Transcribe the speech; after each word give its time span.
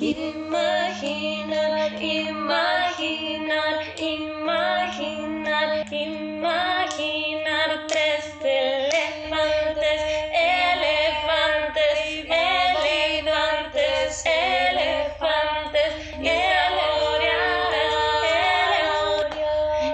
Imaginar, 0.00 1.90
imaginar, 2.00 3.82
imaginar, 3.98 5.70
imaginar 5.90 7.68
tres 7.88 8.30
elefantes, 8.40 10.00
elefantes, 10.30 11.98
elefantes, 12.30 14.22
elefantes, 14.22 15.90
y 16.22 16.30
saborear, 16.46 17.58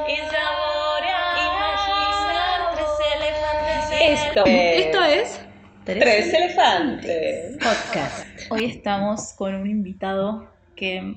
y 0.06 0.16
saborear, 0.28 1.32
imaginar 1.48 2.60
tres 2.76 2.94
elefantes. 3.16 3.88
Esto 4.20 4.44
es 4.44 4.84
Esto 4.84 5.00
es 5.02 5.40
Tres 5.86 6.26
Elefantes. 6.34 7.56
Podcast. 7.56 8.23
Hoy 8.50 8.64
estamos 8.66 9.32
con 9.32 9.54
un 9.54 9.68
invitado 9.68 10.48
que 10.76 11.14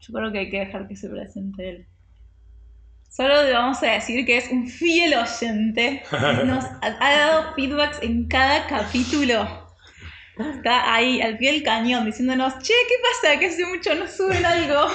yo 0.00 0.12
creo 0.12 0.32
que 0.32 0.38
hay 0.40 0.50
que 0.50 0.60
dejar 0.60 0.88
que 0.88 0.96
se 0.96 1.08
presente 1.08 1.68
él. 1.68 1.86
Solo 3.08 3.44
le 3.44 3.52
vamos 3.52 3.82
a 3.82 3.92
decir 3.92 4.26
que 4.26 4.36
es 4.36 4.50
un 4.50 4.66
fiel 4.66 5.14
oyente. 5.14 6.02
Nos 6.44 6.64
ha, 6.82 6.90
dado 6.98 7.54
feedbacks 7.54 8.02
en 8.02 8.26
cada 8.26 8.66
capítulo. 8.66 9.46
Está 10.38 10.92
ahí 10.92 11.20
al 11.22 11.38
pie 11.38 11.52
del 11.52 11.62
cañón 11.62 12.04
diciéndonos, 12.04 12.58
che, 12.58 12.74
¿qué 12.88 12.94
pasa? 13.02 13.38
Que 13.38 13.46
hace 13.46 13.64
mucho 13.66 13.94
no 13.94 14.08
suben 14.08 14.44
algo. 14.44 14.88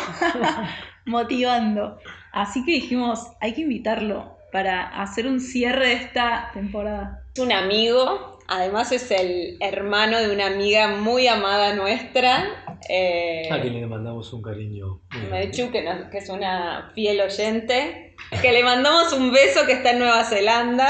Motivando. 1.05 1.97
Así 2.33 2.63
que 2.65 2.73
dijimos, 2.73 3.25
hay 3.39 3.53
que 3.53 3.61
invitarlo 3.61 4.37
para 4.51 4.87
hacer 5.01 5.25
un 5.25 5.39
cierre 5.39 5.87
de 5.87 5.93
esta 5.93 6.51
temporada. 6.53 7.23
Es 7.33 7.39
un 7.39 7.51
amigo, 7.51 8.38
además 8.49 8.91
es 8.91 9.09
el 9.11 9.57
hermano 9.61 10.19
de 10.19 10.31
una 10.31 10.47
amiga 10.47 10.87
muy 10.89 11.27
amada 11.27 11.73
nuestra. 11.75 12.65
eh, 12.89 13.47
A 13.51 13.61
quien 13.61 13.73
le 13.79 13.85
mandamos 13.87 14.31
un 14.33 14.41
cariño. 14.41 15.01
Mechu, 15.31 15.71
que, 15.71 15.81
nos- 15.83 16.09
que 16.09 16.17
es 16.17 16.29
una 16.29 16.91
fiel 16.95 17.21
oyente, 17.21 18.15
que 18.41 18.51
le 18.51 18.63
mandamos 18.63 19.13
un 19.13 19.31
beso 19.31 19.65
que 19.65 19.73
está 19.73 19.91
en 19.91 19.99
Nueva 19.99 20.23
Zelanda. 20.23 20.89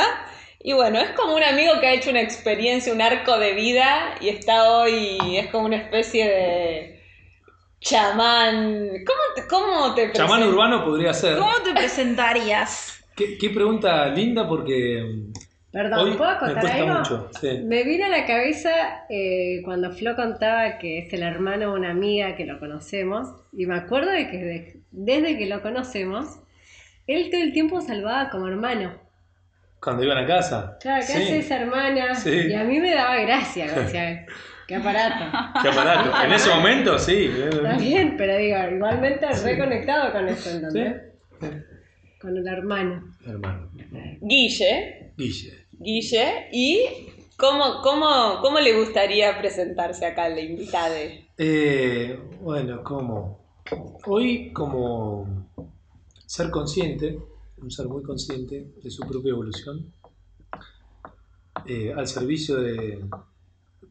Y 0.61 0.73
bueno, 0.73 0.99
es 0.99 1.09
como 1.11 1.35
un 1.35 1.43
amigo 1.43 1.73
que 1.79 1.87
ha 1.87 1.93
hecho 1.93 2.09
una 2.09 2.21
experiencia, 2.21 2.91
un 2.93 3.01
arco 3.01 3.37
de 3.39 3.53
vida 3.53 4.15
y 4.19 4.27
está 4.29 4.71
hoy, 4.71 5.37
es 5.37 5.47
como 5.51 5.65
una 5.65 5.77
especie 5.77 6.27
de 6.27 7.03
chamán. 7.79 8.89
¿Cómo 9.05 9.21
te, 9.35 9.47
cómo 9.47 9.95
te 9.95 10.11
Chamán 10.11 10.43
urbano 10.43 10.83
podría 10.85 11.13
ser. 11.13 11.37
¿Cómo 11.37 11.53
te 11.63 11.73
presentarías? 11.73 13.03
¿Qué, 13.15 13.37
qué 13.37 13.49
pregunta 13.49 14.07
linda 14.07 14.47
porque 14.47 15.03
Perdón, 15.71 15.99
hoy 16.09 16.17
¿puedo 16.17 16.31
me 16.31 16.37
contar 16.39 16.65
algo? 16.71 16.93
mucho. 16.99 17.29
sí. 17.39 17.61
Me 17.63 17.83
vino 17.83 18.05
a 18.05 18.09
la 18.09 18.25
cabeza 18.25 19.05
eh, 19.09 19.61
cuando 19.63 19.91
Flo 19.91 20.15
contaba 20.15 20.77
que 20.79 20.99
es 20.99 21.13
el 21.13 21.21
hermano 21.23 21.71
de 21.73 21.79
una 21.79 21.91
amiga 21.91 22.35
que 22.35 22.45
lo 22.45 22.59
conocemos, 22.59 23.27
y 23.53 23.65
me 23.67 23.75
acuerdo 23.75 24.09
de 24.11 24.29
que 24.31 24.37
de- 24.37 24.77
desde 24.91 25.37
que 25.37 25.45
lo 25.45 25.61
conocemos, 25.61 26.39
él 27.05 27.29
todo 27.29 27.41
el 27.41 27.53
tiempo 27.53 27.81
salvaba 27.81 28.29
como 28.29 28.47
hermano. 28.47 28.93
Cuando 29.79 30.03
iban 30.03 30.17
a 30.17 30.25
casa. 30.27 30.77
Claro, 30.81 31.05
¿qué 31.05 31.13
Sí. 31.13 31.23
hace 31.23 31.37
esa 31.39 31.57
hermana? 31.61 32.15
Sí. 32.15 32.31
Y 32.49 32.53
a 32.53 32.63
mí 32.63 32.79
me 32.79 32.93
daba 32.93 33.15
gracia, 33.17 33.67
qué 34.67 34.75
aparato. 34.75 35.25
Qué 35.61 35.69
aparato. 35.69 36.11
En 36.25 36.33
ese 36.33 36.49
momento, 36.49 36.97
sí. 36.99 37.31
Está 37.49 37.77
bien, 37.77 38.15
pero 38.17 38.35
digo, 38.37 38.57
igualmente 38.75 39.27
reconectado 39.43 40.11
con 40.11 40.27
eso, 40.27 40.49
¿entendés? 40.49 40.95
Sí. 41.39 41.47
Con 42.19 42.35
el 42.35 42.45
hermano. 42.47 43.15
Hermano. 43.25 43.69
Guille, 44.21 44.98
Guille. 45.19 45.67
Guille, 45.73 46.47
y 46.53 46.79
cómo, 47.35 47.81
cómo, 47.81 48.39
cómo 48.41 48.57
le 48.61 48.79
gustaría 48.79 49.37
presentarse 49.37 50.05
acá 50.05 50.23
al 50.23 50.39
invitado. 50.39 50.95
Eh, 51.37 52.17
bueno, 52.39 52.81
como 52.85 53.37
hoy 54.05 54.53
como 54.53 55.49
ser 56.25 56.49
consciente, 56.49 57.19
un 57.57 57.69
ser 57.69 57.87
muy 57.87 58.01
consciente 58.01 58.71
de 58.81 58.89
su 58.89 59.05
propia 59.05 59.31
evolución, 59.31 59.91
eh, 61.65 61.93
al 61.93 62.07
servicio 62.07 62.55
de, 62.55 63.03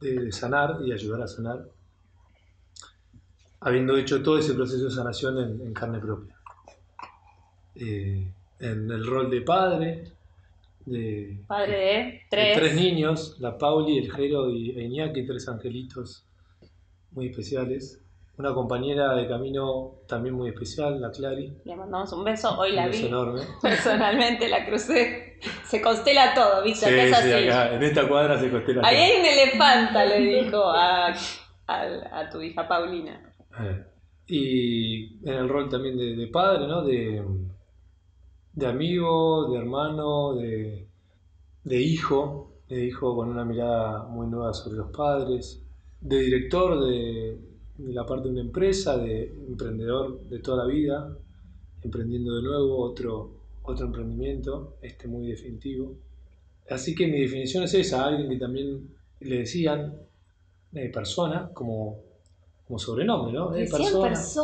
de 0.01 0.33
sanar 0.33 0.79
y 0.83 0.93
ayudar 0.93 1.21
a 1.21 1.29
sanar, 1.29 1.69
habiendo 3.61 3.99
hecho 3.99 4.23
todo 4.23 4.39
ese 4.39 4.55
proceso 4.55 4.85
de 4.85 4.91
sanación 4.93 5.37
en, 5.39 5.67
en 5.67 5.75
carne 5.75 5.99
propia. 5.99 6.35
Eh, 7.75 8.33
en 8.61 8.91
el 8.91 9.07
rol 9.07 9.31
de 9.31 9.43
padre, 9.43 10.18
de, 10.91 11.41
Padre 11.47 12.27
de 12.31 12.37
de 12.37 12.55
tres. 12.55 12.75
niños, 12.75 13.37
la 13.41 13.57
Pauli, 13.59 13.99
el 13.99 14.13
Jero 14.13 14.51
y 14.51 14.71
e 14.79 14.85
Iñaki, 14.85 15.25
tres 15.27 15.49
angelitos 15.49 16.25
muy 17.13 17.27
especiales. 17.29 18.03
Una 18.37 18.55
compañera 18.55 19.17
de 19.17 19.27
camino 19.27 19.97
también 20.07 20.35
muy 20.37 20.49
especial, 20.51 21.01
la 21.01 21.11
Clary. 21.11 21.55
Le 21.65 21.75
mandamos 21.75 22.13
un 22.13 22.23
beso, 22.23 22.57
hoy 22.57 22.71
la 22.73 22.85
un 22.85 22.91
beso 22.91 23.03
vi. 23.03 23.09
enorme. 23.09 23.41
Personalmente 23.63 24.49
la 24.49 24.65
crucé. 24.65 25.39
Se 25.65 25.83
constela 25.83 26.35
todo, 26.35 26.63
¿viste? 26.63 26.87
Sí, 26.87 26.95
es 26.95 27.09
sí, 27.09 27.33
así. 27.33 27.49
acá, 27.49 27.75
en 27.75 27.83
esta 27.83 28.07
cuadra 28.09 28.39
se 28.39 28.49
costela. 28.49 28.83
Ahí 28.85 28.97
todo. 28.97 29.05
hay 29.05 29.21
un 29.21 29.27
elefanta, 29.27 30.05
le 30.05 30.21
dijo 30.21 30.63
a, 30.71 31.09
a- 31.67 32.19
a 32.21 32.31
tu 32.31 32.41
hija 32.41 32.69
Paulina. 32.69 33.35
Eh, 33.61 33.85
Y 34.29 35.19
en 35.29 35.35
el 35.35 35.49
rol 35.49 35.69
también 35.69 35.97
de, 35.97 36.15
de 36.15 36.27
padre, 36.29 36.67
¿no? 36.69 36.85
De, 36.85 37.21
de 38.59 38.67
amigo, 38.67 39.53
de 39.53 39.59
hermano, 39.59 40.35
de, 40.35 40.89
de 41.63 41.81
hijo, 41.81 42.55
de 42.69 42.87
hijo 42.87 43.15
con 43.15 43.29
una 43.29 43.45
mirada 43.45 44.09
muy 44.09 44.27
nueva 44.27 44.53
sobre 44.53 44.79
los 44.79 44.91
padres, 44.91 45.63
de 46.01 46.19
director 46.19 46.85
de, 46.85 47.39
la 47.79 48.05
parte 48.05 48.25
de 48.25 48.33
una 48.33 48.41
empresa, 48.41 48.99
de 48.99 49.33
emprendedor 49.47 50.25
de 50.25 50.41
toda 50.41 50.65
la 50.65 50.73
vida, 50.73 51.17
emprendiendo 51.83 52.35
de 52.35 52.43
nuevo 52.43 52.83
otro, 52.83 53.31
otro 53.63 53.87
emprendimiento, 53.87 54.77
este 54.83 55.07
muy 55.07 55.29
definitivo. 55.29 55.97
Así 56.69 56.97
que 56.97 57.07
mi 57.07 57.21
definición 57.21 57.63
es 57.63 57.75
esa, 57.75 58.07
alguien 58.07 58.29
que 58.29 58.39
también 58.39 58.89
le 59.21 59.39
decían 59.39 59.95
eh, 60.73 60.91
persona 60.93 61.53
como, 61.55 62.08
como 62.69 62.79
sobrenombre, 62.79 63.33
¿no? 63.33 63.55
Eh, 63.55 63.61
Decían 63.61 63.81
personas. 63.83 64.37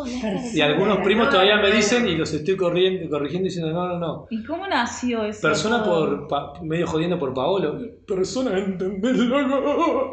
y 0.54 0.60
algunos 0.62 0.98
primos 1.00 1.26
No, 1.26 1.30
todavía 1.32 1.58
me 1.58 1.70
dicen 1.70 2.08
y 2.08 2.16
los 2.16 2.32
estoy 2.32 2.56
corriendo, 2.56 3.08
corrigiendo 3.10 3.44
diciendo 3.44 3.70
no, 3.72 3.86
no, 3.86 3.98
no. 3.98 4.26
¿Y 4.30 4.42
cómo 4.44 4.66
nació 4.66 5.24
eso? 5.24 5.42
Persona 5.42 5.84
todo? 5.84 6.26
por 6.26 6.28
pa- 6.28 6.62
medio 6.62 6.86
jodiendo 6.86 7.18
por 7.18 7.34
Paolo. 7.34 7.78
Persona, 8.06 8.58
¿entendés? 8.58 9.14
loco? 9.18 10.12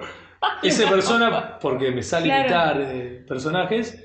Ese 0.62 0.88
persona 0.88 1.58
porque 1.60 1.92
me 1.92 2.04
sale 2.04 2.26
Claro. 2.26 2.42
imitar 2.42 2.82
eh, 2.82 3.26
personajes 3.28 4.04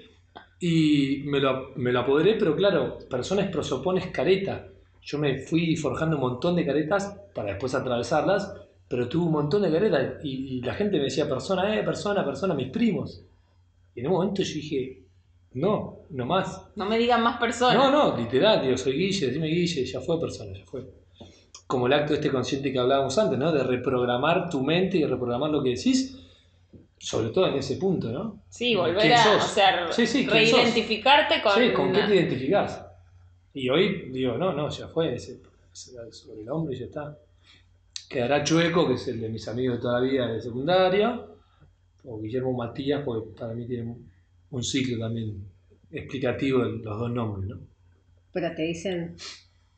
y 0.61 1.23
me 1.27 1.41
lo, 1.41 1.71
me 1.77 1.93
lo 1.93 2.01
apoderé, 2.01 2.35
pero 2.35 2.55
claro, 2.55 2.99
persona 3.11 3.43
es 3.43 3.51
prosopón, 3.51 3.99
es 3.99 4.07
careta. 4.07 4.69
Yo 5.03 5.19
me 5.19 5.39
fui 5.39 5.77
forjando 5.77 6.17
un 6.17 6.23
montón 6.23 6.55
de 6.57 6.65
caretas 6.65 7.17
para 7.35 7.49
después 7.51 7.75
atravesarlas, 7.75 8.55
pero 8.89 9.09
tuve 9.09 9.27
un 9.27 9.33
montón 9.33 9.63
de 9.63 9.71
caretas 9.73 10.15
y, 10.23 10.59
y 10.59 10.61
la 10.63 10.75
gente 10.75 10.97
me 10.99 11.05
decía 11.05 11.29
persona, 11.29 11.77
eh, 11.77 11.83
persona, 11.83 12.25
persona, 12.25 12.55
mis 12.55 12.69
primos. 12.71 13.23
Y 13.97 14.01
en 14.01 14.07
un 14.09 14.13
momento 14.13 14.43
yo 14.43 14.55
dije, 14.55 15.03
no, 15.55 16.01
no 16.11 16.27
más. 16.27 16.67
No 16.77 16.85
me 16.85 16.99
digan 16.99 17.23
más 17.23 17.39
personas. 17.39 17.77
No, 17.77 17.91
no, 17.91 18.17
literal, 18.17 18.63
digo, 18.63 18.77
soy 18.77 18.93
Guille, 18.93 19.29
decime 19.29 19.49
Guille, 19.49 19.87
ya 19.87 20.01
fue 20.03 20.21
persona, 20.21 20.53
ya 20.53 20.65
fue. 20.67 20.85
Como 21.67 21.87
el 21.87 21.95
acto 21.95 22.13
este 22.13 22.31
consciente 22.31 22.71
que 22.71 22.79
hablábamos 22.79 23.19
antes, 23.19 23.39
¿no? 23.39 23.51
De 23.51 23.63
reprogramar 23.63 24.51
tu 24.51 24.63
mente 24.63 24.99
y 24.99 25.07
reprogramar 25.07 25.51
lo 25.51 25.63
que 25.63 25.71
decís, 25.71 26.19
sobre 26.99 27.31
todo 27.31 27.49
en 27.49 27.55
ese 27.55 27.77
punto, 27.77 28.13
¿no? 28.13 28.43
Sí, 28.51 28.77
volver 28.77 28.99
¿Quién 28.99 29.15
a 29.15 29.37
o 29.37 29.41
sea, 29.41 29.91
Sí, 29.91 30.07
sí, 30.07 30.27
reidentificarte 30.27 31.41
con. 31.43 31.55
Sí, 31.55 31.73
¿con 31.73 31.91
qué 31.91 32.03
te 32.03 32.17
identificás? 32.17 32.85
Y 33.55 33.71
hoy 33.71 34.11
digo, 34.13 34.37
no, 34.37 34.53
no, 34.53 34.69
ya 34.69 34.89
fue, 34.89 35.15
ese, 35.15 35.41
sobre 35.73 36.43
el 36.43 36.51
hombre 36.51 36.77
y 36.77 36.81
ya 36.81 36.85
está. 36.85 37.19
Quedará 38.11 38.45
Chueco, 38.45 38.87
que 38.87 38.95
es 38.95 39.09
el 39.09 39.23
de 39.23 39.31
mis 39.31 39.49
amigos 39.49 39.79
de 39.79 39.83
toda 39.83 40.01
la 40.01 40.07
vida 40.07 40.27
de 40.27 40.41
secundaria, 40.43 41.27
o 42.07 42.21
Guillermo 42.21 42.53
Matías, 42.53 43.03
porque 43.05 43.39
para 43.39 43.55
mí 43.55 43.67
tiene 43.67 43.95
un- 44.51 44.63
ciclo 44.63 44.99
también 44.99 45.45
explicativo 45.91 46.65
de 46.65 46.79
los 46.79 46.99
dos 46.99 47.11
nombres, 47.11 47.49
¿no? 47.51 47.61
Pero 48.33 48.55
te 48.55 48.63
dicen, 48.63 49.17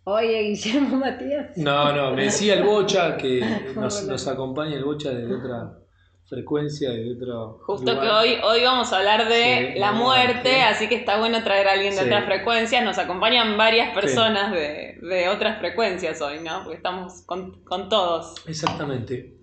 oye, 0.05 0.43
Guillermo 0.43 0.97
Matías. 0.99 1.57
No, 1.57 1.93
no, 1.95 2.15
me 2.15 2.25
decía 2.25 2.55
el 2.55 2.63
Bocha 2.65 3.17
que 3.17 3.41
nos, 3.75 4.27
acompaña 4.29 4.77
el 4.77 4.85
Bocha 4.85 5.11
desde 5.11 5.35
otra 5.35 5.79
frecuencia, 6.27 6.91
desde 6.91 7.15
otro. 7.17 7.59
Justo 7.65 7.91
lugar. 7.93 8.05
que 8.05 8.11
hoy, 8.11 8.39
hoy 8.45 8.63
vamos 8.63 8.93
a 8.93 8.99
hablar 8.99 9.29
de 9.29 9.73
Sí, 9.75 9.79
la 9.81 9.93
muerte, 9.93 10.61
así 10.61 10.87
que 10.89 10.97
está 10.97 11.19
bueno 11.19 11.43
traer 11.43 11.67
a 11.69 11.73
alguien 11.73 11.93
de 11.95 12.01
Sí. 12.01 12.05
otras 12.05 12.27
frecuencias. 12.27 12.85
Nos 12.85 12.99
acompañan 12.99 13.57
varias 13.57 13.95
personas 13.95 14.53
de, 14.53 14.99
de 15.01 15.29
otras 15.29 15.59
frecuencias 15.59 16.21
hoy, 16.21 16.41
¿no? 16.45 16.63
Porque 16.65 16.77
estamos 16.77 17.23
con, 17.23 17.63
con 17.65 17.89
todos. 17.89 18.35
Exactamente. 18.47 19.35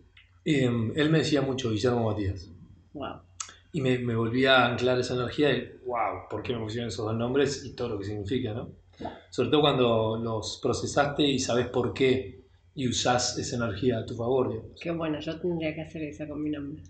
Eh, 0.45 0.69
él 0.95 1.09
me 1.09 1.17
decía 1.19 1.41
mucho 1.41 1.71
Guillermo 1.71 2.11
Matías. 2.11 2.51
Wow. 2.95 3.21
Y 3.73 3.81
me, 3.81 3.99
me 3.99 4.15
volvía 4.15 4.63
a 4.63 4.71
anclar 4.71 4.97
esa 4.99 5.15
energía 5.15 5.49
de, 5.49 5.79
wow, 5.85 6.29
¿por 6.29 6.41
qué 6.41 6.53
me 6.53 6.63
pusieron 6.63 6.87
esos 6.87 7.05
dos 7.05 7.15
nombres 7.15 7.63
y 7.65 7.75
todo 7.75 7.89
lo 7.89 7.99
que 7.99 8.05
significa, 8.05 8.53
¿no? 8.53 8.69
Sobre 9.29 9.49
todo 9.49 9.61
cuando 9.61 10.17
los 10.17 10.59
procesaste 10.63 11.23
y 11.23 11.39
sabes 11.39 11.67
por 11.67 11.93
qué 11.93 12.39
y 12.73 12.87
usás 12.87 13.37
esa 13.37 13.57
energía 13.57 13.99
a 13.99 14.05
tu 14.05 14.15
favor. 14.15 14.49
digamos. 14.49 14.79
Qué 14.81 14.91
bueno, 14.91 15.19
yo 15.19 15.39
tendría 15.39 15.75
que 15.75 15.81
hacer 15.81 16.03
eso 16.03 16.25
con 16.27 16.41
mi 16.41 16.49
nombre. 16.49 16.81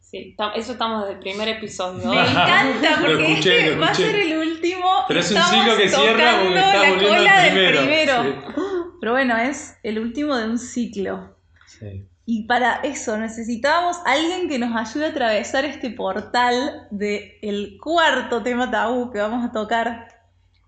Sí, 0.00 0.34
eso 0.54 0.72
estamos 0.72 1.02
desde 1.02 1.14
el 1.14 1.20
primer 1.20 1.48
episodio. 1.48 2.08
Me 2.08 2.20
encanta 2.20 3.00
Lo 3.00 3.06
porque 3.08 3.32
escuché, 3.32 3.58
este 3.64 3.78
va 3.78 3.86
a 3.88 3.94
ser 3.94 4.14
el 4.14 4.38
último. 4.38 4.86
Pero 5.08 5.20
es 5.20 5.30
un 5.30 5.42
ciclo 5.42 5.76
que 5.76 5.88
cierra 5.88 6.40
porque 6.40 6.58
está 6.58 6.72
la 6.72 6.90
volviendo 6.90 7.08
cola 7.08 7.42
al 7.42 7.54
del 7.54 7.72
primero. 7.74 8.20
primero. 8.20 8.94
Pero 9.00 9.12
bueno, 9.12 9.36
es 9.36 9.76
el 9.82 9.98
último 9.98 10.36
de 10.36 10.44
un 10.46 10.58
ciclo. 10.58 11.36
Sí. 11.66 12.06
Y 12.26 12.44
para 12.46 12.76
eso 12.76 13.18
necesitábamos 13.18 13.98
alguien 14.06 14.48
que 14.48 14.58
nos 14.58 14.74
ayude 14.74 15.06
a 15.06 15.10
atravesar 15.10 15.64
este 15.66 15.90
portal 15.90 16.86
del 16.90 17.76
cuarto 17.82 18.42
tema 18.42 18.70
tabú 18.70 19.10
que 19.10 19.18
vamos 19.18 19.44
a 19.44 19.52
tocar, 19.52 20.08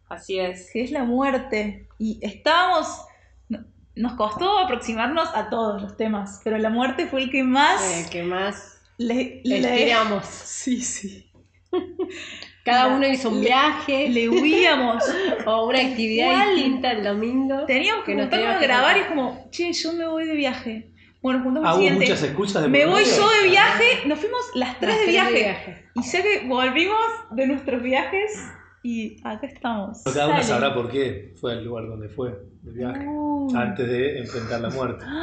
Así 0.09 0.39
es. 0.39 0.71
que 0.71 0.83
es 0.83 0.91
la 0.91 1.05
muerte. 1.05 1.89
Y 1.99 2.19
estábamos, 2.21 2.87
no- 3.49 3.65
nos 3.95 4.13
costó 4.15 4.59
aproximarnos 4.59 5.29
a 5.35 5.49
todos 5.49 5.81
los 5.81 5.97
temas, 5.97 6.43
pero 6.45 6.59
la 6.59 6.69
muerte 6.69 7.07
fue 7.07 7.23
el 7.23 7.31
que 7.31 7.43
más 7.43 7.83
Eh, 7.83 8.07
que 8.11 8.23
más 8.23 8.79
le, 8.99 9.41
le-. 9.45 9.95
Sí, 10.25 10.83
sí. 10.83 11.31
Cada 12.65 12.89
uno 12.89 13.07
hizo 13.07 13.31
un 13.31 13.41
viaje 13.41 14.09
Le 14.09 14.29
huíamos. 14.29 15.05
o 15.47 15.69
una 15.69 15.79
actividad 15.79 16.33
Igual. 16.33 16.55
distinta 16.55 16.93
el 16.93 17.05
domingo. 17.05 17.65
Teníamos 17.65 18.05
que 18.05 18.13
Que 18.17 18.23
nos 18.23 18.33
a 18.33 18.59
grabar 18.59 18.97
y 18.97 19.01
es 19.01 19.07
como, 19.07 19.49
che, 19.51 19.73
yo 19.73 19.93
me 19.93 20.07
voy 20.07 20.27
de 20.27 20.35
viaje. 20.35 20.91
Bueno, 21.23 21.43
juntamos 21.43 21.69
Ah, 21.69 21.73
el 21.73 21.77
siguiente. 21.79 22.01
muchas 22.05 22.23
excusas 22.23 22.63
de 22.63 22.69
Me 22.69 22.87
voy 22.87 23.03
medio. 23.03 23.17
yo 23.17 23.29
de 23.43 23.49
viaje, 23.49 23.85
nos 24.07 24.19
fuimos 24.19 24.41
las 24.55 24.79
tres 24.79 24.91
Las 24.91 24.99
de 24.99 25.05
tres 25.05 25.13
viaje. 25.41 25.85
Y 25.95 26.03
ya 26.03 26.23
que 26.23 26.45
volvimos 26.47 26.99
de 27.33 27.47
nuestros 27.47 27.83
viajes 27.83 28.49
y 28.83 29.17
acá 29.25 29.47
estamos. 29.47 30.03
Pero 30.05 30.15
Cada 30.17 30.29
una 30.29 30.43
sabrá 30.43 30.75
por 30.75 30.91
qué 30.91 31.35
fue 31.41 31.53
al 31.53 31.65
lugar 31.65 31.87
donde 31.89 32.09
fue 32.09 32.39
de 32.63 32.71
viaje. 32.73 33.05
Uh. 33.09 33.57
Antes 33.57 33.89
de 33.89 34.19
enfrentar 34.21 34.61
la 34.61 34.71
muerte. 34.71 35.05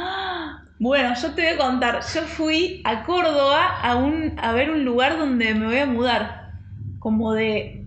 Bueno, 0.80 1.14
yo 1.14 1.30
te 1.34 1.42
voy 1.42 1.52
a 1.52 1.56
contar. 1.56 2.00
Yo 2.14 2.22
fui 2.22 2.82
a 2.84 3.04
Córdoba 3.04 3.78
a, 3.80 3.94
un, 3.94 4.34
a 4.38 4.52
ver 4.52 4.70
un 4.72 4.84
lugar 4.84 5.16
donde 5.16 5.54
me 5.54 5.66
voy 5.66 5.78
a 5.78 5.86
mudar. 5.86 6.50
Como 6.98 7.32
de. 7.32 7.86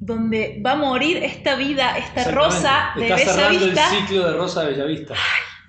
Donde 0.00 0.62
va 0.64 0.72
a 0.72 0.76
morir 0.76 1.16
esta 1.24 1.56
vida, 1.56 1.96
esta 1.96 2.30
rosa 2.30 2.90
de 2.96 3.04
Está 3.08 3.16
cerrando 3.18 3.58
Bellavista. 3.58 3.96
el 3.96 4.06
ciclo 4.06 4.26
de 4.30 4.36
Rosa 4.36 4.60
de 4.64 4.70
Bellavista. 4.72 5.14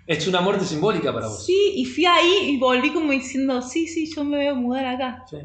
Es 0.08 0.28
una 0.28 0.42
muerte 0.42 0.66
simbólica 0.66 1.12
para 1.12 1.28
vos. 1.28 1.46
Sí, 1.46 1.74
y 1.76 1.86
fui 1.86 2.06
ahí 2.06 2.52
y 2.52 2.58
volví 2.60 2.92
como 2.94 3.12
diciendo, 3.12 3.62
sí, 3.62 3.88
sí, 3.88 4.12
yo 4.14 4.24
me 4.24 4.38
voy 4.38 4.48
a 4.48 4.54
mudar 4.54 4.86
acá. 4.86 5.24
Sí. 5.30 5.38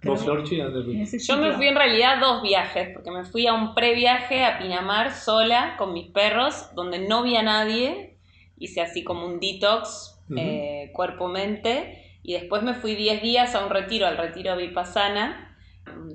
Pero- 0.00 0.14
¿Vos, 0.14 0.24
Florchi, 0.24 0.56
Yo 0.56 1.36
me 1.36 1.52
fui 1.52 1.66
en 1.68 1.76
realidad 1.76 2.18
dos 2.20 2.42
viajes, 2.42 2.90
porque 2.92 3.10
me 3.12 3.24
fui 3.24 3.46
a 3.46 3.52
un 3.54 3.74
previaje 3.74 4.44
a 4.44 4.58
Pinamar 4.58 5.14
sola 5.14 5.76
con 5.78 5.92
mis 5.92 6.10
perros, 6.10 6.70
donde 6.74 6.98
no 7.06 7.22
vi 7.22 7.36
a 7.36 7.42
nadie. 7.42 8.18
Hice 8.58 8.80
así 8.80 9.04
como 9.04 9.26
un 9.26 9.38
detox, 9.38 10.20
eh, 10.36 10.90
cuerpo-mente. 10.92 12.18
Y 12.24 12.32
después 12.32 12.62
me 12.62 12.74
fui 12.74 12.94
10 12.96 13.22
días 13.22 13.54
a 13.54 13.64
un 13.64 13.70
retiro, 13.70 14.06
al 14.06 14.16
retiro 14.16 14.56
Vipassana. 14.56 15.56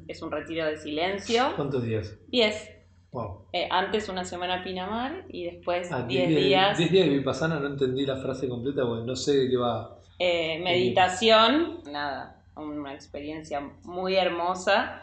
Es 0.08 0.22
un 0.22 0.32
retiro 0.32 0.66
de 0.66 0.78
silencio. 0.78 1.54
¿Cuántos 1.56 1.84
días? 1.84 2.18
10. 2.28 2.77
Wow. 3.12 3.48
Eh, 3.54 3.68
antes 3.72 4.10
una 4.10 4.26
semana 4.26 4.64
Pinamar 4.64 5.26
y 5.30 5.46
después 5.46 5.92
Ah, 5.92 6.04
10 6.04 6.28
días 6.36 6.78
10 6.78 6.92
días 6.92 7.08
de 7.08 7.18
Vipassana, 7.18 7.60
no 7.60 7.68
entendí 7.68 8.06
la 8.06 8.18
frase 8.18 8.48
completa 8.50 8.84
porque 8.86 9.06
no 9.06 9.16
sé 9.16 9.38
de 9.38 9.50
qué 9.50 9.58
va. 9.58 9.98
eh, 10.20 10.60
meditación, 10.60 11.82
nada, 11.92 12.44
una 12.56 12.94
experiencia 12.94 13.62
muy 13.84 14.16
hermosa. 14.16 15.02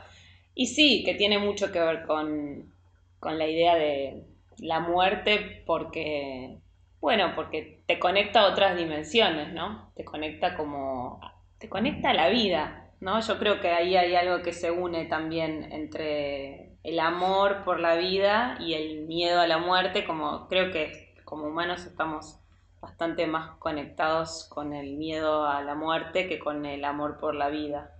Y 0.54 0.66
sí, 0.66 1.02
que 1.04 1.14
tiene 1.14 1.38
mucho 1.38 1.72
que 1.72 1.80
ver 1.80 2.04
con, 2.06 2.72
con 3.18 3.38
la 3.38 3.46
idea 3.48 3.74
de 3.76 4.24
la 4.58 4.80
muerte 4.80 5.62
porque, 5.66 6.58
bueno, 7.00 7.32
porque 7.34 7.82
te 7.86 7.98
conecta 7.98 8.40
a 8.42 8.48
otras 8.52 8.76
dimensiones, 8.76 9.52
¿no? 9.52 9.92
Te 9.96 10.04
conecta 10.04 10.56
como, 10.56 11.20
te 11.58 11.68
conecta 11.68 12.10
a 12.10 12.14
la 12.14 12.28
vida, 12.28 12.92
¿no? 13.00 13.20
Yo 13.20 13.38
creo 13.38 13.60
que 13.60 13.68
ahí 13.68 13.96
hay 13.96 14.14
algo 14.14 14.42
que 14.42 14.52
se 14.52 14.70
une 14.70 15.06
también 15.06 15.72
entre 15.72 16.63
el 16.84 17.00
amor 17.00 17.64
por 17.64 17.80
la 17.80 17.96
vida 17.96 18.56
y 18.60 18.74
el 18.74 19.06
miedo 19.06 19.40
a 19.40 19.46
la 19.46 19.58
muerte, 19.58 20.04
como 20.04 20.46
creo 20.48 20.70
que 20.70 21.14
como 21.24 21.46
humanos 21.46 21.86
estamos 21.86 22.38
bastante 22.80 23.26
más 23.26 23.56
conectados 23.58 24.46
con 24.50 24.74
el 24.74 24.96
miedo 24.98 25.46
a 25.46 25.62
la 25.62 25.74
muerte 25.74 26.28
que 26.28 26.38
con 26.38 26.66
el 26.66 26.84
amor 26.84 27.18
por 27.18 27.34
la 27.34 27.48
vida. 27.48 27.90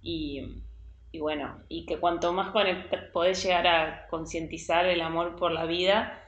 Y, 0.00 0.62
bueno, 1.18 1.60
y 1.68 1.84
que 1.86 1.98
cuanto 1.98 2.32
más 2.32 2.52
podés 3.12 3.42
llegar 3.42 3.66
a 3.66 4.06
concientizar 4.08 4.86
el 4.86 5.00
amor 5.00 5.34
por 5.34 5.50
la 5.50 5.64
vida, 5.64 6.22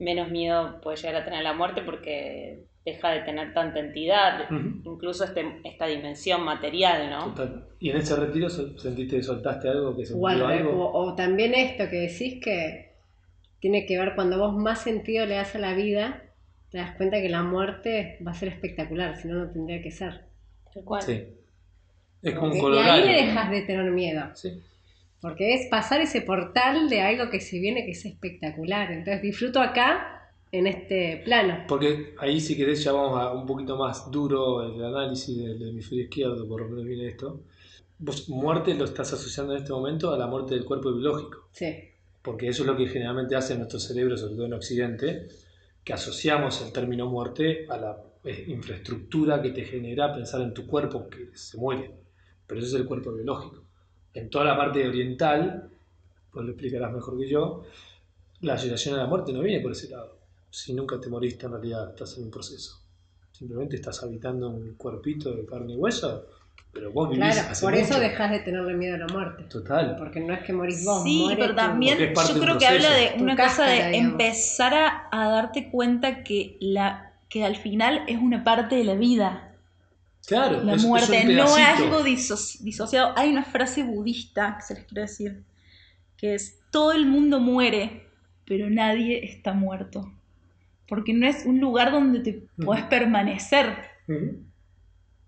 menos 0.00 0.28
miedo 0.28 0.80
podés 0.80 1.02
llegar 1.02 1.22
a 1.22 1.24
tener 1.24 1.40
a 1.40 1.44
la 1.44 1.52
muerte 1.52 1.82
porque 1.82 2.66
deja 2.86 3.10
de 3.10 3.20
tener 3.22 3.52
tanta 3.52 3.80
entidad, 3.80 4.48
incluso 4.84 5.24
este, 5.24 5.44
esta 5.64 5.86
dimensión 5.86 6.42
material, 6.44 7.10
¿no? 7.10 7.34
Total. 7.34 7.66
¿Y 7.80 7.90
en 7.90 7.96
ese 7.98 8.16
retiro 8.16 8.48
sentiste 8.48 9.16
que 9.16 9.22
soltaste 9.22 9.68
algo? 9.68 9.94
¿Que 9.96 10.06
se 10.06 10.14
O, 10.14 10.26
algo? 10.28 10.70
o- 10.70 11.04
o 11.10 11.14
también 11.14 11.52
esto 11.54 11.90
que 11.90 11.96
decís 12.08 12.40
que 12.42 12.92
tiene 13.60 13.84
que 13.86 13.98
ver 13.98 14.14
cuando 14.14 14.38
vos 14.38 14.54
más 14.56 14.80
sentido 14.82 15.26
le 15.26 15.34
das 15.34 15.54
a 15.56 15.58
la 15.58 15.74
vida, 15.74 16.22
te 16.70 16.78
das 16.78 16.96
cuenta 16.96 17.20
que 17.20 17.28
la 17.28 17.42
muerte 17.42 18.18
va 18.26 18.30
a 18.30 18.34
ser 18.34 18.48
espectacular, 18.50 19.16
si 19.16 19.28
no, 19.28 19.34
no 19.34 19.50
tendría 19.50 19.82
que 19.82 19.90
ser. 19.90 20.20
Tal 20.72 20.84
cual. 20.84 21.02
Sí. 21.02 21.24
Es 22.22 22.34
como 22.34 22.52
un 22.52 22.74
y 22.74 22.78
ahí 22.78 23.04
le 23.06 23.26
dejas 23.26 23.50
de 23.50 23.62
tener 23.62 23.90
miedo, 23.90 24.30
Sí. 24.34 24.62
porque 25.20 25.54
es 25.54 25.66
pasar 25.68 26.00
ese 26.00 26.22
portal 26.22 26.88
de 26.88 27.00
algo 27.00 27.30
que 27.30 27.40
se 27.40 27.58
viene 27.58 27.84
que 27.84 27.92
es 27.92 28.04
espectacular. 28.04 28.92
Entonces 28.92 29.22
disfruto 29.22 29.60
acá, 29.60 30.15
en 30.58 30.66
este 30.66 31.22
plano. 31.24 31.64
Porque 31.68 32.14
ahí 32.18 32.40
si 32.40 32.56
querés 32.56 32.82
ya 32.82 32.92
vamos 32.92 33.18
a 33.20 33.32
un 33.32 33.46
poquito 33.46 33.76
más 33.76 34.10
duro 34.10 34.62
el 34.62 34.84
análisis 34.84 35.36
del 35.36 35.70
hemisferio 35.70 36.04
izquierdo, 36.04 36.48
por 36.48 36.62
lo 36.62 36.68
menos 36.68 36.84
viene 36.84 37.08
esto. 37.08 37.42
Vos 37.98 38.28
muerte 38.28 38.74
lo 38.74 38.84
estás 38.84 39.12
asociando 39.12 39.54
en 39.54 39.62
este 39.62 39.72
momento 39.72 40.12
a 40.12 40.18
la 40.18 40.26
muerte 40.26 40.54
del 40.54 40.64
cuerpo 40.64 40.92
biológico, 40.92 41.48
Sí, 41.52 41.74
porque 42.22 42.48
eso 42.48 42.62
es 42.62 42.66
lo 42.66 42.76
que 42.76 42.86
generalmente 42.88 43.36
hace 43.36 43.56
nuestro 43.56 43.78
cerebro, 43.78 44.16
sobre 44.16 44.34
todo 44.34 44.46
en 44.46 44.52
Occidente, 44.52 45.28
que 45.82 45.92
asociamos 45.92 46.60
el 46.62 46.72
término 46.72 47.06
muerte 47.06 47.66
a 47.70 47.76
la 47.78 48.02
eh, 48.24 48.44
infraestructura 48.48 49.40
que 49.40 49.50
te 49.50 49.64
genera 49.64 50.12
pensar 50.12 50.40
en 50.40 50.52
tu 50.52 50.66
cuerpo 50.66 51.08
que 51.08 51.30
se 51.34 51.56
muere, 51.56 51.92
pero 52.46 52.60
eso 52.60 52.74
es 52.74 52.80
el 52.80 52.86
cuerpo 52.86 53.12
biológico. 53.12 53.62
En 54.12 54.28
toda 54.28 54.46
la 54.46 54.56
parte 54.56 54.86
oriental, 54.86 55.70
vos 56.32 56.44
lo 56.44 56.50
explicarás 56.50 56.92
mejor 56.92 57.16
que 57.18 57.28
yo, 57.28 57.62
la 58.40 58.54
asociación 58.54 58.96
a 58.96 59.02
la 59.02 59.06
muerte 59.06 59.32
no 59.32 59.40
viene 59.42 59.62
por 59.62 59.72
ese 59.72 59.88
lado. 59.88 60.15
Si 60.56 60.72
nunca 60.72 60.98
te 60.98 61.10
moriste, 61.10 61.44
en 61.44 61.52
realidad 61.52 61.90
estás 61.90 62.16
en 62.16 62.24
un 62.24 62.30
proceso. 62.30 62.80
Simplemente 63.30 63.76
estás 63.76 64.02
habitando 64.02 64.48
un 64.48 64.74
cuerpito 64.76 65.30
de 65.34 65.44
carne 65.44 65.74
y 65.74 65.76
hueso, 65.76 66.26
pero 66.72 66.90
vos 66.90 67.10
vivís 67.10 67.34
claro, 67.34 67.50
hace 67.50 67.62
por 67.66 67.74
eso 67.74 67.88
mucho. 67.88 68.00
dejas 68.00 68.30
de 68.30 68.38
tenerle 68.38 68.72
miedo 68.72 68.94
a 68.94 68.98
la 69.00 69.06
muerte. 69.08 69.42
Total. 69.50 69.96
Porque 69.98 70.20
no 70.20 70.32
es 70.32 70.42
que 70.44 70.54
morís 70.54 70.82
vos, 70.82 71.02
Sí, 71.02 71.26
pero 71.38 71.54
también 71.54 71.98
yo 71.98 72.40
creo 72.40 72.56
que 72.56 72.66
habla 72.66 72.90
de 72.90 73.16
una 73.22 73.36
cosa 73.36 73.66
de 73.66 73.74
digamos. 73.90 74.12
empezar 74.12 74.72
a, 74.72 75.08
a 75.12 75.28
darte 75.28 75.70
cuenta 75.70 76.22
que 76.24 76.56
la 76.60 77.02
que 77.28 77.44
al 77.44 77.56
final 77.56 78.04
es 78.06 78.16
una 78.18 78.42
parte 78.42 78.76
de 78.76 78.84
la 78.84 78.94
vida, 78.94 79.52
Claro, 80.26 80.62
la 80.62 80.72
es- 80.72 80.78
es 80.78 80.84
un 80.84 80.88
muerte, 80.90 81.24
no 81.26 81.44
es 81.44 81.56
algo 81.58 82.02
diso- 82.02 82.58
disociado. 82.62 83.12
Hay 83.16 83.28
una 83.28 83.44
frase 83.44 83.82
budista 83.82 84.56
que 84.56 84.62
se 84.62 84.74
les 84.74 84.84
quiero 84.86 85.02
decir, 85.02 85.44
que 86.16 86.34
es, 86.34 86.60
todo 86.70 86.92
el 86.92 87.04
mundo 87.04 87.40
muere, 87.40 88.06
pero 88.46 88.70
nadie 88.70 89.22
está 89.22 89.52
muerto. 89.52 90.10
Porque 90.88 91.12
no 91.12 91.26
es 91.26 91.44
un 91.46 91.60
lugar 91.60 91.90
donde 91.92 92.20
te 92.20 92.42
puedes 92.64 92.84
permanecer, 92.84 93.76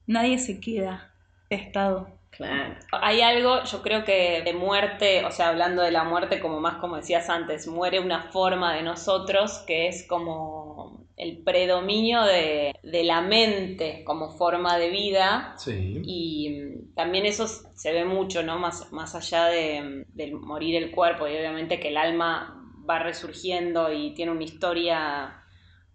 nadie 0.06 0.38
se 0.38 0.60
queda 0.60 1.12
de 1.50 1.56
estado. 1.56 2.08
Claro. 2.30 2.74
Hay 2.92 3.20
algo, 3.22 3.64
yo 3.64 3.82
creo 3.82 4.04
que 4.04 4.42
de 4.44 4.52
muerte, 4.52 5.24
o 5.24 5.30
sea, 5.30 5.48
hablando 5.48 5.82
de 5.82 5.90
la 5.90 6.04
muerte 6.04 6.40
como 6.40 6.60
más 6.60 6.74
como 6.76 6.96
decías 6.96 7.28
antes, 7.30 7.66
muere 7.66 8.00
una 8.00 8.24
forma 8.30 8.74
de 8.74 8.82
nosotros 8.82 9.64
que 9.66 9.88
es 9.88 10.06
como 10.06 11.06
el 11.16 11.38
predominio 11.38 12.22
de, 12.22 12.76
de 12.82 13.02
la 13.02 13.22
mente 13.22 14.04
como 14.04 14.30
forma 14.30 14.78
de 14.78 14.90
vida 14.90 15.54
Sí. 15.56 16.00
y 16.04 16.92
también 16.94 17.26
eso 17.26 17.48
se 17.48 17.92
ve 17.92 18.04
mucho, 18.04 18.44
¿no? 18.44 18.58
Más, 18.58 18.92
más 18.92 19.16
allá 19.16 19.46
de, 19.46 20.04
del 20.14 20.34
morir 20.34 20.76
el 20.76 20.92
cuerpo 20.92 21.26
y 21.26 21.34
obviamente 21.36 21.80
que 21.80 21.88
el 21.88 21.96
alma 21.96 22.62
va 22.88 23.00
resurgiendo 23.00 23.92
y 23.92 24.14
tiene 24.14 24.30
una 24.30 24.44
historia 24.44 25.42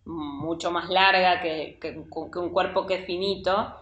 mucho 0.05 0.71
más 0.71 0.89
larga 0.89 1.41
que, 1.41 1.77
que- 1.81 1.93
que 2.31 2.39
un 2.39 2.49
cuerpo 2.49 2.85
que 2.85 2.95
es 2.95 3.05
finito, 3.05 3.73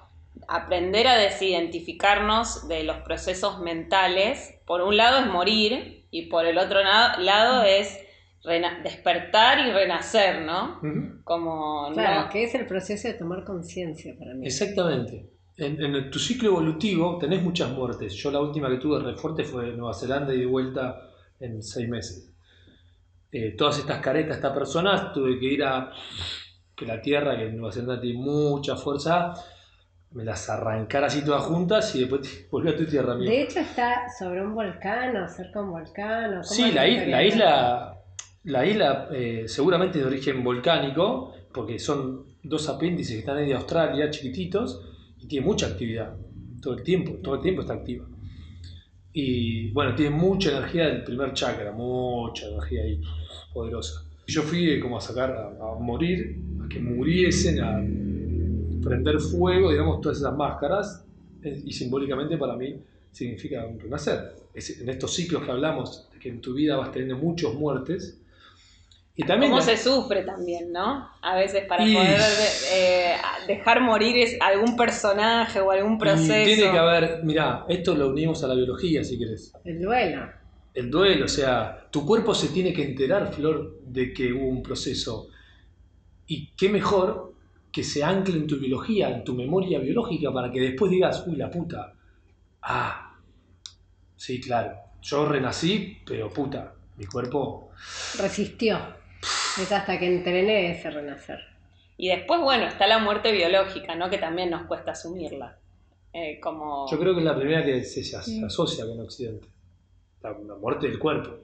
aprender 0.48 1.08
a 1.08 1.18
desidentificarnos 1.18 2.68
de 2.68 2.84
los 2.84 2.98
procesos 2.98 3.60
mentales, 3.60 4.54
por 4.66 4.82
un 4.82 4.98
lado 4.98 5.20
es 5.20 5.28
morir 5.28 6.06
y 6.12 6.28
por 6.28 6.46
el 6.46 6.58
otro 6.58 6.84
na- 6.84 7.18
lado 7.20 7.64
es 7.64 8.00
despertar 8.84 9.60
y 9.68 9.72
renacer, 9.72 10.42
¿no? 10.42 10.80
Como 11.24 11.92
Claro, 11.94 12.22
no- 12.26 12.30
que 12.30 12.44
es 12.44 12.56
el 12.56 12.66
proceso 12.66 13.08
de 13.08 13.14
tomar 13.16 13.44
conciencia 13.44 14.16
para 14.18 14.34
mí. 14.34 14.46
Exactamente. 14.48 15.28
En, 15.58 15.80
en 15.84 16.10
tu 16.10 16.18
ciclo 16.18 16.50
evolutivo 16.50 17.18
tenés 17.20 17.44
muchas 17.44 17.70
muertes. 17.72 18.14
Yo 18.16 18.32
la 18.32 18.40
última 18.40 18.70
que 18.70 18.78
tuve 18.78 19.00
re 19.00 19.16
fuerte 19.16 19.44
fue 19.44 19.70
en 19.70 19.78
Nueva 19.78 19.94
Zelanda 19.94 20.34
y 20.34 20.40
de 20.40 20.46
vuelta 20.48 21.02
en 21.40 21.62
seis 21.62 21.88
meses. 21.88 22.31
Eh, 23.32 23.56
todas 23.58 23.80
estas 23.80 24.00
caretas, 24.00 24.36
estas 24.38 24.54
personas, 24.54 25.14
tuve 25.14 25.40
que 25.40 25.46
ir 25.46 25.64
a 25.64 25.92
que 26.76 26.86
la 26.86 27.02
Tierra, 27.02 27.38
que 27.38 27.44
en 27.48 27.58
Nueva 27.58 27.72
Zelanda 27.72 28.02
tiene 28.02 28.20
mucha 28.20 28.76
fuerza, 28.76 29.34
me 30.12 30.26
las 30.26 30.50
arrancara 30.50 31.08
así 31.08 31.24
todas 31.24 31.44
juntas 31.44 31.96
y 31.96 32.02
después 32.02 32.48
volví 32.52 32.70
a 32.70 32.76
tu 32.76 32.86
tierra, 32.86 33.14
amigo. 33.14 33.32
De 33.32 33.44
hecho 33.44 33.60
está 33.60 34.04
sobre 34.20 34.44
un 34.46 34.54
volcán 34.54 35.16
o 35.16 35.28
cerca 35.30 35.60
de 35.60 35.66
un 35.66 35.72
volcán. 35.72 36.38
¿o 36.40 36.44
Sí, 36.44 36.72
la, 36.74 36.86
is- 36.88 37.08
la 37.08 37.24
isla, 37.24 37.98
la 38.44 38.66
isla 38.66 39.08
eh, 39.14 39.44
seguramente 39.48 40.00
es 40.00 40.04
de 40.04 40.10
origen 40.12 40.44
volcánico, 40.44 41.34
porque 41.54 41.80
son 41.80 42.26
dos 42.44 42.68
apéndices 42.68 43.14
que 43.14 43.20
están 43.20 43.38
ahí 43.38 43.48
de 43.48 43.54
Australia, 43.54 44.10
chiquititos, 44.10 44.82
y 45.20 45.28
tiene 45.28 45.46
mucha 45.46 45.68
actividad, 45.68 46.16
todo 46.62 46.74
el 46.74 46.84
tiempo, 46.84 47.14
todo 47.24 47.36
el 47.36 47.42
tiempo 47.42 47.62
está 47.62 47.74
activa. 47.76 48.08
Y 49.14 49.72
bueno, 49.72 49.94
tiene 49.96 50.16
mucha 50.16 50.52
energía 50.52 50.88
del 50.88 51.04
primer 51.04 51.34
chakra, 51.34 51.72
mucha 51.72 52.48
energía 52.48 52.84
ahí, 52.84 53.02
poderosa. 53.54 54.06
Yo 54.28 54.42
fui 54.44 54.70
eh, 54.70 54.80
como 54.80 54.98
a 54.98 55.02
sacar, 55.02 55.32
a, 55.32 55.48
a 55.48 55.80
morir, 55.80 56.46
a 56.64 56.68
que 56.70 56.80
muriesen, 56.80 57.60
a 57.62 57.92
prender 58.82 59.20
fuego, 59.20 59.72
digamos, 59.72 60.02
todas 60.02 60.18
esas 60.20 60.36
máscaras, 60.36 61.06
y 61.44 61.72
simbólicamente 61.74 62.38
para 62.38 62.56
mí 62.56 62.84
significa 63.12 63.66
un 63.66 63.80
renacer. 63.80 64.36
Es- 64.54 64.80
en 64.82 64.90
estos 64.90 65.14
ciclos 65.14 65.44
que 65.44 65.52
hablamos, 65.52 66.10
de 66.14 66.20
que 66.20 66.30
en 66.30 66.42
tu 66.42 66.54
vida 66.54 66.78
vas 66.78 66.92
teniendo 66.92 67.18
muchas 67.18 67.54
muertes, 67.54 68.21
y 69.16 69.24
también... 69.24 69.52
¿Cómo 69.52 69.60
la- 69.60 69.66
se 69.66 69.78
sufre 69.78 70.24
también, 70.24 70.72
no? 70.72 71.10
A 71.22 71.36
veces 71.36 71.66
para 71.68 71.86
Y- 71.88 71.94
poder 71.94 72.20
eh, 72.74 73.16
dejar 73.48 73.82
morir 73.82 74.18
es 74.18 74.38
algún 74.42 74.76
personaje 74.76 75.60
o 75.60 75.70
algún 75.72 75.96
y 75.96 75.98
proceso. 76.00 76.34
tiene 76.56 76.72
que 76.72 76.78
haber, 76.78 77.24
mirá, 77.24 77.66
esto 77.70 77.94
lo 77.96 78.10
unimos 78.10 78.44
a 78.44 78.48
la 78.48 78.56
biología, 78.56 79.04
si 79.04 79.18
querés. 79.20 79.54
El 79.66 79.82
duelo. 79.82 80.30
El 80.74 80.90
duelo, 80.90 81.26
o 81.26 81.28
sea, 81.28 81.88
tu 81.92 82.06
cuerpo 82.06 82.34
se 82.34 82.48
tiene 82.50 82.72
que 82.72 82.84
enterar, 82.84 83.34
Flor, 83.34 83.80
de 83.84 84.14
que 84.14 84.32
hubo 84.32 84.48
un 84.48 84.64
proceso. 84.64 85.28
Y 86.28 86.52
qué 86.56 86.70
mejor 86.70 87.34
que 87.74 87.84
se 87.84 88.04
ancle 88.04 88.36
en 88.36 88.48
tu 88.48 88.58
biología, 88.58 89.10
en 89.10 89.24
tu 89.26 89.34
memoria 89.34 89.80
biológica, 89.80 90.32
para 90.32 90.50
que 90.50 90.62
después 90.62 90.90
digas, 90.90 91.26
uy, 91.28 91.36
la 91.36 91.50
puta. 91.52 91.94
Ah, 92.62 93.18
sí, 94.16 94.40
claro. 94.40 94.78
Yo 95.02 95.26
renací, 95.28 95.98
pero 96.06 96.30
puta, 96.30 96.74
mi 96.96 97.06
cuerpo. 97.06 97.72
Resistió. 98.18 98.80
Es 99.22 99.72
hasta 99.72 100.00
que 100.00 100.08
entrené 100.08 100.72
ese 100.72 100.90
renacer. 100.90 101.40
Y 101.98 102.10
después, 102.10 102.42
bueno, 102.42 102.66
está 102.66 102.88
la 102.88 103.00
muerte 103.00 103.32
biológica, 103.32 103.96
¿no? 103.96 104.10
Que 104.10 104.18
también 104.18 104.50
nos 104.50 104.64
cuesta 104.64 104.92
asumirla. 104.92 105.58
Eh, 106.14 106.40
como... 106.40 106.90
Yo 106.90 107.00
creo 107.00 107.14
que 107.14 107.20
es 107.20 107.26
la 107.26 107.38
primera 107.38 107.64
que 107.64 107.84
se, 107.84 108.04
se 108.04 108.18
asocia 108.46 108.86
con 108.86 109.00
Occidente. 109.00 109.48
La, 110.24 110.32
la 110.32 110.56
muerte 110.56 110.88
del 110.88 111.00
cuerpo. 111.00 111.38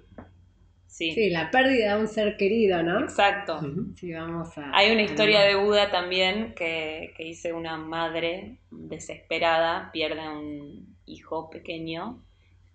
Sí, 0.88 1.12
Sí, 1.12 1.30
la 1.30 1.52
pérdida 1.52 1.96
de 1.96 2.02
un 2.02 2.08
ser 2.08 2.38
querido, 2.38 2.82
¿no? 2.82 3.02
exacto. 3.02 3.60
Sí, 3.96 4.12
vamos 4.14 4.58
a. 4.58 4.72
Hay 4.76 4.92
una 4.92 5.04
historia 5.04 5.42
de 5.42 5.56
Buda 5.56 5.92
también 5.92 6.56
que, 6.56 7.14
que 7.16 7.24
dice 7.26 7.54
una 7.54 7.78
madre 7.78 8.58
desesperada 8.72 9.92
pierde 9.92 10.22
a 10.22 10.32
un 10.32 10.96
hijo 11.06 11.50
pequeño 11.52 12.24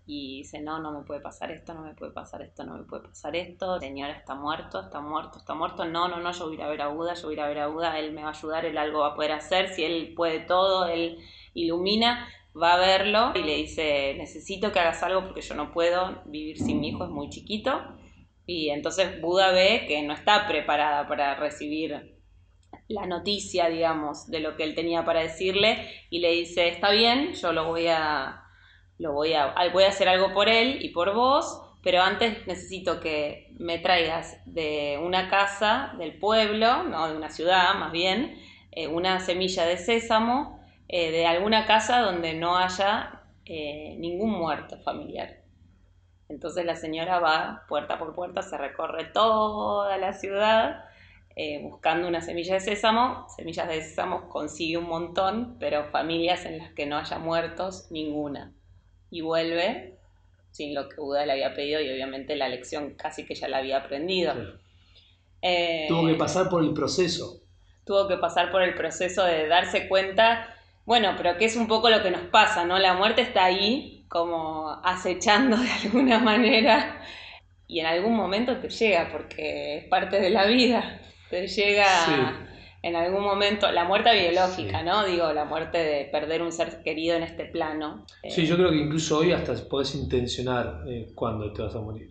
y 0.04 0.38
dice, 0.38 0.60
no, 0.60 0.80
no 0.80 0.92
me 0.92 1.04
puede 1.04 1.20
pasar 1.20 1.52
esto, 1.52 1.74
no 1.74 1.82
me 1.82 1.94
puede 1.94 2.12
pasar 2.12 2.42
esto, 2.42 2.64
no 2.64 2.76
me 2.76 2.84
puede 2.84 3.04
pasar 3.04 3.36
esto, 3.36 3.78
señor 3.78 4.10
está 4.10 4.34
muerto, 4.34 4.80
está 4.80 5.00
muerto, 5.00 5.38
está 5.38 5.54
muerto, 5.54 5.84
no, 5.84 6.08
no, 6.08 6.18
no, 6.18 6.32
yo 6.32 6.48
voy 6.48 6.60
a 6.60 6.66
ver 6.66 6.82
a 6.82 6.88
Buda, 6.88 7.14
yo 7.14 7.28
voy 7.28 7.38
a 7.38 7.44
a 7.44 7.48
ver 7.48 7.58
a 7.60 7.68
Buda, 7.68 7.98
él 7.98 8.12
me 8.12 8.22
va 8.22 8.28
a 8.28 8.32
ayudar, 8.32 8.64
él 8.64 8.78
algo 8.78 9.00
va 9.00 9.08
a 9.08 9.14
poder 9.14 9.32
hacer, 9.32 9.68
si 9.68 9.84
él 9.84 10.12
puede 10.16 10.40
todo, 10.40 10.86
él 10.86 11.18
ilumina, 11.54 12.28
va 12.60 12.74
a 12.74 12.78
verlo 12.78 13.32
y 13.34 13.42
le 13.44 13.56
dice, 13.56 14.14
necesito 14.18 14.72
que 14.72 14.80
hagas 14.80 15.02
algo 15.02 15.24
porque 15.24 15.40
yo 15.40 15.54
no 15.54 15.72
puedo 15.72 16.22
vivir 16.26 16.58
sin 16.58 16.80
mi 16.80 16.88
hijo, 16.88 17.04
es 17.04 17.10
muy 17.10 17.28
chiquito. 17.30 17.80
Y 18.44 18.70
entonces 18.70 19.20
Buda 19.20 19.52
ve 19.52 19.86
que 19.86 20.02
no 20.02 20.12
está 20.14 20.46
preparada 20.46 21.06
para 21.06 21.36
recibir 21.36 22.18
la 22.88 23.06
noticia, 23.06 23.68
digamos, 23.68 24.28
de 24.28 24.40
lo 24.40 24.56
que 24.56 24.64
él 24.64 24.74
tenía 24.74 25.04
para 25.04 25.20
decirle 25.20 25.88
y 26.10 26.18
le 26.18 26.32
dice, 26.32 26.68
está 26.68 26.90
bien, 26.90 27.32
yo 27.34 27.52
lo 27.52 27.68
voy 27.68 27.86
a, 27.86 28.41
lo 29.02 29.12
voy 29.12 29.34
a, 29.34 29.52
voy 29.72 29.82
a 29.82 29.88
hacer 29.88 30.08
algo 30.08 30.32
por 30.32 30.48
él 30.48 30.78
y 30.80 30.90
por 30.90 31.12
vos, 31.12 31.60
pero 31.82 32.02
antes 32.02 32.46
necesito 32.46 33.00
que 33.00 33.52
me 33.58 33.78
traigas 33.78 34.38
de 34.46 35.00
una 35.02 35.28
casa 35.28 35.92
del 35.98 36.18
pueblo, 36.18 36.84
no 36.84 37.08
de 37.08 37.16
una 37.16 37.28
ciudad 37.28 37.74
más 37.74 37.90
bien, 37.90 38.38
eh, 38.70 38.86
una 38.86 39.18
semilla 39.18 39.66
de 39.66 39.76
sésamo 39.76 40.60
eh, 40.88 41.10
de 41.10 41.26
alguna 41.26 41.66
casa 41.66 41.98
donde 41.98 42.34
no 42.34 42.56
haya 42.56 43.22
eh, 43.44 43.96
ningún 43.98 44.30
muerto 44.30 44.78
familiar. 44.78 45.42
Entonces 46.28 46.64
la 46.64 46.76
señora 46.76 47.18
va 47.18 47.64
puerta 47.68 47.98
por 47.98 48.14
puerta, 48.14 48.40
se 48.42 48.56
recorre 48.56 49.06
toda 49.06 49.98
la 49.98 50.12
ciudad 50.12 50.84
buscando 51.62 52.06
una 52.06 52.20
semilla 52.20 52.54
de 52.54 52.60
sésamo. 52.60 53.26
Semillas 53.34 53.66
de 53.66 53.82
sésamo 53.82 54.28
consigue 54.28 54.76
un 54.76 54.86
montón, 54.86 55.56
pero 55.58 55.86
familias 55.86 56.44
en 56.44 56.58
las 56.58 56.72
que 56.72 56.84
no 56.84 56.98
haya 56.98 57.18
muertos, 57.18 57.90
ninguna. 57.90 58.52
Y 59.12 59.20
vuelve 59.22 60.00
sin 60.50 60.74
lo 60.74 60.88
que 60.88 60.96
Buda 61.00 61.26
le 61.26 61.32
había 61.34 61.54
pedido 61.54 61.80
y 61.80 61.90
obviamente 61.90 62.36
la 62.36 62.48
lección 62.48 62.94
casi 62.96 63.26
que 63.26 63.36
ya 63.36 63.48
la 63.48 63.58
había 63.58 63.78
aprendido. 63.78 64.34
Claro. 64.34 64.60
Eh, 65.42 65.86
Tuvo 65.88 66.06
que 66.06 66.14
pasar 66.14 66.48
por 66.48 66.64
el 66.64 66.72
proceso. 66.74 67.42
tuvo 67.84 68.08
que 68.08 68.16
pasar 68.18 68.50
por 68.52 68.62
el 68.62 68.74
proceso 68.74 69.24
de 69.24 69.48
darse 69.48 69.88
cuenta, 69.88 70.54
bueno, 70.84 71.14
pero 71.16 71.36
que 71.36 71.46
es 71.46 71.56
un 71.56 71.68
poco 71.68 71.90
lo 71.90 72.02
que 72.02 72.10
nos 72.10 72.22
pasa, 72.28 72.64
¿no? 72.64 72.78
La 72.78 72.94
muerte 72.94 73.22
está 73.22 73.44
ahí, 73.44 74.04
como 74.08 74.70
acechando 74.84 75.56
de 75.56 75.70
alguna 75.84 76.18
manera, 76.30 77.02
y 77.68 77.80
en 77.80 77.86
algún 77.86 78.14
momento 78.16 78.58
te 78.60 78.68
llega, 78.70 79.10
porque 79.12 79.78
es 79.78 79.84
parte 79.88 80.20
de 80.20 80.30
la 80.30 80.46
vida, 80.46 81.00
te 81.30 81.46
llega 81.48 81.86
Sí. 81.86 82.51
En 82.82 82.96
algún 82.96 83.22
momento, 83.22 83.70
la 83.70 83.84
muerte 83.84 84.10
biológica, 84.12 84.80
Sí. 84.80 84.84
¿no? 84.84 85.04
Digo, 85.06 85.32
la 85.32 85.44
muerte 85.44 85.78
de 85.78 86.04
perder 86.06 86.42
un 86.42 86.50
ser 86.52 86.82
querido 86.82 87.16
en 87.16 87.22
este 87.22 87.44
plano. 87.46 88.04
Sí, 88.28 88.42
Eh, 88.42 88.46
yo 88.46 88.56
creo 88.56 88.70
que 88.70 88.76
incluso 88.78 89.18
hoy 89.18 89.32
hasta 89.32 89.54
podés 89.68 89.94
intencionar 89.94 90.82
eh, 90.86 91.12
cuándo 91.14 91.52
te 91.52 91.62
vas 91.62 91.74
a 91.76 91.80
morir. 91.80 92.10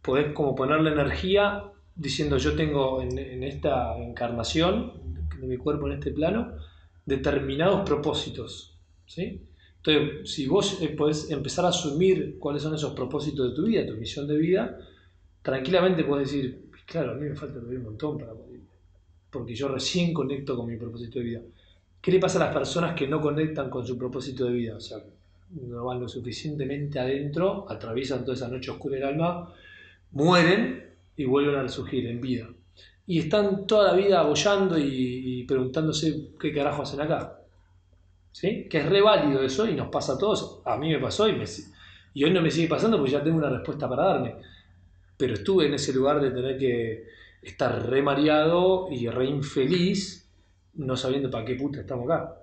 Podés 0.00 0.32
como 0.32 0.54
ponerle 0.54 0.90
energía 0.92 1.64
diciendo 1.94 2.38
yo 2.38 2.54
tengo 2.56 3.02
en, 3.02 3.18
en 3.18 3.42
esta 3.42 3.96
encarnación 3.98 4.92
de 5.40 5.46
mi 5.46 5.56
cuerpo 5.56 5.86
en 5.88 5.94
este 5.94 6.10
plano 6.12 6.52
determinados 7.04 7.80
propósitos. 7.88 8.78
¿sí? 9.06 9.46
Entonces, 9.78 10.32
si 10.32 10.46
vos 10.46 10.80
eh, 10.80 10.88
podés 10.90 11.30
empezar 11.30 11.64
a 11.64 11.68
asumir 11.68 12.38
cuáles 12.38 12.62
son 12.62 12.74
esos 12.74 12.94
propósitos 12.94 13.50
de 13.50 13.56
tu 13.56 13.66
vida, 13.66 13.84
tu 13.84 13.94
misión 13.94 14.28
de 14.28 14.36
vida, 14.38 14.78
tranquilamente 15.42 16.04
podés 16.04 16.30
decir, 16.30 16.70
claro, 16.86 17.12
a 17.12 17.14
mí 17.14 17.28
me 17.28 17.34
falta 17.34 17.54
todavía 17.58 17.80
un 17.80 17.86
montón 17.86 18.16
para 18.18 18.32
morir, 18.32 18.62
porque 19.32 19.54
yo 19.54 19.68
recién 19.68 20.12
conecto 20.12 20.54
con 20.54 20.68
mi 20.68 20.76
propósito 20.76 21.18
de 21.18 21.24
vida. 21.24 21.40
¿Qué 22.00 22.12
le 22.12 22.18
pasa 22.18 22.38
a 22.38 22.44
las 22.46 22.54
personas 22.54 22.94
que 22.94 23.08
no 23.08 23.20
conectan 23.20 23.70
con 23.70 23.86
su 23.86 23.96
propósito 23.96 24.44
de 24.44 24.52
vida? 24.52 24.76
O 24.76 24.80
sea, 24.80 24.98
no 25.52 25.84
van 25.86 26.00
lo 26.00 26.08
suficientemente 26.08 27.00
adentro, 27.00 27.66
atraviesan 27.68 28.24
toda 28.24 28.34
esa 28.34 28.48
noche 28.48 28.70
oscura 28.70 28.96
del 28.96 29.04
alma, 29.04 29.52
mueren 30.10 30.84
y 31.16 31.24
vuelven 31.24 31.54
a 31.54 31.62
resurgir 31.62 32.06
en 32.06 32.20
vida. 32.20 32.48
Y 33.06 33.20
están 33.20 33.66
toda 33.66 33.92
la 33.92 33.98
vida 33.98 34.20
abollando 34.20 34.78
y, 34.78 35.44
preguntándose 35.44 36.28
qué 36.38 36.52
carajo 36.52 36.82
hacen 36.82 37.00
acá. 37.00 37.38
¿Sí? 38.32 38.66
Que 38.68 38.78
es 38.78 38.88
re 38.88 39.00
válido 39.00 39.42
eso 39.42 39.66
y 39.66 39.74
nos 39.74 39.88
pasa 39.88 40.14
a 40.14 40.18
todos. 40.18 40.60
A 40.64 40.76
mí 40.76 40.90
me 40.90 40.98
pasó 40.98 41.28
y, 41.28 41.32
me, 41.32 41.44
y 42.14 42.24
hoy 42.24 42.30
no 42.32 42.42
me 42.42 42.50
sigue 42.50 42.68
pasando 42.68 42.98
porque 42.98 43.12
ya 43.12 43.24
tengo 43.24 43.38
una 43.38 43.50
respuesta 43.50 43.88
para 43.88 44.04
darme. 44.04 44.34
Pero 45.16 45.34
estuve 45.34 45.66
en 45.66 45.74
ese 45.74 45.92
lugar 45.92 46.20
de 46.20 46.30
tener 46.30 46.58
que 46.58 47.21
estar 47.42 47.88
re 47.90 48.02
mareado 48.02 48.88
y 48.90 49.08
re 49.08 49.26
infeliz, 49.26 50.30
no 50.74 50.96
sabiendo 50.96 51.30
para 51.30 51.44
qué 51.44 51.54
puta 51.56 51.80
estamos 51.80 52.06
acá. 52.10 52.36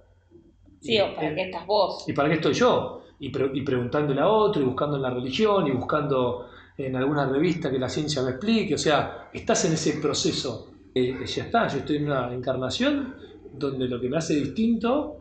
sí, 0.82 1.00
o 1.00 1.16
para 1.16 1.30
Eh, 1.30 1.36
qué 1.36 1.42
estás 1.44 1.66
vos. 1.66 2.06
¿Y 2.06 2.14
para 2.14 2.30
qué 2.30 2.36
estoy 2.36 2.54
yo? 2.54 3.04
Y, 3.20 3.30
pre- 3.30 3.52
y 3.54 3.62
preguntándole 3.64 4.22
a 4.22 4.28
otro, 4.30 4.62
y 4.62 4.66
buscando 4.66 4.98
en 4.98 5.04
la 5.04 5.10
religión, 5.12 5.68
y 5.68 5.72
buscando 5.72 6.50
en 6.78 6.96
alguna 6.96 7.28
revista 7.28 7.70
que 7.72 7.80
la 7.80 7.90
ciencia 7.90 8.22
me 8.24 8.32
explique. 8.32 8.76
O 8.76 8.78
sea, 8.78 9.30
estás 9.34 9.66
en 9.66 9.74
ese 9.74 9.94
proceso. 10.00 10.72
Eh, 10.96 11.26
ya 11.26 11.44
está, 11.46 11.68
yo 11.68 11.80
estoy 11.80 11.98
en 11.98 12.06
una 12.06 12.34
encarnación 12.34 13.16
donde 13.54 13.88
lo 13.88 14.00
que 14.00 14.10
me 14.10 14.18
hace 14.18 14.36
distinto 14.36 15.18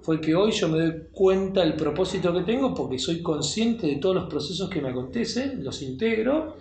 fue 0.00 0.20
que 0.20 0.34
hoy 0.34 0.50
yo 0.52 0.68
me 0.68 0.78
doy 0.80 0.94
cuenta 1.12 1.60
del 1.62 1.74
propósito 1.76 2.32
que 2.32 2.42
tengo 2.42 2.74
porque 2.74 2.98
soy 2.98 3.22
consciente 3.22 3.86
de 3.86 3.96
todos 3.96 4.14
los 4.16 4.24
procesos 4.26 4.68
que 4.68 4.80
me 4.80 4.88
acontecen, 4.90 5.62
los 5.62 5.80
integro, 5.82 6.56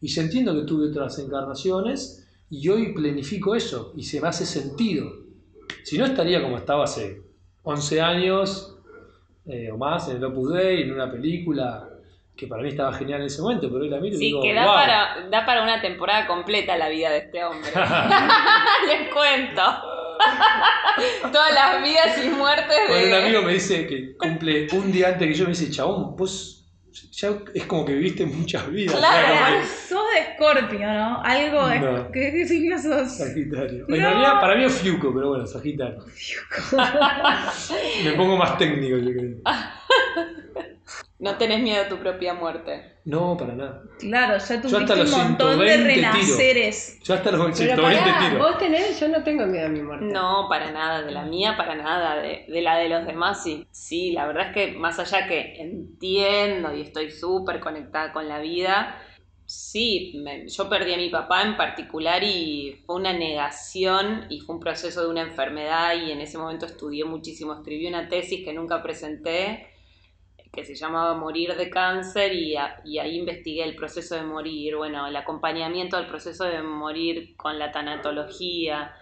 y 0.00 0.08
ya 0.08 0.22
entiendo 0.22 0.54
que 0.54 0.62
tuve 0.62 0.88
otras 0.90 1.18
encarnaciones, 1.18 2.26
y 2.50 2.68
hoy 2.68 2.92
planifico 2.92 3.54
eso, 3.54 3.92
y 3.96 4.02
se 4.02 4.20
me 4.20 4.28
hace 4.28 4.44
sentido. 4.46 5.12
Si 5.84 5.96
no, 5.98 6.04
estaría 6.04 6.42
como 6.42 6.56
estaba 6.58 6.84
hace 6.84 7.22
11 7.62 8.00
años, 8.00 8.76
eh, 9.46 9.70
o 9.70 9.76
más 9.76 10.08
en 10.08 10.16
el 10.16 10.24
Opus 10.24 10.52
Dei, 10.54 10.82
en 10.82 10.92
una 10.92 11.10
película 11.10 11.88
que 12.36 12.46
para 12.46 12.62
mí 12.62 12.70
estaba 12.70 12.92
genial 12.94 13.20
en 13.20 13.26
ese 13.26 13.42
momento, 13.42 13.68
pero 13.70 13.82
hoy 13.84 13.90
la 13.90 14.00
miro 14.00 14.16
y 14.16 14.18
Sí, 14.18 14.24
digo, 14.26 14.40
que 14.42 14.54
da, 14.54 14.64
"Wow". 14.64 14.74
para, 14.74 15.28
da 15.30 15.44
para 15.46 15.62
una 15.62 15.80
temporada 15.82 16.26
completa 16.26 16.76
la 16.78 16.88
vida 16.88 17.10
de 17.10 17.18
este 17.18 17.44
hombre. 17.44 17.70
Les 18.86 19.12
cuento. 19.12 19.62
Todas 21.32 21.54
las 21.54 21.82
vidas 21.82 22.24
y 22.24 22.28
muertes 22.30 22.68
de... 22.68 22.88
Bueno, 22.88 23.16
un 23.16 23.22
amigo 23.24 23.42
me 23.42 23.52
dice 23.54 23.86
que 23.86 24.16
cumple 24.16 24.68
un 24.72 24.90
día 24.92 25.08
antes 25.08 25.28
que 25.28 25.34
yo, 25.34 25.44
me 25.44 25.50
dice, 25.50 25.70
chabón, 25.70 26.16
vos 26.16 26.59
ya 26.92 27.38
es 27.54 27.64
como 27.66 27.84
que 27.84 27.94
viviste 27.94 28.26
muchas 28.26 28.70
vidas. 28.70 28.96
Claro. 28.96 29.64
sos 29.88 30.00
de 30.12 30.20
Escorpio, 30.20 30.86
¿no? 30.92 31.22
Algo 31.22 31.66
de... 31.68 31.80
No. 31.80 32.10
¿Qué, 32.12 32.32
qué 32.32 32.46
signo 32.46 32.80
sos? 32.80 33.16
Sagitario. 33.16 33.84
No. 33.88 33.94
En 33.94 34.02
realidad, 34.02 34.40
para 34.40 34.56
mí 34.56 34.64
es 34.64 34.74
Fiuco, 34.74 35.12
pero 35.14 35.28
bueno, 35.30 35.46
Sagitario. 35.46 36.04
Me 38.04 38.12
pongo 38.12 38.36
más 38.36 38.58
técnico, 38.58 38.96
yo 38.98 39.12
creo. 39.12 39.36
No 41.20 41.36
tenés 41.36 41.60
miedo 41.60 41.84
a 41.84 41.88
tu 41.88 41.98
propia 41.98 42.32
muerte. 42.34 42.96
No, 43.04 43.36
para 43.36 43.54
nada. 43.54 43.82
Claro, 43.98 44.38
ya 44.38 44.60
tuviste 44.62 44.92
un 44.94 45.10
montón 45.10 45.58
de 45.60 45.68
120 45.68 45.76
tiro. 45.76 45.86
renaceres. 46.12 47.00
Yo 47.04 47.14
hasta 47.14 47.30
los 47.30 47.40
Pero 47.42 47.54
120 47.56 48.00
pará, 48.10 48.28
tiro. 48.30 48.38
vos 48.38 48.58
tenés, 48.58 48.98
yo 49.00 49.08
no 49.08 49.22
tengo 49.22 49.46
miedo 49.46 49.66
a 49.66 49.68
mi 49.68 49.82
muerte. 49.82 50.06
No, 50.06 50.46
para 50.48 50.70
nada, 50.72 51.02
de 51.02 51.10
la 51.12 51.24
mía 51.24 51.56
para 51.58 51.74
nada, 51.74 52.16
de, 52.22 52.46
de 52.48 52.62
la 52.62 52.78
de 52.78 52.88
los 52.88 53.06
demás 53.06 53.42
sí. 53.42 53.66
Sí, 53.70 54.12
la 54.12 54.26
verdad 54.26 54.48
es 54.48 54.54
que 54.54 54.72
más 54.78 54.98
allá 54.98 55.26
que 55.28 55.60
entiendo 55.60 56.74
y 56.74 56.80
estoy 56.82 57.10
súper 57.10 57.60
conectada 57.60 58.12
con 58.12 58.26
la 58.28 58.38
vida, 58.38 58.96
sí, 59.44 60.20
me- 60.24 60.48
yo 60.48 60.68
perdí 60.70 60.94
a 60.94 60.96
mi 60.96 61.10
papá 61.10 61.42
en 61.42 61.56
particular 61.56 62.22
y 62.22 62.82
fue 62.86 62.96
una 62.96 63.12
negación 63.12 64.24
y 64.30 64.40
fue 64.40 64.54
un 64.54 64.60
proceso 64.60 65.02
de 65.02 65.08
una 65.08 65.22
enfermedad 65.22 65.94
y 65.96 66.12
en 66.12 66.20
ese 66.20 66.38
momento 66.38 66.64
estudié 66.66 67.04
muchísimo, 67.04 67.52
escribí 67.54 67.86
una 67.86 68.08
tesis 68.08 68.44
que 68.44 68.52
nunca 68.54 68.82
presenté 68.82 69.66
que 70.52 70.64
se 70.64 70.74
llamaba 70.74 71.14
Morir 71.14 71.54
de 71.56 71.70
cáncer 71.70 72.32
y, 72.32 72.56
a- 72.56 72.80
ahí 72.84 73.16
investigué 73.18 73.62
el 73.64 73.76
proceso 73.76 74.16
de 74.16 74.22
morir, 74.22 74.76
bueno, 74.76 75.06
el 75.06 75.16
acompañamiento 75.16 75.96
del 75.96 76.06
proceso 76.06 76.44
de 76.44 76.62
morir 76.62 77.36
con 77.36 77.58
la 77.58 77.70
tanatología, 77.70 78.94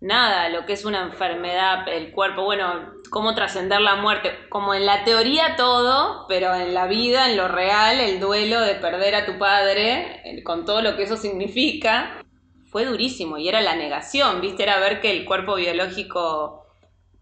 nada, 0.00 0.48
lo 0.48 0.64
que 0.64 0.72
es 0.74 0.84
una 0.84 1.02
enfermedad, 1.02 1.86
el 1.88 2.12
cuerpo, 2.12 2.44
bueno, 2.44 2.92
cómo 3.10 3.34
trascender 3.34 3.80
la 3.80 3.96
muerte, 3.96 4.32
como 4.48 4.72
en 4.74 4.86
la 4.86 5.04
teoría 5.04 5.56
todo, 5.56 6.24
pero 6.28 6.54
en 6.54 6.72
la 6.72 6.86
vida, 6.86 7.28
en 7.30 7.36
lo 7.36 7.48
real, 7.48 8.00
el 8.00 8.20
duelo 8.20 8.60
de 8.60 8.76
perder 8.76 9.14
a 9.16 9.26
tu 9.26 9.38
padre, 9.38 10.22
con 10.44 10.64
todo 10.64 10.82
lo 10.82 10.96
que 10.96 11.02
eso 11.02 11.16
significa, 11.16 12.22
fue 12.70 12.84
durísimo 12.84 13.38
y 13.38 13.48
era 13.48 13.60
la 13.60 13.74
negación, 13.76 14.40
¿viste? 14.40 14.62
Era 14.62 14.78
ver 14.78 15.00
que 15.00 15.10
el 15.10 15.24
cuerpo 15.24 15.56
biológico 15.56 16.64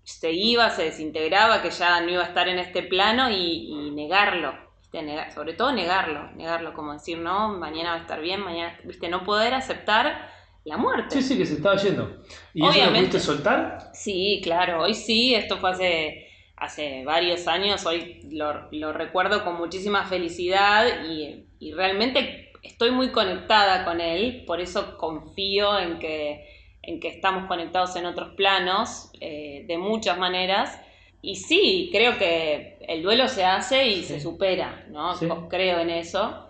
se 0.07 0.33
iba, 0.33 0.71
se 0.71 0.85
desintegraba, 0.85 1.63
que 1.63 1.71
ya 1.71 2.01
no 2.01 2.11
iba 2.11 2.23
a 2.23 2.27
estar 2.27 2.49
en 2.49 2.59
este 2.59 2.83
plano 2.83 3.31
y, 3.31 3.69
y 3.89 3.91
negarlo, 3.93 4.55
¿viste? 4.81 5.03
Negar- 5.03 5.33
sobre 5.35 5.55
todo 5.55 5.73
negarlo, 5.73 6.31
negarlo, 6.33 6.73
como 6.75 6.93
decir, 6.95 7.19
no, 7.19 7.51
mañana 7.59 7.91
va 7.91 7.97
a 7.97 8.01
estar 8.01 8.21
bien, 8.21 8.41
mañana, 8.41 8.79
¿viste? 8.85 9.09
No 9.09 9.25
poder 9.25 9.55
aceptar 9.55 10.31
la 10.65 10.77
muerte. 10.77 11.15
Sí, 11.15 11.23
sí, 11.23 11.39
que 11.39 11.47
se 11.47 11.55
estaba 11.55 11.77
yendo. 11.77 12.23
¿Y 12.55 12.69
eso 12.69 12.83
lo 12.83 12.93
Obviamente. 12.93 12.99
pudiste 13.09 13.21
soltar? 13.21 13.79
Sí, 13.93 14.41
claro, 14.45 14.83
hoy 14.83 14.95
sí, 14.95 15.35
esto 15.35 15.59
fue 15.59 15.71
hace, 15.71 16.29
hace 16.57 17.05
varios 17.05 17.47
años, 17.49 17.85
hoy 17.87 18.21
lo, 18.31 18.69
lo 18.73 18.93
recuerdo 18.93 19.45
con 19.45 19.57
muchísima 19.57 20.05
felicidad 20.07 21.05
y, 21.05 21.47
y 21.59 21.73
realmente 21.73 22.53
estoy 22.63 22.91
muy 22.91 23.11
conectada 23.13 23.85
con 23.85 24.01
él, 24.01 24.45
por 24.47 24.61
eso 24.61 24.97
confío 24.99 25.79
en 25.79 25.99
que, 25.99 26.56
en 26.87 27.01
que 27.01 27.09
estamos 27.09 27.47
conectados 27.47 27.97
en 27.97 28.07
otros 28.07 28.31
planos, 28.37 29.11
eh, 29.21 29.65
de 29.67 29.77
muchas 29.79 30.19
maneras. 30.19 30.81
Y 31.23 31.37
sí, 31.37 31.89
creo 31.93 32.17
que 32.19 32.79
el 32.87 33.03
duelo 33.03 33.27
se 33.29 33.45
hace 33.45 33.87
y 33.89 33.97
Sí. 33.97 34.05
se 34.05 34.21
supera, 34.21 34.85
¿no? 34.91 35.15
Sí. 35.17 35.27
Creo 35.49 35.81
en 35.81 35.91
eso. 35.91 36.43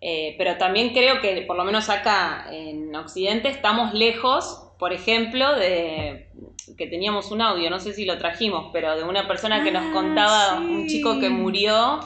Eh, 0.00 0.34
pero 0.38 0.56
también 0.56 0.90
creo 0.92 1.20
que, 1.20 1.42
por 1.42 1.56
lo 1.56 1.64
menos 1.64 1.88
acá 1.88 2.46
en 2.50 2.94
Occidente, 2.94 3.48
estamos 3.48 3.94
lejos, 3.94 4.62
por 4.78 4.92
ejemplo, 4.92 5.54
de 5.56 6.28
que 6.76 6.86
teníamos 6.86 7.30
un 7.30 7.40
audio, 7.40 7.70
no 7.70 7.78
sé 7.78 7.92
si 7.92 8.04
lo 8.04 8.18
trajimos, 8.18 8.70
pero 8.72 8.96
de 8.96 9.04
una 9.04 9.26
persona 9.28 9.62
que 9.64 9.70
nos 9.70 9.84
Ah, 9.86 9.90
contaba, 9.92 10.58
sí. 10.58 10.64
un 10.66 10.86
chico 10.88 11.18
que 11.20 11.30
murió 11.30 12.00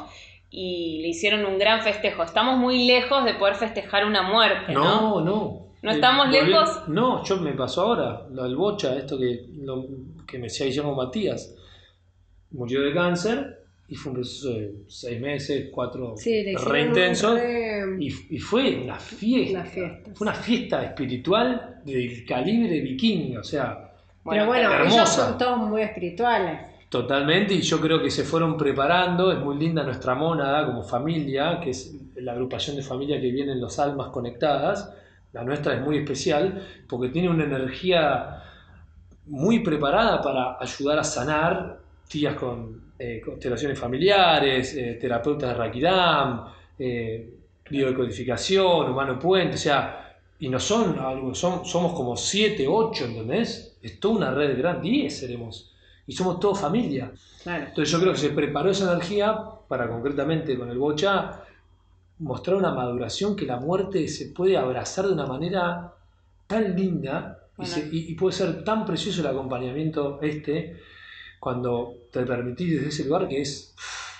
y 0.50 1.00
le 1.02 1.08
hicieron 1.08 1.44
un 1.46 1.58
gran 1.58 1.82
festejo. 1.82 2.22
Estamos 2.22 2.58
muy 2.58 2.86
lejos 2.86 3.24
de 3.24 3.34
poder 3.34 3.54
festejar 3.56 4.04
una 4.04 4.22
muerte, 4.22 4.72
¿no? 4.72 4.84
No, 4.84 5.20
no. 5.22 5.69
¿No 5.82 5.90
Eh, 5.90 5.94
estamos 5.94 6.28
lejos? 6.30 6.88
No, 6.88 7.24
yo 7.24 7.36
me 7.38 7.52
pasó 7.52 7.82
ahora, 7.82 8.26
lo 8.30 8.44
del 8.44 8.56
bocha, 8.56 8.96
esto 8.96 9.18
que, 9.18 9.46
lo- 9.62 9.86
que 10.26 10.38
me 10.38 10.44
decía 10.44 10.66
Guillermo 10.66 10.94
Matías. 10.94 11.54
Murió 12.52 12.82
de 12.82 12.92
cáncer 12.92 13.60
y 13.88 13.94
fue 13.94 14.10
un 14.10 14.16
proceso 14.16 14.50
de 14.50 14.74
seis 14.88 15.20
meses, 15.20 15.68
cuatro 15.72 16.14
Sí, 16.16 16.42
re 16.54 16.82
un 16.82 16.88
intenso. 16.88 17.34
re- 17.34 17.96
Y, 17.98 18.08
y 18.36 18.38
fue 18.38 18.82
una 18.84 18.96
fiesta. 18.96 19.60
Una 19.60 19.64
fiesta. 19.68 20.10
Fue 20.14 20.26
una 20.26 20.34
fiesta 20.36 20.84
espiritual 20.84 21.80
del 21.84 22.24
calibre 22.26 22.80
vikingo, 22.80 23.40
o 23.40 23.44
sea, 23.44 23.92
Pero 24.28 24.46
bueno, 24.46 24.70
hermosa. 24.72 24.94
ellos 24.96 25.08
son 25.08 25.38
todos 25.38 25.58
muy 25.58 25.82
espirituales. 25.82 26.60
totalmente. 26.88 27.54
Y 27.54 27.62
yo 27.62 27.80
creo 27.80 28.02
que 28.02 28.10
se 28.10 28.24
fueron 28.24 28.56
preparando. 28.56 29.30
Es 29.32 29.38
muy 29.38 29.56
linda 29.56 29.82
nuestra 29.84 30.14
mónada 30.14 30.66
como 30.66 30.82
familia, 30.82 31.60
que 31.62 31.70
es 31.70 31.94
la 32.16 32.32
agrupación 32.32 32.76
de 32.76 32.82
familia 32.82 33.20
que 33.20 33.30
vienen 33.30 33.60
los 33.60 33.78
almas 33.78 34.08
conectadas. 34.08 34.92
La 35.32 35.44
nuestra 35.44 35.74
es 35.74 35.80
muy 35.80 35.98
especial 35.98 36.66
porque 36.88 37.08
tiene 37.08 37.28
una 37.28 37.44
energía 37.44 38.42
muy 39.26 39.60
preparada 39.60 40.20
para 40.20 40.56
ayudar 40.60 40.98
a 40.98 41.04
sanar 41.04 41.78
tías 42.08 42.34
con 42.34 42.92
eh, 42.98 43.20
constelaciones 43.24 43.78
familiares, 43.78 44.74
eh, 44.74 44.98
terapeutas 45.00 45.50
de 45.50 45.54
Rakidam, 45.54 46.46
eh, 46.78 47.34
biodecodificación, 47.70 48.90
humano 48.90 49.18
puente, 49.18 49.54
o 49.54 49.58
sea, 49.58 50.18
y 50.40 50.48
no 50.48 50.58
son 50.58 50.98
algo, 50.98 51.34
son, 51.34 51.64
somos 51.64 51.92
como 51.92 52.16
siete, 52.16 52.66
ocho, 52.68 53.04
¿entendés? 53.04 53.78
Es 53.80 54.00
toda 54.00 54.16
una 54.16 54.30
red 54.32 54.58
grande, 54.58 54.88
10 54.88 55.16
seremos, 55.16 55.72
y 56.06 56.12
somos 56.12 56.40
todos 56.40 56.58
familia. 56.58 57.12
Claro. 57.42 57.66
Entonces 57.68 57.92
yo 57.92 58.00
creo 58.00 58.12
que 58.12 58.18
se 58.18 58.30
preparó 58.30 58.70
esa 58.70 58.92
energía 58.92 59.38
para 59.68 59.88
concretamente 59.88 60.58
con 60.58 60.70
el 60.70 60.78
bocha 60.78 61.44
mostrar 62.20 62.56
una 62.56 62.72
maduración 62.72 63.34
que 63.36 63.46
la 63.46 63.56
muerte 63.58 64.06
se 64.08 64.26
puede 64.26 64.56
abrazar 64.56 65.06
de 65.06 65.12
una 65.14 65.26
manera 65.26 65.92
tan 66.46 66.76
linda 66.76 67.38
y, 67.52 67.56
Bueno. 67.62 67.72
se- 67.74 67.88
y- 67.92 68.10
y 68.12 68.14
puede 68.14 68.34
ser 68.36 68.62
tan 68.64 68.84
precioso 68.86 69.20
el 69.20 69.26
acompañamiento 69.26 70.18
este 70.22 70.80
cuando 71.38 71.94
te 72.12 72.24
permitís 72.24 72.74
desde 72.76 72.88
ese 72.88 73.04
lugar 73.06 73.26
que 73.28 73.40
es, 73.40 73.74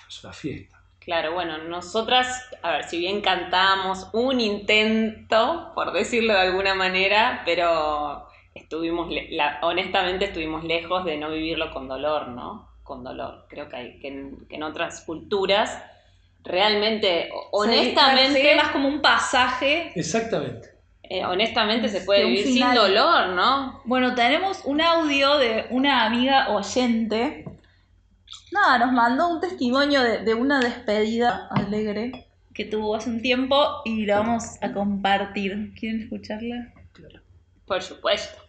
es 0.08 0.24
una 0.24 0.32
fiesta. 0.32 0.80
Claro, 1.00 1.32
bueno, 1.32 1.58
nosotras, 1.58 2.42
a 2.62 2.72
ver, 2.72 2.84
si 2.84 2.98
bien 2.98 3.20
cantamos 3.20 4.08
un 4.12 4.40
intento, 4.40 5.72
por 5.74 5.92
decirlo 5.92 6.34
de 6.34 6.40
alguna 6.40 6.74
manera, 6.74 7.42
pero 7.44 8.26
estuvimos, 8.54 9.08
la- 9.30 9.58
honestamente 9.62 10.26
estuvimos 10.26 10.64
lejos 10.64 11.04
de 11.04 11.16
no 11.16 11.30
vivirlo 11.30 11.70
con 11.72 11.88
dolor, 11.88 12.28
¿no? 12.28 12.68
Con 12.82 13.02
dolor. 13.04 13.46
Creo 13.48 13.68
que, 13.68 13.76
hay, 13.76 13.98
que, 13.98 14.08
en, 14.08 14.46
que 14.48 14.56
en 14.56 14.62
otras 14.62 15.00
culturas, 15.02 15.82
realmente, 16.44 17.30
honestamente, 17.52 18.54
más 18.56 18.70
como 18.70 18.88
un 18.88 19.00
pasaje. 19.00 19.92
Exactamente. 19.94 20.70
eh, 21.02 21.24
honestamente 21.24 21.88
se 21.88 22.02
puede 22.02 22.24
vivir 22.24 22.44
sin 22.46 22.74
dolor, 22.74 23.30
¿no? 23.30 23.82
Bueno, 23.84 24.14
tenemos 24.14 24.60
un 24.64 24.80
audio 24.80 25.38
de 25.38 25.66
una 25.70 26.06
amiga 26.06 26.50
oyente. 26.50 27.44
Nada, 28.52 28.78
nos 28.78 28.92
mandó 28.92 29.28
un 29.28 29.40
testimonio 29.40 30.02
de, 30.02 30.18
de 30.18 30.34
una 30.34 30.60
despedida 30.60 31.48
alegre 31.50 32.26
que 32.54 32.64
tuvo 32.64 32.94
hace 32.94 33.10
un 33.10 33.22
tiempo 33.22 33.82
y 33.84 34.06
la 34.06 34.20
vamos 34.20 34.44
a 34.60 34.72
compartir. 34.72 35.72
¿Quieren 35.78 36.02
escucharla? 36.02 36.72
Por 37.66 37.82
supuesto. 37.82 38.40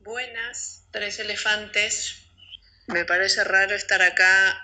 Buenas, 0.00 0.86
tres 0.90 1.20
elefantes. 1.20 2.26
Me 2.86 3.04
parece 3.04 3.44
raro 3.44 3.74
estar 3.74 4.02
acá 4.02 4.58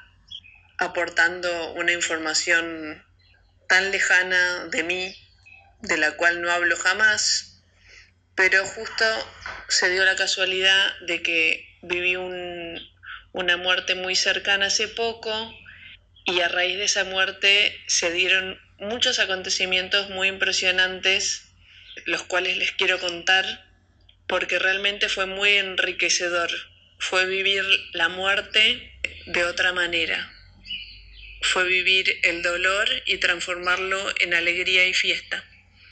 aportando 0.78 1.72
una 1.72 1.92
información 1.92 3.04
tan 3.68 3.90
lejana 3.90 4.66
de 4.66 4.82
mí, 4.82 5.16
de 5.80 5.96
la 5.96 6.12
cual 6.12 6.40
no 6.42 6.50
hablo 6.50 6.76
jamás, 6.76 7.62
pero 8.34 8.64
justo 8.64 9.04
se 9.68 9.90
dio 9.90 10.04
la 10.04 10.16
casualidad 10.16 10.98
de 11.00 11.22
que 11.22 11.78
viví 11.82 12.16
un- 12.16 12.80
una 13.32 13.56
muerte 13.56 13.94
muy 13.94 14.14
cercana 14.16 14.66
hace 14.66 14.88
poco 14.88 15.54
y 16.24 16.40
a 16.40 16.48
raíz 16.48 16.76
de 16.78 16.84
esa 16.84 17.04
muerte 17.04 17.76
se 17.86 18.10
dieron 18.12 18.58
muchos 18.78 19.18
acontecimientos 19.18 20.10
muy 20.10 20.28
impresionantes, 20.28 21.48
los 22.04 22.22
cuales 22.24 22.56
les 22.58 22.72
quiero 22.72 22.98
contar 22.98 23.44
porque 24.26 24.58
realmente 24.58 25.08
fue 25.08 25.26
muy 25.26 25.50
enriquecedor. 25.54 26.50
Fue 26.98 27.26
vivir 27.26 27.64
la 27.92 28.08
muerte 28.08 28.92
de 29.26 29.44
otra 29.44 29.72
manera. 29.72 30.32
Fue 31.52 31.64
vivir 31.64 32.18
el 32.22 32.42
dolor 32.42 32.88
y 33.06 33.18
transformarlo 33.18 34.12
en 34.20 34.34
alegría 34.34 34.86
y 34.86 34.92
fiesta. 34.92 35.44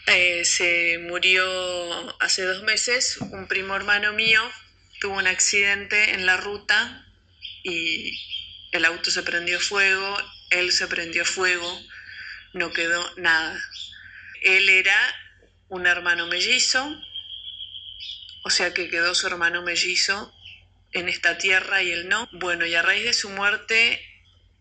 Eh, 0.06 0.44
se 0.44 0.98
murió 0.98 2.20
hace 2.20 2.42
dos 2.42 2.62
meses 2.64 3.16
un 3.18 3.46
primo 3.46 3.74
hermano 3.74 4.12
mío, 4.12 4.42
tuvo 5.00 5.14
un 5.14 5.26
accidente 5.26 6.10
en 6.10 6.26
la 6.26 6.36
ruta 6.36 7.06
y 7.62 8.18
el 8.72 8.84
auto 8.84 9.10
se 9.10 9.22
prendió 9.22 9.60
fuego, 9.60 10.18
él 10.50 10.72
se 10.72 10.88
prendió 10.88 11.24
fuego, 11.24 11.80
no 12.52 12.72
quedó 12.72 13.14
nada. 13.16 13.58
Él 14.42 14.68
era 14.68 14.98
un 15.68 15.86
hermano 15.86 16.26
mellizo, 16.26 17.00
o 18.42 18.50
sea 18.50 18.74
que 18.74 18.90
quedó 18.90 19.14
su 19.14 19.26
hermano 19.28 19.62
mellizo 19.62 20.34
en 20.92 21.08
esta 21.08 21.38
tierra 21.38 21.82
y 21.82 21.92
él 21.92 22.08
no. 22.08 22.28
Bueno, 22.32 22.66
y 22.66 22.74
a 22.74 22.82
raíz 22.82 23.04
de 23.04 23.14
su 23.14 23.30
muerte 23.30 24.13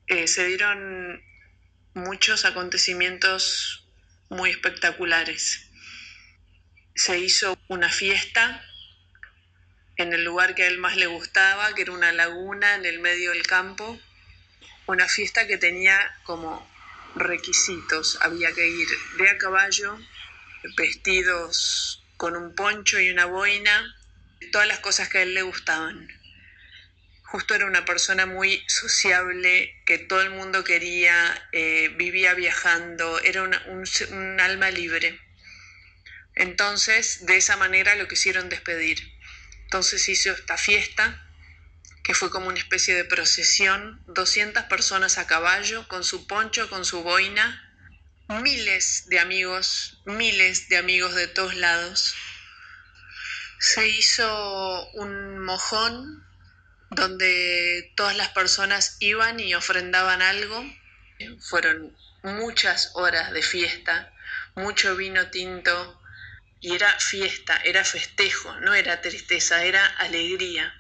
eh, 0.08 0.28
se 0.28 0.46
dieron 0.46 1.24
muchos 1.94 2.46
acontecimientos 2.46 3.88
muy 4.30 4.50
espectaculares. 4.50 5.70
Se 6.96 7.20
hizo 7.20 7.58
una 7.68 7.90
fiesta 7.90 8.64
en 9.96 10.14
el 10.14 10.24
lugar 10.24 10.56
que 10.56 10.64
a 10.64 10.68
él 10.68 10.80
más 10.80 10.96
le 10.98 11.08
gustaba, 11.08 11.74
que 11.76 11.84
era 11.84 11.92
una 11.92 12.12
laguna 12.12 12.76
en 12.76 12.86
el 12.86 13.00
medio 13.00 13.32
del 13.32 13.46
campo, 13.46 14.00
una 14.88 15.08
fiesta 15.08 15.48
que 15.48 15.58
tenía 15.58 16.00
como 16.24 16.68
requisitos, 17.16 18.18
había 18.22 18.52
que 18.54 18.68
ir 18.68 18.88
de 19.18 19.30
a 19.30 19.38
caballo, 19.38 20.00
vestidos 20.76 22.04
con 22.18 22.36
un 22.36 22.56
poncho 22.56 23.00
y 23.00 23.12
una 23.12 23.26
boina, 23.26 23.96
todas 24.52 24.68
las 24.68 24.80
cosas 24.80 25.10
que 25.10 25.20
a 25.20 25.22
él 25.22 25.34
le 25.34 25.44
gustaban. 25.44 26.08
Justo 27.34 27.56
era 27.56 27.66
una 27.66 27.84
persona 27.84 28.28
muy 28.28 28.64
sociable, 28.68 29.82
que 29.88 29.98
todo 29.98 30.22
el 30.22 30.30
mundo 30.30 30.64
quería, 30.64 31.50
eh, 31.52 31.92
vivía 31.98 32.36
viajando, 32.36 33.20
era 33.22 33.42
un, 33.42 33.56
un 34.12 34.40
alma 34.40 34.70
libre. 34.70 35.20
Entonces, 36.36 37.26
de 37.26 37.38
esa 37.38 37.58
manera 37.58 37.96
lo 37.96 38.08
quisieron 38.08 38.50
despedir. 38.50 39.00
Entonces 39.64 40.08
hizo 40.10 40.32
esta 40.32 40.58
fiesta, 40.60 41.28
que 42.04 42.14
fue 42.14 42.30
como 42.30 42.50
una 42.50 42.60
especie 42.60 42.94
de 42.94 43.04
procesión, 43.04 44.04
200 44.06 44.66
personas 44.66 45.18
a 45.18 45.26
caballo, 45.26 45.88
con 45.88 46.04
su 46.04 46.28
poncho, 46.28 46.70
con 46.70 46.86
su 46.86 47.02
boina, 47.02 47.68
miles 48.44 49.06
de 49.08 49.18
amigos, 49.18 50.04
miles 50.06 50.70
de 50.70 50.78
amigos 50.78 51.16
de 51.16 51.28
todos 51.30 51.56
lados. 51.56 52.14
Se 53.58 53.88
hizo 53.88 54.92
un 54.92 55.40
mojón 55.40 56.32
donde 56.96 57.92
todas 57.96 58.16
las 58.16 58.30
personas 58.30 58.98
iban 59.00 59.40
y 59.40 59.54
ofrendaban 59.56 60.22
algo. 60.22 60.64
Fueron 61.40 61.96
muchas 62.24 62.92
horas 62.96 63.32
de 63.32 63.42
fiesta, 63.42 64.14
mucho 64.56 64.96
vino 64.96 65.30
tinto, 65.30 66.02
y 66.60 66.74
era 66.74 66.98
fiesta, 67.00 67.58
era 67.64 67.84
festejo, 67.84 68.54
no 68.62 68.74
era 68.74 69.02
tristeza, 69.02 69.66
era 69.66 69.86
alegría. 69.86 70.74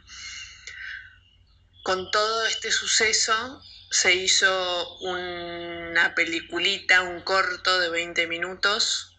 Con 1.84 2.10
todo 2.12 2.46
este 2.46 2.72
suceso 2.72 3.62
se 3.92 4.14
hizo 4.14 4.98
una 5.00 6.16
peliculita, 6.16 7.02
un 7.02 7.22
corto 7.22 7.80
de 7.80 7.90
20 7.90 8.28
minutos 8.28 9.18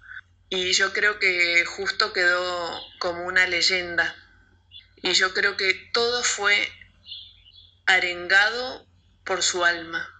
y 0.48 0.72
yo 0.72 0.92
creo 0.92 1.18
que 1.18 1.64
justo 1.66 2.12
quedó 2.12 2.80
como 2.98 3.26
una 3.26 3.46
leyenda. 3.46 4.16
Y 4.96 5.12
yo 5.12 5.34
creo 5.34 5.56
que 5.58 5.74
todo 5.92 6.22
fue 6.22 6.68
arengado 7.86 8.86
por 9.24 9.42
su 9.42 9.64
alma. 9.64 10.10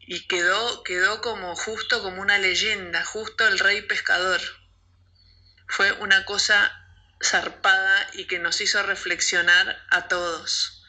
Y 0.00 0.26
quedó, 0.26 0.82
quedó 0.82 1.20
como 1.20 1.54
justo 1.54 2.02
como 2.02 2.20
una 2.20 2.38
leyenda, 2.38 3.04
justo 3.04 3.46
el 3.46 3.58
rey 3.58 3.82
pescador 3.82 4.40
fue 5.70 5.92
una 5.92 6.24
cosa 6.24 6.72
zarpada 7.22 8.10
y 8.14 8.26
que 8.26 8.38
nos 8.38 8.60
hizo 8.60 8.82
reflexionar 8.82 9.86
a 9.90 10.08
todos 10.08 10.82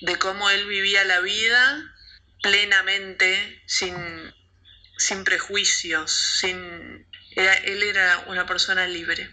de 0.00 0.16
cómo 0.16 0.50
él 0.50 0.66
vivía 0.66 1.04
la 1.04 1.20
vida 1.20 1.94
plenamente, 2.42 3.62
sin, 3.66 3.94
sin 4.96 5.24
prejuicios, 5.24 6.10
sin, 6.40 7.06
él 7.36 7.82
era 7.82 8.24
una 8.26 8.46
persona 8.46 8.86
libre. 8.86 9.30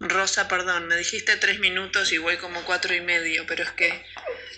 Rosa, 0.00 0.48
perdón, 0.48 0.88
me 0.88 0.96
dijiste 0.96 1.36
tres 1.36 1.60
minutos 1.60 2.10
y 2.12 2.16
voy 2.18 2.38
como 2.38 2.64
cuatro 2.64 2.94
y 2.94 3.02
medio, 3.02 3.44
pero 3.46 3.64
es 3.64 3.70
que 3.72 4.02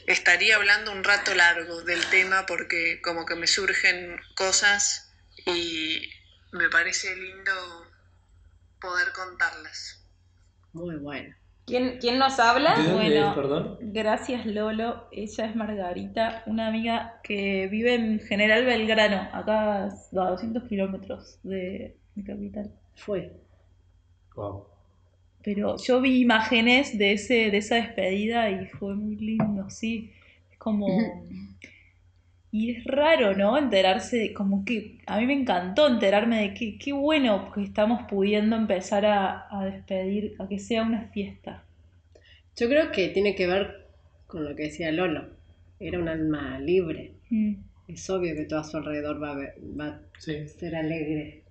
estaría 0.07 0.55
hablando 0.55 0.93
un 0.93 1.03
rato 1.03 1.35
largo 1.35 1.83
del 1.83 2.05
tema 2.07 2.47
porque 2.47 3.01
como 3.03 3.27
que 3.27 3.35
me 3.35 3.49
surgen 3.49 4.21
cosas 4.37 5.13
y 5.47 6.09
me 6.53 6.69
parece 6.69 7.17
lindo 7.17 7.53
poder 8.81 9.13
contarlas. 9.13 10.07
Muy 10.73 10.97
bueno. 10.97 11.35
¿Quién, 11.67 11.99
quién 11.99 12.19
nos 12.19 12.39
habla? 12.39 12.77
¿De 12.77 12.85
dónde 12.85 13.09
Bueno. 13.11 13.29
es, 13.31 13.35
perdón? 13.35 13.79
Gracias 13.81 14.47
Lolo, 14.47 15.09
ella 15.11 15.47
es 15.47 15.57
Margarita, 15.57 16.45
una 16.47 16.69
amiga 16.69 17.21
que 17.25 17.67
vive 17.69 17.95
en 17.95 18.21
General 18.21 18.65
Belgrano, 18.65 19.29
acá 19.33 19.85
a 19.85 19.89
200 20.13 20.69
kilómetros 20.69 21.41
de 21.43 21.97
mi 22.15 22.25
capital. 22.25 22.73
Fue. 22.95 23.33
Wow. 24.35 24.72
Pero 25.45 25.77
yo 25.79 26.01
vi 26.01 26.21
imágenes 26.21 26.97
de 26.99 27.13
ese, 27.13 27.51
de 27.51 27.59
esa 27.59 27.77
despedida 27.77 28.51
y 28.51 28.67
fue 28.67 28.95
muy 28.95 29.17
lindo, 29.17 29.69
sí. 29.71 30.13
Es 30.51 30.59
como. 30.59 30.87
Y 32.55 32.71
es 32.73 32.85
raro, 32.85 33.35
¿no? 33.35 33.57
Enterarse 33.59 34.17
de. 34.19 34.33
Como 34.35 34.65
que. 34.65 34.99
A 35.07 35.19
mí 35.19 35.27
me 35.27 35.33
encantó 35.33 35.89
enterarme 35.89 36.43
de 36.43 36.55
que 36.55 36.79
qué 36.79 36.93
bueno 36.93 37.51
que 37.53 37.63
estamos 37.63 38.03
pudiendo 38.09 38.57
empezar 38.57 39.07
a, 39.07 39.47
a 39.51 39.65
despedir, 39.65 40.35
a 40.39 40.47
que 40.49 40.59
sea 40.59 40.83
una 40.83 41.09
fiesta. 41.09 41.65
Yo 42.57 42.69
creo 42.69 42.93
que 42.93 43.09
tiene 43.09 43.35
que 43.35 43.47
ver 43.47 43.87
con 44.27 44.45
lo 44.45 44.55
que 44.55 44.65
decía 44.65 44.93
Lolo. 44.93 45.29
Era 45.81 45.99
un 45.99 46.09
alma 46.09 46.59
libre. 46.61 47.13
Mm, 47.31 47.55
Es 47.89 48.09
obvio 48.11 48.35
que 48.37 48.45
todo 48.45 48.61
a 48.61 48.65
su 48.65 48.77
alrededor 48.77 49.23
va 49.23 49.33
a, 49.33 49.35
ver- 49.37 49.55
va 49.79 50.01
Sí. 50.19 50.37
a 50.37 50.47
ser 50.49 50.77
alegre. 50.77 51.43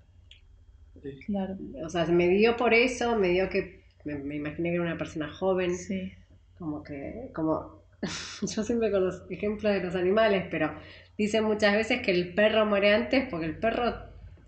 claro, 1.26 1.58
O 1.86 1.90
sea, 1.90 2.06
me 2.06 2.28
dio 2.30 2.56
por 2.58 2.74
eso, 2.74 3.18
me 3.18 3.30
dio 3.30 3.50
que 3.50 3.81
me, 4.06 4.16
me 4.16 4.36
imaginé 4.36 4.70
que 4.70 4.76
era 4.76 4.84
una 4.84 4.98
persona 4.98 5.32
joven, 5.32 5.76
sí. 5.76 6.12
como 6.58 6.84
que, 6.84 7.30
como, 7.34 7.82
yo 8.42 8.64
siempre 8.64 8.92
con 8.92 9.06
los 9.06 9.24
ejemplos 9.30 9.74
de 9.74 9.84
los 9.84 9.96
animales, 9.96 10.48
pero 10.50 10.74
dicen 11.18 11.44
muchas 11.44 11.76
veces 11.76 12.02
que 12.02 12.12
el 12.12 12.34
perro 12.34 12.66
muere 12.66 12.94
antes 12.94 13.28
porque 13.30 13.46
el 13.46 13.58
perro, 13.58 13.94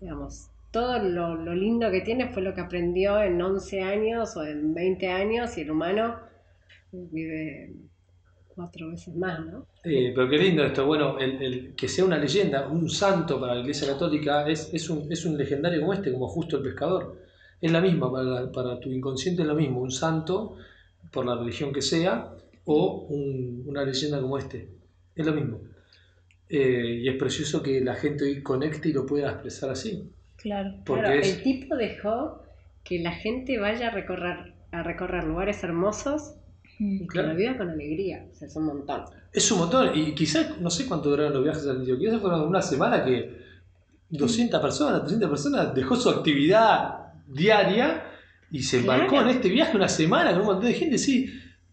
digamos, 0.00 0.50
todo 0.70 0.98
lo, 0.98 1.36
lo 1.36 1.54
lindo 1.54 1.90
que 1.90 2.00
tiene 2.00 2.32
fue 2.32 2.42
lo 2.42 2.52
que 2.52 2.60
aprendió 2.60 3.22
en 3.22 3.40
11 3.40 3.80
años 3.82 4.36
o 4.36 4.44
en 4.44 4.74
20 4.74 5.08
años 5.08 5.56
y 5.56 5.60
el 5.60 5.70
humano 5.70 6.18
vive 6.90 7.72
cuatro 8.54 8.90
veces 8.90 9.14
más, 9.14 9.44
¿no? 9.46 9.66
Eh, 9.84 10.12
pero 10.14 10.28
qué 10.28 10.38
lindo 10.38 10.64
esto. 10.64 10.86
Bueno, 10.86 11.18
el, 11.18 11.42
el 11.42 11.74
que 11.74 11.88
sea 11.88 12.04
una 12.04 12.18
leyenda, 12.18 12.68
un 12.68 12.88
santo 12.88 13.40
para 13.40 13.54
la 13.54 13.60
Iglesia 13.60 13.88
Católica, 13.88 14.48
es, 14.48 14.72
es, 14.72 14.88
un, 14.90 15.10
es 15.12 15.24
un 15.24 15.36
legendario 15.36 15.80
como 15.80 15.92
este, 15.92 16.12
como 16.12 16.28
justo 16.28 16.56
el 16.56 16.62
pescador. 16.62 17.23
Es 17.64 17.72
la 17.72 17.80
misma, 17.80 18.12
para, 18.12 18.24
la- 18.24 18.52
para 18.52 18.78
tu 18.78 18.90
inconsciente 18.92 19.40
es 19.40 19.48
lo 19.48 19.54
mismo, 19.54 19.80
un 19.80 19.90
santo, 19.90 20.56
por 21.10 21.24
la 21.24 21.34
religión 21.36 21.72
que 21.72 21.80
sea, 21.80 22.34
o 22.66 23.06
un- 23.08 23.64
una 23.66 23.82
leyenda 23.84 24.20
como 24.20 24.36
este. 24.36 24.68
Es 25.16 25.24
lo 25.24 25.32
mismo. 25.32 25.60
Eh, 26.48 27.00
y 27.02 27.08
es 27.08 27.16
precioso 27.16 27.62
que 27.62 27.80
la 27.80 27.94
gente 27.94 28.24
hoy 28.24 28.42
conecte 28.42 28.90
y 28.90 28.92
lo 28.92 29.06
pueda 29.06 29.30
expresar 29.30 29.70
así. 29.70 30.10
Claro. 30.36 30.74
Porque 30.84 31.02
Claro, 31.04 31.20
es, 31.20 31.36
el 31.38 31.42
tipo 31.42 31.74
dejó 31.76 32.42
que 32.84 32.98
la 33.00 33.12
gente 33.12 33.58
vaya 33.58 33.88
a 33.88 33.90
recorrer, 33.90 34.52
a 34.70 34.82
recorrer 34.82 35.24
lugares 35.24 35.64
hermosos 35.64 36.34
y 36.78 36.98
que 37.00 37.06
Claro. 37.06 37.28
lo 37.28 37.34
viva 37.36 37.56
con 37.56 37.70
alegría. 37.70 38.26
O 38.30 38.34
sea, 38.34 38.46
es 38.48 38.56
un 38.56 38.66
montón. 38.66 39.04
es 39.32 39.50
un 39.52 39.58
montón. 39.60 39.90
Y 39.98 40.14
quizás, 40.14 40.60
no 40.60 40.68
sé 40.68 40.86
cuánto 40.86 41.08
duraron 41.08 41.32
los 41.32 41.42
viajes 41.42 41.66
al 41.66 41.78
Antioquia, 41.78 42.08
quizás 42.10 42.20
fueron 42.20 42.42
una 42.42 42.60
semana 42.60 43.02
que 43.04 43.42
200 44.10 44.60
personas, 44.60 45.00
300 45.00 45.30
personas 45.30 45.74
dejó 45.74 45.96
su 45.96 46.10
actividad 46.10 47.03
diaria 47.26 48.04
y 48.50 48.62
se 48.62 48.78
embarcó 48.78 49.10
Claro. 49.10 49.30
en 49.30 49.36
este 49.36 49.48
viaje 49.48 49.76
una 49.76 49.88
semana 49.88 50.30
con 50.32 50.40
un 50.40 50.46
montón 50.46 50.66
de 50.66 50.74
gente. 50.74 50.98
Sí, 50.98 51.30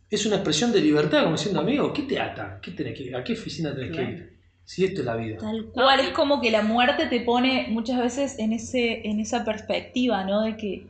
es 0.10 0.26
una 0.26 0.36
expresión 0.38 0.72
de 0.72 0.82
libertad, 0.82 1.24
como 1.24 1.36
diciendo, 1.36 1.60
amigo, 1.62 1.94
¿qué 1.94 2.04
te 2.04 2.20
ata? 2.20 2.60
¿Qué 2.62 2.72
tenés 2.72 2.98
que, 2.98 3.16
¿A 3.16 3.24
qué 3.24 3.34
oficina 3.34 3.74
tenés 3.74 3.92
Claro. 3.92 4.08
que 4.08 4.14
ir? 4.14 4.32
Si 4.64 4.86
esto 4.86 5.02
es 5.02 5.06
la 5.06 5.16
vida. 5.16 5.38
Tal 5.38 5.66
cual, 5.74 6.00
es 6.00 6.10
como 6.10 6.40
que 6.40 6.52
la 6.52 6.62
muerte 6.62 7.08
te 7.08 7.20
pone 7.22 7.68
muchas 7.70 8.00
veces 8.00 8.40
en 8.40 8.54
ese, 8.54 9.08
en 9.08 9.20
esa 9.20 9.44
perspectiva, 9.44 10.24
¿no? 10.24 10.44
De 10.44 10.56
que, 10.56 10.86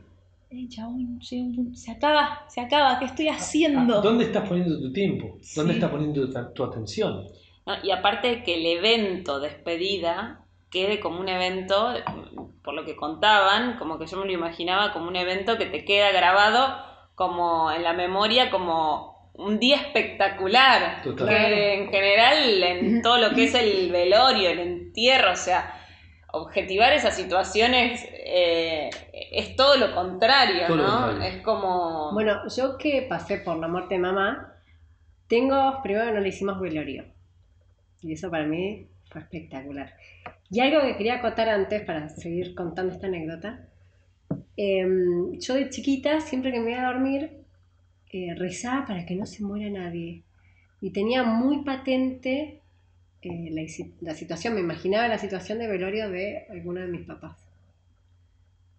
"Eh, 0.50 0.68
chabón, 0.68 1.18
se 1.74 1.90
acaba, 1.90 2.44
se 2.48 2.60
acaba, 2.60 2.98
¿qué 2.98 3.06
estoy 3.06 3.28
haciendo? 3.28 3.98
Ah, 3.98 4.02
¿Dónde 4.02 4.24
estás 4.24 4.48
poniendo 4.48 4.78
tu 4.80 4.92
tiempo? 4.92 5.38
¿Dónde 5.56 5.72
Sí. 5.72 5.78
estás 5.78 5.90
poniendo 5.90 6.28
tu, 6.30 6.52
tu 6.52 6.64
atención? 6.64 7.24
No, 7.66 7.72
y 7.82 7.90
aparte 7.90 8.42
que 8.44 8.54
el 8.56 8.66
evento 8.78 9.40
despedida 9.40 10.41
quede 10.72 10.98
como 10.98 11.20
un 11.20 11.28
evento, 11.28 11.94
por 12.64 12.74
lo 12.74 12.84
que 12.84 12.96
contaban, 12.96 13.78
como 13.78 13.98
que 13.98 14.06
yo 14.06 14.16
me 14.16 14.26
lo 14.26 14.32
imaginaba 14.32 14.92
como 14.92 15.06
un 15.06 15.16
evento 15.16 15.58
que 15.58 15.66
te 15.66 15.84
queda 15.84 16.10
grabado 16.10 16.82
como 17.14 17.70
en 17.70 17.84
la 17.84 17.92
memoria 17.92 18.50
como 18.50 19.30
un 19.34 19.58
día 19.58 19.76
espectacular. 19.76 21.02
Total. 21.02 21.28
Que 21.28 21.74
en 21.74 21.90
general 21.90 22.62
en 22.62 23.02
todo 23.02 23.18
lo 23.18 23.34
que 23.34 23.44
es 23.44 23.54
el 23.54 23.92
velorio, 23.92 24.50
el 24.50 24.58
entierro, 24.58 25.32
o 25.32 25.36
sea, 25.36 25.78
objetivar 26.32 26.92
esas 26.94 27.14
situaciones 27.14 28.04
eh, 28.10 28.88
es 29.30 29.54
todo 29.56 29.76
lo 29.76 29.94
contrario, 29.94 30.66
Todo 30.66 30.76
lo 30.76 30.82
¿no? 30.82 31.06
contrario. 31.06 31.22
Es 31.22 31.42
como... 31.42 32.12
Bueno, 32.12 32.40
yo 32.54 32.78
que 32.78 33.06
pasé 33.08 33.38
por 33.38 33.58
la 33.58 33.68
muerte 33.68 33.94
de 33.94 34.00
mamá, 34.00 34.54
tengo, 35.28 35.80
primero 35.82 36.12
no 36.12 36.20
le 36.20 36.28
hicimos 36.28 36.58
velorio. 36.58 37.04
Y 38.00 38.14
eso 38.14 38.30
para 38.30 38.44
mí 38.44 38.88
fue 39.10 39.20
espectacular. 39.20 39.94
Y 40.52 40.60
algo 40.60 40.82
que 40.82 40.96
quería 40.98 41.14
acotar 41.16 41.48
antes, 41.48 41.82
para 41.82 42.08
seguir 42.10 42.54
contando 42.54 42.92
esta 42.92 43.06
anécdota. 43.08 43.50
em, 44.56 45.38
yo 45.40 45.54
de 45.54 45.70
chiquita, 45.70 46.20
siempre 46.20 46.52
que 46.52 46.60
me 46.60 46.72
iba 46.72 46.82
a 46.82 46.92
dormir, 46.92 47.20
eh, 48.12 48.34
rezaba 48.36 48.86
para 48.86 49.06
que 49.06 49.16
no 49.16 49.26
se 49.26 49.42
muera 49.44 49.70
nadie. 49.70 50.22
Y 50.80 50.90
tenía 50.90 51.22
muy 51.24 51.64
patente 51.64 52.60
eh, 53.22 53.48
la, 53.50 53.62
la 54.02 54.14
situación, 54.14 54.54
me 54.54 54.60
imaginaba 54.60 55.08
la 55.08 55.18
situación 55.18 55.58
de 55.58 55.68
velorio 55.68 56.10
de 56.10 56.46
alguno 56.50 56.80
de 56.80 56.88
mis 56.88 57.06
papás. 57.06 57.36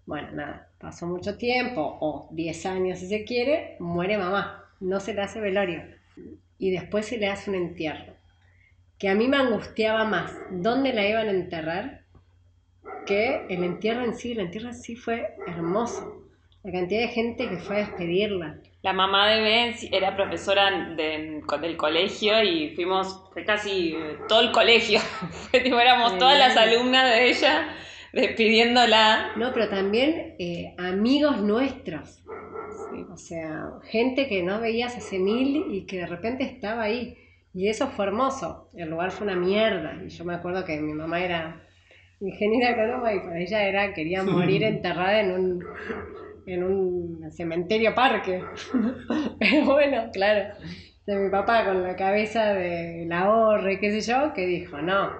Bueno, 0.05 0.31
nada, 0.33 0.69
pasó 0.79 1.07
mucho 1.07 1.37
tiempo, 1.37 1.97
o 2.01 2.27
10 2.31 2.65
años 2.67 2.99
si 2.99 3.07
se 3.07 3.23
quiere, 3.25 3.75
muere 3.79 4.17
mamá, 4.17 4.65
no 4.79 4.99
se 4.99 5.13
le 5.13 5.21
hace 5.21 5.39
velorio. 5.41 5.81
Y 6.59 6.71
después 6.71 7.05
se 7.07 7.17
le 7.17 7.27
hace 7.27 7.49
un 7.49 7.55
entierro. 7.57 8.12
Que 9.03 9.09
a 9.09 9.15
mí 9.15 9.27
me 9.27 9.35
angustiaba 9.35 10.05
más 10.05 10.31
dónde 10.49 10.93
la 10.93 11.05
iban 11.05 11.27
a 11.27 11.31
enterrar 11.31 12.05
que 13.05 13.45
el 13.49 13.61
entierro 13.65 14.05
en 14.05 14.15
sí. 14.15 14.31
El 14.31 14.39
entierro 14.39 14.69
en 14.69 14.75
sí 14.75 14.95
fue 14.95 15.35
hermoso. 15.45 16.23
La 16.63 16.71
cantidad 16.71 17.01
de 17.01 17.09
gente 17.09 17.49
que 17.49 17.57
fue 17.57 17.75
a 17.75 17.79
despedirla. 17.79 18.59
La 18.81 18.93
mamá 18.93 19.27
de 19.27 19.41
Ben 19.41 19.75
era 19.91 20.15
profesora 20.15 20.95
de- 20.95 21.41
del 21.61 21.75
colegio 21.75 22.41
y 22.43 22.69
fuimos, 22.75 23.29
fue 23.33 23.43
casi 23.43 23.93
todo 24.29 24.39
el 24.39 24.53
colegio. 24.53 25.01
Éramos 25.51 26.17
todas 26.17 26.39
las 26.39 26.55
alumnas 26.55 27.03
de 27.09 27.27
ella 27.27 27.75
despidiéndola. 28.13 29.33
No, 29.35 29.51
pero 29.53 29.67
también 29.67 30.35
eh, 30.39 30.75
amigos 30.77 31.41
nuestros. 31.41 32.23
Sí. 32.89 33.05
O 33.11 33.17
sea, 33.17 33.65
gente 33.83 34.29
que 34.29 34.43
no 34.43 34.61
veías 34.61 34.95
hace 34.95 35.19
mil 35.19 35.65
y 35.73 35.85
que 35.85 35.97
de 35.97 36.05
repente 36.07 36.45
estaba 36.45 36.83
ahí. 36.83 37.17
Y 37.53 37.67
eso 37.67 37.87
fue 37.87 38.05
hermoso. 38.05 38.69
El 38.73 38.89
lugar 38.89 39.11
fue 39.11 39.27
una 39.27 39.35
mierda. 39.35 40.01
Y 40.03 40.09
yo 40.09 40.25
me 40.25 40.33
acuerdo 40.33 40.65
que 40.65 40.79
mi 40.79 40.93
mamá 40.93 41.23
era 41.23 41.61
ingeniera 42.19 42.69
agrónoma 42.69 43.13
y 43.13 43.19
para 43.19 43.39
ella 43.39 43.63
era, 43.63 43.93
quería 43.93 44.23
morir 44.23 44.63
enterrada 44.63 45.19
en 45.19 45.31
un, 45.31 45.65
en 46.45 46.63
un 46.63 47.31
cementerio 47.31 47.93
parque. 47.93 48.41
Pero 49.39 49.65
bueno, 49.65 50.09
claro. 50.11 50.55
De 51.05 51.17
mi 51.17 51.29
papá 51.29 51.65
con 51.65 51.83
la 51.83 51.97
cabeza 51.97 52.53
de 52.53 53.05
la 53.07 53.27
y 53.69 53.77
qué 53.77 53.91
sé 53.91 54.09
yo, 54.09 54.33
que 54.33 54.45
dijo, 54.45 54.81
no, 54.81 55.11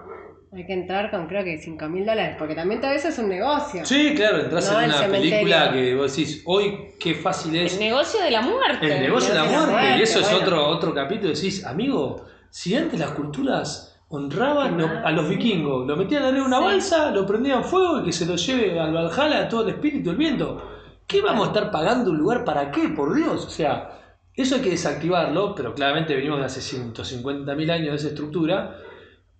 hay 0.56 0.66
que 0.66 0.74
entrar 0.74 1.10
con 1.10 1.28
creo 1.28 1.44
que 1.44 1.58
5 1.58 1.88
mil 1.89 2.06
dólares, 2.06 2.36
porque 2.38 2.54
también 2.56 2.80
todo 2.80 2.92
eso 2.92 3.08
es 3.08 3.18
un 3.18 3.30
negocio. 3.30 3.86
Sí, 3.86 4.13
claro, 4.16 4.39
entras 4.39 4.72
No, 4.72 4.80
en 4.80 4.86
una 4.86 4.98
cementerio. 5.00 5.32
película 5.32 5.72
que 5.74 5.96
vos 5.96 6.16
decís, 6.16 6.44
hoy 6.46 6.78
qué 7.00 7.16
fácil 7.16 7.56
es 7.56 7.74
El 7.74 7.80
negocio 7.80 8.22
de 8.22 8.32
la 8.32 8.42
muerte. 8.42 8.96
el 8.98 9.02
negocio 9.02 9.30
de 9.34 9.39
la 9.39 9.46
negocio 9.46 9.66
de 9.68 9.72
la 9.74 9.80
muerte. 9.82 10.00
Y 10.00 10.02
eso 10.04 10.20
es 10.20 10.32
otro, 10.34 10.68
otro 10.68 10.94
capítulo. 10.94 11.34
Decís, 11.34 11.66
amigo, 11.66 12.26
si 12.52 12.76
antes 12.76 13.00
las 13.00 13.12
culturas 13.12 14.00
honraban 14.10 14.78
lo- 14.78 15.06
a 15.06 15.12
los 15.12 15.28
vikingos, 15.28 15.88
lo 15.88 15.96
metían 15.98 16.22
arriba 16.24 16.42
de 16.42 16.48
una 16.48 16.60
Sí. 16.60 16.63
balsa, 16.66 17.10
lo 17.12 17.26
prendían 17.26 17.63
fuego 17.63 18.02
y 18.02 18.04
que 18.06 18.12
se 18.12 18.28
lo 18.28 18.36
lleve 18.36 18.80
al 18.80 18.94
Valhalla 18.94 19.50
todo 19.50 19.63
el 19.63 19.70
espíritu, 19.70 20.12
el 20.12 20.18
viento. 20.18 20.70
¿Qué 21.08 21.20
vamos 21.22 21.46
a 21.48 21.52
estar 21.52 21.72
pagando 21.72 22.12
un 22.12 22.18
lugar 22.20 22.46
para 22.46 22.70
qué? 22.70 22.89
Por 22.89 23.16
Dios. 23.16 23.44
O 23.46 23.50
sea, 23.50 23.89
eso 24.36 24.56
hay 24.56 24.62
que 24.62 24.70
desactivarlo, 24.70 25.56
pero 25.56 25.74
claramente 25.74 26.16
venimos 26.16 26.38
de 26.39 26.46
hace 26.46 26.62
150.000 26.62 27.72
años 27.72 27.89
de 27.89 27.96
esa 27.96 28.08
estructura, 28.10 28.78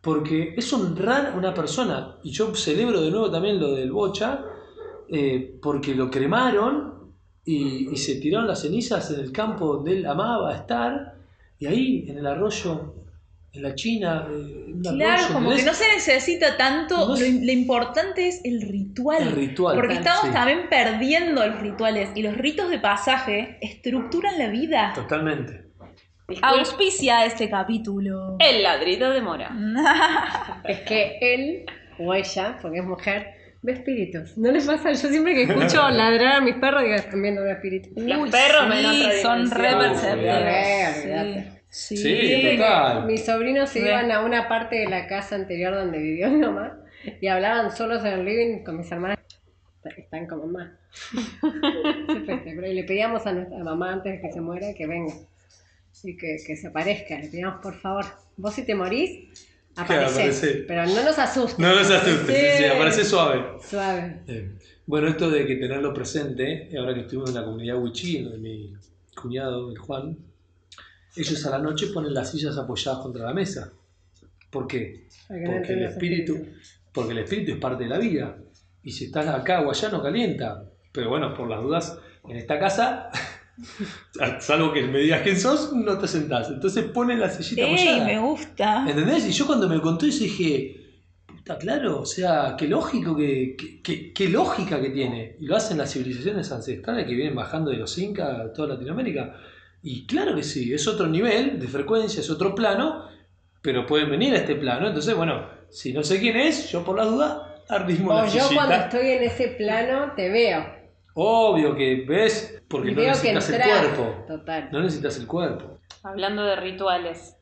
porque 0.04 0.54
es 0.58 0.74
honrar 0.74 1.28
a 1.28 1.38
una 1.38 1.54
persona. 1.54 2.18
Y 2.24 2.32
yo 2.32 2.54
celebro 2.54 3.02
de 3.02 3.10
nuevo 3.10 3.32
también 3.32 3.58
lo 3.58 3.72
del 3.74 3.90
Bocha, 3.90 4.44
eh, 5.08 5.56
porque 5.62 5.96
lo 5.96 6.12
cremaron 6.12 7.14
y, 7.46 7.90
y 7.90 7.96
se 7.96 8.16
tiraron 8.16 8.46
las 8.46 8.62
cenizas 8.62 9.10
en 9.12 9.22
el 9.22 9.32
campo 9.32 9.76
donde 9.76 9.94
él 9.94 10.06
amaba 10.06 10.54
estar, 10.54 11.16
y 11.58 11.68
ahí 11.68 12.06
en 12.10 12.18
el 12.18 12.28
arroyo, 12.28 12.96
en 13.54 13.64
la 13.64 13.76
China, 13.76 14.28
eh, 14.30 14.74
Claro, 14.82 15.14
arroyo, 15.24 15.34
como 15.36 15.56
que 15.56 15.64
no 15.64 15.74
se 15.74 15.88
necesita 15.94 16.58
tanto, 16.58 16.98
No 17.08 17.16
lo, 17.16 17.26
importante 17.26 18.28
es 18.28 18.42
el 18.44 18.62
ritual. 18.62 19.24
el 19.24 19.32
ritual. 19.32 19.78
Porque 19.78 19.94
estamos 19.94 20.24
Sí, 20.26 20.32
también 20.34 20.68
perdiendo 20.70 21.48
los 21.48 21.62
rituales 21.62 22.10
y 22.14 22.24
los 22.24 22.36
ritos 22.36 22.70
de 22.70 22.80
pasaje 22.80 23.58
estructuran 23.62 24.38
la 24.38 24.50
vida. 24.50 24.92
Totalmente. 24.94 25.63
Auspicia 26.42 27.26
este 27.26 27.50
capítulo. 27.50 28.38
El 28.40 28.64
ladrito 28.64 29.10
de 29.12 29.22
mora. 29.22 29.52
Es 30.64 30.80
que 30.82 31.18
él 31.22 31.66
o 32.00 32.14
ella, 32.14 32.58
porque 32.62 32.80
es 32.80 32.86
mujer, 32.86 33.34
ve 33.62 33.74
espíritus. 33.74 34.38
¿No 34.38 34.52
les 34.52 34.66
pasa? 34.66 34.92
Yo 34.92 35.10
siempre 35.10 35.34
que 35.34 35.44
escucho 35.44 35.90
ladrar 35.90 36.38
a 36.38 36.42
mis 36.42 36.56
perros 36.56 36.84
digo, 36.84 36.96
están 36.96 37.22
viendo 37.22 37.44
veo 37.44 37.52
espíritus. 37.52 37.92
Los 38.02 38.18
Uy, 38.18 38.32
perros 38.32 38.74
sí, 38.74 39.22
son 39.22 39.52
re 39.52 39.76
perceptivos. 39.76 41.54
Sí. 41.70 41.98
Sí, 41.98 42.58
total. 42.58 43.02
que 43.02 43.12
mis 43.14 43.26
sobrinos 43.26 43.70
se 43.70 43.80
iban 43.80 44.12
a 44.12 44.22
una 44.22 44.48
parte 44.48 44.76
de 44.76 44.88
la 44.88 45.08
casa 45.08 45.36
anterior 45.36 45.74
donde 45.74 45.98
vivió 45.98 46.30
mi 46.30 46.40
mamá 46.40 46.78
y 47.20 47.28
hablaban 47.28 47.76
solos 47.76 48.06
en 48.06 48.14
el 48.14 48.26
living 48.26 48.64
con 48.64 48.78
mis 48.78 48.92
hermanas. 48.92 49.20
Están 49.98 50.28
como 50.28 50.46
mamá. 50.46 50.78
Y 52.66 52.74
le 52.74 52.84
pedíamos 52.84 53.26
a 53.26 53.34
nuestra 53.34 53.58
mamá 53.64 53.94
antes 53.94 54.14
de 54.14 54.22
que 54.22 54.32
se 54.32 54.40
muera 54.40 54.68
que 54.78 54.88
venga 54.88 55.14
y 56.04 56.18
que, 56.18 56.38
que 56.46 56.56
se 56.56 56.68
aparezca. 56.68 57.20
Le 57.20 57.30
por 57.62 57.76
favor, 57.76 58.06
vos 58.38 58.54
si 58.54 58.64
te 58.64 58.76
morís, 58.76 59.30
aparecé. 59.76 60.66
Pero 60.68 60.86
no 60.86 61.04
nos 61.04 61.18
asustes. 61.18 61.60
No 61.60 61.76
nos 61.76 61.90
asustes, 61.90 62.58
sí, 62.58 62.64
sí, 62.64 62.66
aparece 62.66 63.06
suave. 63.06 63.44
Suave. 63.68 64.22
Eh, 64.28 64.52
bueno, 64.86 65.08
esto 65.08 65.30
de 65.30 65.46
que 65.46 65.56
tenerlo 65.56 65.94
presente, 65.94 66.70
ahora 66.78 66.94
que 66.94 67.02
estuvimos 67.02 67.30
en 67.30 67.36
la 67.36 67.46
comunidad 67.46 67.82
Wichí, 67.82 68.24
de 68.24 68.38
mi 68.38 68.74
cuñado, 69.16 69.72
el 69.72 69.78
Juan, 69.78 70.18
ellos 71.16 71.46
a 71.46 71.52
la 71.52 71.60
noche 71.60 71.88
ponen 71.94 72.14
las 72.14 72.32
sillas 72.32 72.58
apoyadas 72.58 73.00
contra 73.00 73.26
la 73.26 73.34
mesa. 73.34 73.72
¿Por 74.50 74.68
qué? 74.68 75.08
Porque 75.28 75.74
el 75.74 75.84
espíritu, 75.84 76.36
espíritus. 76.36 76.82
porque 76.92 77.12
el 77.12 77.18
espíritu 77.20 77.52
es 77.54 77.58
parte 77.58 77.84
de 77.84 77.90
la 77.90 77.98
vida. 77.98 78.38
Y 78.84 78.92
si 78.92 79.06
estás 79.06 79.28
acá 79.28 79.62
o 79.62 79.72
allá 79.72 79.90
no 79.90 80.02
calienta. 80.02 80.70
Pero 80.92 81.10
bueno, 81.10 81.34
por 81.34 81.50
las 81.50 81.62
dudas, 81.62 81.98
en 82.28 82.36
esta 82.36 82.60
casa, 82.60 83.10
salvo 84.40 84.74
que 84.74 84.82
me 84.84 85.00
digas 85.00 85.22
quién 85.22 85.40
sos, 85.40 85.74
no 85.74 85.98
te 85.98 86.08
sentás. 86.08 86.50
Entonces 86.50 86.86
ponen 86.86 87.20
la 87.20 87.30
sillita 87.30 87.62
Ey, 87.68 87.74
apoyada. 87.76 88.06
me 88.06 88.20
gusta. 88.20 88.86
¿Entendés? 88.90 89.26
Y 89.28 89.32
yo 89.32 89.46
cuando 89.48 89.68
me 89.70 89.80
contó 89.82 90.06
eso 90.06 90.24
dije, 90.24 90.82
puta, 91.26 91.58
claro, 91.58 92.02
o 92.02 92.06
sea, 92.06 92.56
qué 92.58 92.68
lógico 92.68 93.16
que, 93.16 93.56
que- 93.58 93.82
que- 93.82 94.14
qué 94.14 94.30
lógica 94.30 94.82
que 94.82 94.90
tiene. 94.90 95.36
Y 95.40 95.46
lo 95.46 95.56
hacen 95.56 95.78
las 95.78 95.92
civilizaciones 95.94 96.52
ancestrales 96.52 97.06
que 97.06 97.14
vienen 97.16 97.36
bajando 97.36 97.72
de 97.72 97.78
los 97.78 97.98
incas 97.98 98.40
a 98.40 98.54
toda 98.54 98.70
Latinoamérica. 98.76 99.36
Y 99.82 100.06
claro 100.06 100.36
que 100.36 100.44
sí, 100.44 100.74
es 100.74 100.88
otro 100.88 101.08
nivel 101.08 101.60
de 101.60 101.68
frecuencia, 101.68 102.22
es 102.22 102.30
otro 102.30 102.56
plano, 102.56 103.06
pero 103.62 103.86
pueden 103.86 104.10
venir 104.10 104.34
a 104.34 104.38
este 104.38 104.56
plano. 104.56 104.88
Entonces, 104.88 105.16
bueno, 105.16 105.48
si 105.70 105.94
no 105.94 106.04
sé 106.04 106.20
quién 106.20 106.38
es, 106.38 106.72
yo 106.72 106.84
por 106.84 106.98
la 106.98 107.06
duda 107.06 107.50
arrismo 107.70 108.12
O 108.12 108.16
la 108.16 108.28
yo 108.28 108.50
cuando 108.54 108.76
estoy 108.76 109.08
en 109.08 109.24
ese 109.24 109.48
plano 109.50 110.14
te 110.16 110.30
veo. 110.30 110.83
Obvio 111.16 111.76
que 111.76 112.06
ves, 112.08 112.64
porque 112.68 112.92
y 112.92 112.96
no 112.96 113.02
necesitas 113.04 113.50
el 113.50 113.62
cuerpo. 113.62 114.24
Total. 114.28 114.70
No 114.72 114.82
necesitas 114.82 115.18
el 115.18 115.28
cuerpo. 115.28 115.80
Hablando 116.04 116.44
de 116.44 116.56
rituales. 116.56 117.38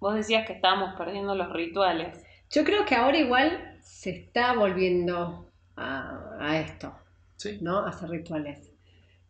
Vos 0.00 0.14
decías 0.14 0.46
que 0.46 0.52
estábamos 0.54 0.94
perdiendo 0.96 1.34
los 1.34 1.52
rituales. 1.52 2.22
Yo 2.50 2.64
creo 2.64 2.84
que 2.84 2.94
ahora 2.94 3.16
igual 3.18 3.78
se 3.80 4.10
está 4.10 4.52
volviendo 4.54 5.50
a, 5.76 6.36
a 6.38 6.60
esto, 6.60 6.94
Sí. 7.36 7.58
¿no? 7.60 7.78
A 7.78 7.88
hacer 7.88 8.10
rituales. 8.10 8.72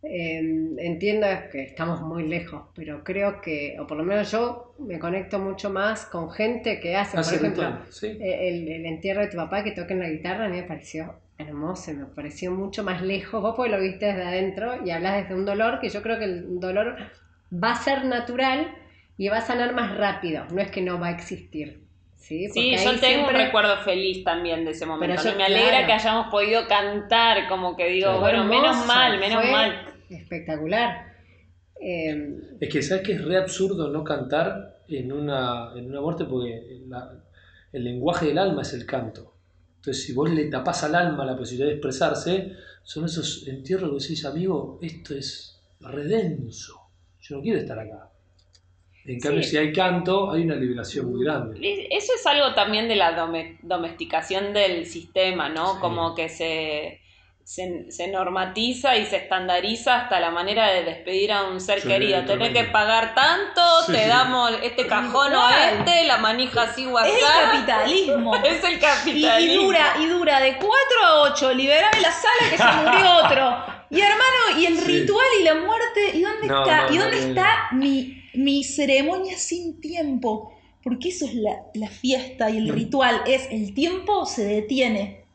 Eh, 0.02 0.38
entiendo 0.78 1.26
que 1.50 1.62
estamos 1.64 2.00
muy 2.02 2.28
lejos, 2.28 2.62
pero 2.74 3.02
creo 3.02 3.40
que, 3.40 3.76
o 3.80 3.86
por 3.86 3.96
lo 3.96 4.04
menos 4.04 4.30
yo 4.30 4.74
me 4.78 4.98
conecto 4.98 5.38
mucho 5.38 5.70
más 5.70 6.06
con 6.06 6.30
gente 6.30 6.78
que 6.80 6.94
hace, 6.96 7.16
Hace 7.18 7.38
por 7.38 7.46
ejemplo, 7.46 7.64
ritual, 7.64 7.86
sí. 7.92 8.06
eh, 8.06 8.48
el, 8.48 8.68
el 8.68 8.86
entierro 8.86 9.22
de 9.22 9.28
tu 9.28 9.36
papá 9.36 9.64
que 9.64 9.72
toquen 9.72 9.98
la 9.98 10.08
guitarra, 10.08 10.44
a 10.46 10.48
mí 10.48 10.56
me 10.58 10.62
pareció 10.64 11.14
hermoso, 11.38 11.92
me 11.92 12.06
pareció 12.06 12.50
mucho 12.50 12.82
más 12.82 13.02
lejos, 13.02 13.42
vos 13.42 13.54
porque 13.56 13.70
lo 13.72 13.80
viste 13.80 14.06
desde 14.06 14.24
adentro 14.24 14.84
y 14.84 14.90
hablas 14.90 15.16
desde 15.22 15.34
un 15.34 15.44
dolor 15.44 15.80
que 15.80 15.88
yo 15.90 16.02
creo 16.02 16.18
que 16.18 16.24
el 16.24 16.60
dolor 16.60 16.96
va 17.52 17.72
a 17.72 17.76
ser 17.76 18.04
natural 18.04 18.68
y 19.18 19.28
va 19.28 19.38
a 19.38 19.40
sanar 19.42 19.74
más 19.74 19.96
rápido, 19.96 20.44
no 20.52 20.60
es 20.60 20.70
que 20.70 20.80
no 20.82 20.98
va 20.98 21.08
a 21.08 21.10
existir. 21.10 21.80
Sí, 22.16 22.48
Sí, 22.48 22.72
Porque 22.72 22.76
yo 22.76 22.78
tengo 22.82 22.92
un 22.92 22.98
siempre- 22.98 23.44
recuerdo 23.46 23.76
feliz 23.84 24.24
también 24.24 24.64
de 24.64 24.72
ese 24.72 24.84
momento. 24.86 25.14
Pero 25.22 25.30
yo- 25.32 25.38
me 25.38 25.44
alegra 25.44 25.68
claro. 25.70 25.86
que 25.86 25.92
hayamos 25.92 26.26
podido 26.28 26.66
cantar, 26.66 27.48
como 27.48 27.76
que 27.76 27.86
digo, 27.88 28.06
Claro. 28.18 28.20
bueno, 28.20 28.44
menos 28.44 28.84
mal, 28.86 29.20
menos 29.20 29.42
fue 29.42 29.52
mal. 29.52 29.86
Espectacular. 30.10 31.12
Eh, 31.80 32.38
Es 32.60 32.68
que 32.72 32.82
sabes 32.82 33.04
que 33.06 33.12
es 33.12 33.24
re 33.24 33.36
absurdo 33.38 33.90
no 33.90 34.02
cantar 34.02 34.78
en 34.88 35.12
una, 35.12 35.70
en 35.76 35.88
una 35.90 36.00
muerte 36.00 36.24
porque 36.24 36.80
la- 36.88 37.12
el 37.72 37.84
lenguaje 37.84 38.26
del 38.26 38.38
alma 38.38 38.62
es 38.62 38.72
el 38.72 38.86
canto. 38.86 39.34
Entonces, 39.86 40.04
si 40.04 40.12
vos 40.14 40.28
le 40.28 40.46
tapás 40.46 40.82
al 40.82 40.96
alma 40.96 41.24
la 41.24 41.36
posibilidad 41.36 41.68
de 41.68 41.74
expresarse, 41.74 42.54
son 42.82 43.04
esos 43.04 43.46
entierros 43.46 43.88
que 43.90 44.02
decís, 44.02 44.24
amigo, 44.24 44.80
esto 44.82 45.14
es 45.14 45.60
redenso. 45.78 46.74
Yo 47.20 47.36
no 47.36 47.42
quiero 47.42 47.60
estar 47.60 47.78
acá. 47.78 48.10
En 49.04 49.20
cambio, 49.20 49.44
Sí. 49.44 49.50
si 49.50 49.56
hay 49.58 49.72
canto, 49.72 50.32
hay 50.32 50.42
una 50.42 50.56
liberación 50.56 51.08
muy 51.08 51.22
grande. 51.24 51.60
Es- 51.62 52.02
Eso 52.04 52.12
es 52.16 52.26
algo 52.26 52.52
también 52.56 52.88
de 52.88 52.96
la 52.96 53.14
dome- 53.16 53.60
domesticación 53.62 54.52
del 54.52 54.86
sistema, 54.86 55.48
¿no? 55.48 55.74
Sí. 55.74 55.78
Como 55.80 56.16
que 56.16 56.28
se, 56.28 56.98
se, 57.48 57.92
se 57.92 58.08
normatiza 58.08 58.96
y 58.96 59.06
se 59.06 59.18
estandariza 59.18 60.00
hasta 60.00 60.18
la 60.18 60.30
manera 60.32 60.66
de 60.72 60.82
despedir 60.82 61.30
a 61.30 61.44
un 61.44 61.60
ser 61.60 61.80
Sí, 61.80 61.86
querido. 61.86 62.18
Tenés 62.24 62.26
tremendo. 62.50 62.60
que 62.60 62.66
pagar 62.72 63.14
tanto, 63.14 63.62
Sí, 63.86 63.92
te 63.92 64.02
sí. 64.02 64.08
damos 64.08 64.50
este 64.64 64.84
cajón 64.88 65.32
o 65.32 65.48
este, 65.50 66.04
la 66.06 66.16
manija 66.18 66.62
así 66.62 66.82
Es 66.82 66.86
el 66.88 66.92
WhatsApp. 66.92 67.52
capitalismo. 67.52 68.34
Es 68.44 68.64
el 68.64 68.74
Y, 68.74 68.78
capitalismo. 68.80 69.62
y 69.62 69.64
dura, 69.64 69.94
y 70.00 70.06
dura 70.06 70.40
de 70.40 70.56
4 70.56 70.68
a 71.04 71.20
8, 71.22 71.54
liberame 71.54 72.00
la 72.00 72.10
sala 72.10 72.50
que 72.50 72.58
se 72.58 72.64
murió 72.64 73.16
otro. 73.24 73.64
Y 73.90 74.00
hermano, 74.00 74.58
y 74.60 74.66
el 74.66 74.78
Sí. 74.80 74.84
ritual 74.84 75.26
y 75.40 75.44
la 75.44 75.54
muerte, 75.54 76.00
¿y 76.14 76.22
dónde 76.22 76.48
No, 76.48 76.62
está? 76.64 76.86
no, 76.88 76.92
¿Y 76.92 76.96
no, 76.96 77.02
dónde 77.04 77.20
no, 77.20 77.26
está 77.28 77.68
mi, 77.70 78.24
mi 78.34 78.64
ceremonia 78.64 79.38
sin 79.38 79.80
tiempo? 79.80 80.52
Porque 80.82 81.10
eso 81.10 81.26
es 81.26 81.34
la, 81.34 81.52
la 81.74 81.88
fiesta 81.88 82.50
y 82.50 82.56
el 82.58 82.68
ritual, 82.70 83.22
es 83.28 83.46
el 83.52 83.72
tiempo 83.72 84.26
se 84.26 84.44
detiene. 84.44 85.25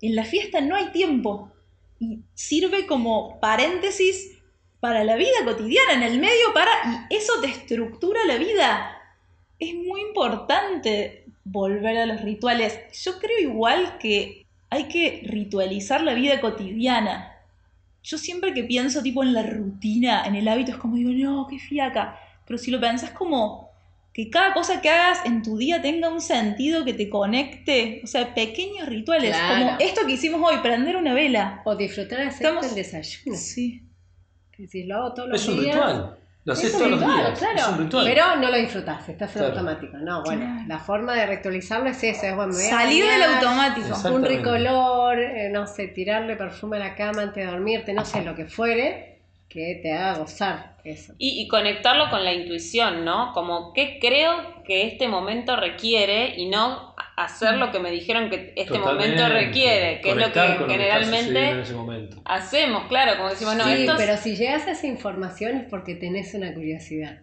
En 0.00 0.14
la 0.14 0.24
fiesta 0.24 0.60
no 0.60 0.76
hay 0.76 0.92
tiempo. 0.92 1.52
Y 1.98 2.20
sirve 2.34 2.86
como 2.86 3.40
paréntesis 3.40 4.38
para 4.80 5.04
la 5.04 5.16
vida 5.16 5.44
cotidiana, 5.44 5.94
en 5.94 6.02
el 6.02 6.20
medio 6.20 6.52
para... 6.52 7.06
Y 7.10 7.14
eso 7.14 7.40
te 7.40 7.48
estructura 7.48 8.20
la 8.26 8.36
vida. 8.36 9.00
Es 9.58 9.74
muy 9.74 10.02
importante 10.02 11.24
volver 11.44 11.96
a 11.98 12.06
los 12.06 12.20
rituales. 12.20 12.78
Yo 13.02 13.18
creo 13.18 13.38
igual 13.38 13.98
que 13.98 14.46
hay 14.68 14.84
que 14.84 15.22
ritualizar 15.24 16.02
la 16.02 16.14
vida 16.14 16.40
cotidiana. 16.40 17.32
Yo 18.02 18.18
siempre 18.18 18.52
que 18.52 18.64
pienso 18.64 19.02
tipo 19.02 19.22
en 19.22 19.32
la 19.32 19.42
rutina, 19.42 20.24
en 20.26 20.34
el 20.34 20.46
hábito, 20.48 20.72
es 20.72 20.76
como 20.76 20.96
digo, 20.96 21.10
no, 21.10 21.46
qué 21.48 21.58
fiaca. 21.58 22.18
Pero 22.46 22.58
si 22.58 22.70
lo 22.70 22.80
pensás 22.80 23.10
como 23.10 23.65
que 24.16 24.30
cada 24.30 24.54
cosa 24.54 24.80
que 24.80 24.88
hagas 24.88 25.26
en 25.26 25.42
tu 25.42 25.58
día 25.58 25.82
tenga 25.82 26.08
un 26.08 26.22
sentido 26.22 26.86
que 26.86 26.94
te 26.94 27.10
conecte, 27.10 28.00
o 28.02 28.06
sea, 28.06 28.32
pequeños 28.32 28.88
rituales, 28.88 29.36
Claro. 29.36 29.66
como 29.66 29.76
esto 29.78 30.06
que 30.06 30.12
hicimos 30.12 30.40
hoy, 30.42 30.56
prender 30.62 30.96
una 30.96 31.12
vela. 31.12 31.60
O 31.66 31.76
disfrutar 31.76 32.20
de 32.20 32.24
hacer 32.28 32.46
Estamos- 32.46 32.66
el 32.66 32.74
desayuno. 32.74 33.36
Sí. 33.36 33.82
Si 34.70 34.84
lo 34.84 34.96
hago 34.96 35.12
todos 35.12 35.28
los 35.28 35.42
Es 35.42 35.48
un 35.48 35.60
días. 35.60 35.74
ritual. 35.76 36.16
Lo 36.46 36.52
haces 36.54 36.72
todos 36.72 36.90
los 36.92 37.00
ritual, 37.00 37.26
días. 37.26 37.38
claro. 37.38 37.58
Es 37.58 37.66
un 37.68 37.78
ritual. 37.84 38.04
Pero 38.06 38.36
no 38.36 38.50
lo 38.50 38.56
disfrutás, 38.56 39.06
estás 39.08 39.30
en 39.36 39.38
Claro. 39.42 39.52
automático. 39.52 39.98
No, 39.98 40.22
bueno, 40.22 40.40
Claro. 40.46 40.64
la 40.68 40.78
forma 40.78 41.14
de 41.14 41.26
ritualizarlo 41.26 41.90
es 41.90 42.02
esa, 42.02 42.28
es 42.30 42.36
bueno, 42.36 42.52
Salir 42.54 43.04
del 43.04 43.22
automático. 43.22 44.08
Un 44.14 44.24
ricolor, 44.24 45.18
eh, 45.18 45.50
no 45.52 45.66
sé, 45.66 45.88
tirarle 45.88 46.36
perfume 46.36 46.78
a 46.78 46.80
la 46.80 46.94
cama 46.94 47.20
antes 47.20 47.44
de 47.44 47.50
dormirte, 47.50 47.92
no 47.92 48.04
sé, 48.06 48.22
lo 48.22 48.34
que 48.34 48.46
fuere, 48.46 49.15
que 49.56 49.80
te 49.82 49.92
haga 49.92 50.18
gozar 50.18 50.76
eso. 50.84 51.14
Y, 51.16 51.40
y 51.40 51.48
conectarlo 51.48 52.10
con 52.10 52.24
la 52.24 52.34
intuición, 52.34 53.04
¿no? 53.04 53.32
Como 53.32 53.72
qué 53.72 53.98
creo 53.98 54.62
que 54.64 54.86
este 54.86 55.08
momento 55.08 55.56
requiere 55.56 56.34
y 56.36 56.46
no 56.48 56.94
hacer 57.16 57.54
lo 57.56 57.72
que 57.72 57.78
me 57.78 57.90
dijeron 57.90 58.28
que 58.28 58.52
este 58.54 58.76
Totalmente. 58.76 59.22
momento 59.22 59.28
requiere, 59.28 60.00
que 60.02 60.10
es 60.10 60.16
lo 60.16 60.30
que 60.30 60.40
en 60.40 60.68
generalmente 60.68 61.64
hacemos, 62.26 62.86
claro, 62.88 63.16
como 63.16 63.30
decimos, 63.30 63.56
no, 63.56 63.64
sí, 63.64 63.86
pero 63.96 64.18
si 64.18 64.36
llegas 64.36 64.66
a 64.66 64.72
esa 64.72 64.86
información 64.86 65.56
es 65.56 65.64
porque 65.70 65.94
tenés 65.94 66.34
una 66.34 66.52
curiosidad. 66.52 67.20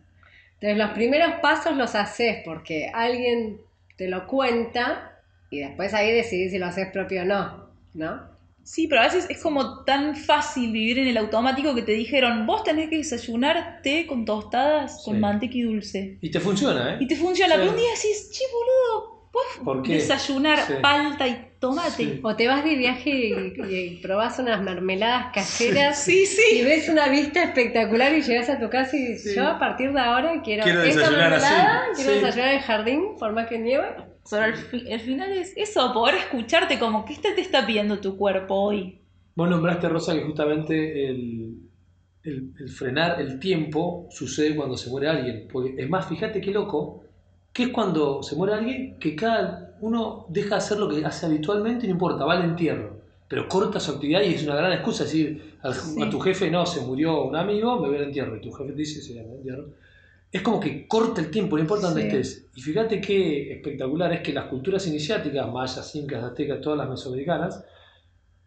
Entonces 0.56 0.78
los 0.78 0.92
primeros 0.92 1.34
pasos 1.42 1.78
los 1.78 1.94
haces 1.94 2.42
porque 2.44 2.90
alguien 2.94 3.62
te 3.96 4.08
lo 4.08 4.26
cuenta 4.26 5.22
y 5.52 5.60
después 5.60 5.94
ahí 5.94 6.12
decidís 6.12 6.52
si 6.52 6.58
lo 6.58 6.66
haces 6.66 6.92
propio 6.92 7.22
o 7.22 7.26
no, 7.26 7.70
¿no? 7.94 8.33
Sí, 8.64 8.88
pero 8.88 9.02
a 9.02 9.06
veces 9.06 9.28
es 9.30 9.42
como 9.42 9.84
tan 9.84 10.16
fácil 10.16 10.72
vivir 10.72 11.00
en 11.00 11.08
el 11.08 11.18
automático 11.18 11.76
que 11.76 11.82
te 11.82 11.92
dijeron, 11.92 12.46
vos 12.46 12.64
tenés 12.64 12.90
que 12.90 12.98
desayunar 12.98 13.82
té 13.84 14.08
con 14.08 14.24
tostadas, 14.26 15.02
con 15.04 15.16
Sí. 15.16 15.20
manteca 15.20 15.54
y 15.58 15.62
dulce. 15.64 16.18
Y 16.22 16.32
te 16.32 16.40
funciona, 16.40 16.98
Y 17.00 17.04
¿eh? 17.04 17.08
te 17.08 17.16
funciona, 17.16 17.56
Sí. 17.56 17.60
pero 17.60 17.72
un 17.72 17.78
día 17.78 17.90
decís, 17.94 18.30
che, 18.32 18.44
boludo, 18.54 19.14
¿Por 19.34 19.82
¿puedes 19.82 19.88
qué? 19.88 19.94
desayunar 19.96 20.60
Sí. 20.60 20.74
palta 20.82 21.28
y 21.28 21.48
tomate? 21.60 21.90
Sí. 21.92 22.20
O 22.24 22.36
te 22.36 22.48
vas 22.48 22.64
de 22.64 22.76
viaje 22.76 23.10
y, 23.10 23.64
y 23.76 24.00
probás 24.02 24.38
unas 24.40 24.62
mermeladas 24.62 25.34
caseras 25.34 25.98
Sí, 26.04 26.22
y 26.22 26.26
sí. 26.28 26.62
ves 26.64 26.88
una 26.88 27.08
vista 27.10 27.44
espectacular 27.44 28.14
y 28.14 28.22
llegas 28.22 28.50
a 28.50 28.60
tu 28.60 28.70
casa 28.70 28.96
y 28.96 29.18
yo 29.36 29.48
a 29.48 29.58
partir 29.60 29.92
de 29.92 30.00
ahora 30.00 30.42
quiero, 30.44 30.64
Quiero 30.64 30.84
esta 30.84 31.00
desayunar 31.02 31.34
así. 31.34 31.46
mermelada, 31.52 31.82
quiero 31.96 32.10
Sí. 32.12 32.16
desayunar 32.20 32.48
en 32.50 32.56
el 32.58 32.62
jardín, 32.64 33.04
por 33.20 33.34
más 33.34 33.48
que 33.48 33.58
nieve. 33.58 33.88
Pero 34.30 34.44
al, 34.44 34.56
fi- 34.56 34.92
al 34.92 35.00
final 35.00 35.32
es 35.34 35.54
eso, 35.58 35.92
poder 35.94 36.16
escucharte 36.16 36.80
como, 36.80 37.04
¿qué 37.06 37.16
te, 37.16 37.32
te 37.34 37.42
está 37.42 37.66
pidiendo 37.66 38.00
tu 38.00 38.16
cuerpo 38.18 38.56
hoy? 38.56 39.00
Vos 39.36 39.50
nombraste, 39.50 39.90
Rosa, 39.90 40.14
que 40.14 40.22
justamente 40.24 41.10
el, 41.10 41.58
el- 42.24 42.54
el 42.60 42.70
frenar 42.70 43.20
el 43.20 43.40
tiempo 43.40 44.08
sucede 44.10 44.56
cuando 44.56 44.78
se 44.78 44.90
muere 44.90 45.10
alguien. 45.10 45.48
Porque 45.52 45.76
es 45.78 45.90
más, 45.90 46.08
fíjate 46.08 46.40
qué 46.42 46.52
loco, 46.52 47.04
que 47.52 47.64
es 47.64 47.70
cuando 47.70 48.24
se 48.24 48.36
muere 48.36 48.54
alguien 48.54 48.98
que 49.00 49.16
cada 49.16 49.76
uno 49.82 50.26
deja 50.30 50.50
de 50.50 50.56
hacer 50.56 50.78
lo 50.80 50.88
que 50.88 51.04
hace 51.06 51.26
habitualmente 51.26 51.86
no 51.88 51.94
importa, 51.94 52.24
va 52.26 52.34
al 52.34 52.46
entierro. 52.46 53.02
Pero 53.28 53.48
corta 53.48 53.80
su 53.80 53.92
actividad 53.92 54.22
y 54.22 54.34
es 54.36 54.44
una 54.44 54.56
gran 54.56 54.72
excusa 54.74 55.04
decir 55.04 55.56
al- 55.64 55.74
Sí. 55.74 56.02
a 56.02 56.10
tu 56.10 56.20
jefe, 56.20 56.50
no, 56.52 56.66
se 56.66 56.82
murió 56.82 57.24
un 57.24 57.36
amigo, 57.36 57.80
me 57.80 57.88
voy 57.90 57.98
al 57.98 58.04
entierro. 58.06 58.38
Y 58.38 58.42
tu 58.42 58.52
jefe 58.52 58.72
te 58.72 58.78
dice, 58.78 59.02
sí, 59.02 59.18
al 59.18 59.26
entierro. 59.26 59.66
Es 60.34 60.42
como 60.42 60.60
que 60.60 60.88
corta 60.88 61.22
el 61.22 61.30
tiempo, 61.30 61.56
no 61.56 61.62
importa 61.62 61.88
dónde 61.88 62.02
Sí. 62.02 62.08
estés. 62.08 62.48
Y 62.56 62.62
fíjate 62.62 63.00
qué 63.00 63.54
espectacular 63.54 64.12
es 64.14 64.22
que 64.22 64.34
las 64.34 64.46
culturas 64.46 64.86
iniciáticas, 64.88 65.50
mayas, 65.52 65.96
incas, 65.96 66.24
aztecas, 66.24 66.60
todas 66.60 66.80
las 66.80 66.90
mesoamericanas, 66.90 67.64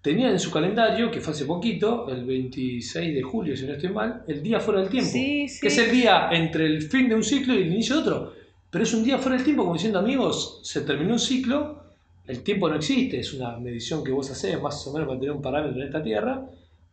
tenían 0.03 0.33
en 0.33 0.41
su 0.41 0.51
calendario, 0.51 1.11
que 1.13 1.21
fue 1.21 1.33
hace 1.33 1.45
poquito, 1.45 2.09
el 2.09 2.25
26 2.25 3.15
de 3.15 3.23
julio, 3.23 3.57
si 3.57 3.67
no 3.67 3.73
estoy 3.75 3.91
mal, 3.91 4.25
el 4.27 4.43
día 4.43 4.59
fuera 4.59 4.81
del 4.81 4.91
tiempo. 4.91 5.11
Sí, 5.11 5.47
sí. 5.49 5.61
Que 5.61 5.69
es 5.69 5.79
el 5.79 5.91
día 5.93 6.29
entre 6.33 6.67
el 6.67 6.83
fin 6.83 7.09
de 7.09 7.15
un 7.15 7.23
ciclo 7.23 7.55
y 7.55 7.59
el 7.63 7.73
inicio 7.73 7.95
de 7.97 8.03
otro. 8.03 8.33
Pero 8.69 8.83
es 8.83 8.93
un 8.93 9.05
día 9.05 9.19
fuera 9.19 9.37
del 9.37 9.45
tiempo, 9.45 9.63
como 9.63 9.75
diciendo, 9.75 10.01
amigos, 10.01 10.61
se 10.65 10.81
terminó 10.81 11.13
un 11.13 11.19
ciclo, 11.21 11.85
el 12.27 12.43
tiempo 12.43 12.69
no 12.69 12.75
existe, 12.75 13.21
es 13.21 13.33
una 13.33 13.59
medición 13.59 14.03
que 14.03 14.11
vos 14.11 14.29
hacés, 14.29 14.61
más 14.61 14.85
o 14.89 14.93
menos 14.93 15.07
para 15.07 15.21
tener 15.21 15.35
un 15.37 15.43
parámetro 15.43 15.81
en 15.81 15.87
esta 15.87 16.03
tierra, 16.03 16.45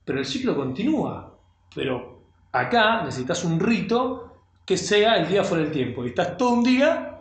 pero 0.05 0.19
el 0.19 0.25
ciclo 0.25 0.55
continúa. 0.55 1.35
Pero 1.73 2.21
acá 2.51 3.03
necesitas 3.03 3.43
un 3.43 3.59
rito 3.59 4.32
que 4.65 4.77
sea 4.77 5.17
el 5.17 5.27
día 5.27 5.43
fuera 5.43 5.63
del 5.63 5.73
tiempo. 5.73 6.03
Y 6.03 6.09
estás 6.09 6.37
todo 6.37 6.53
un 6.53 6.63
día 6.63 7.13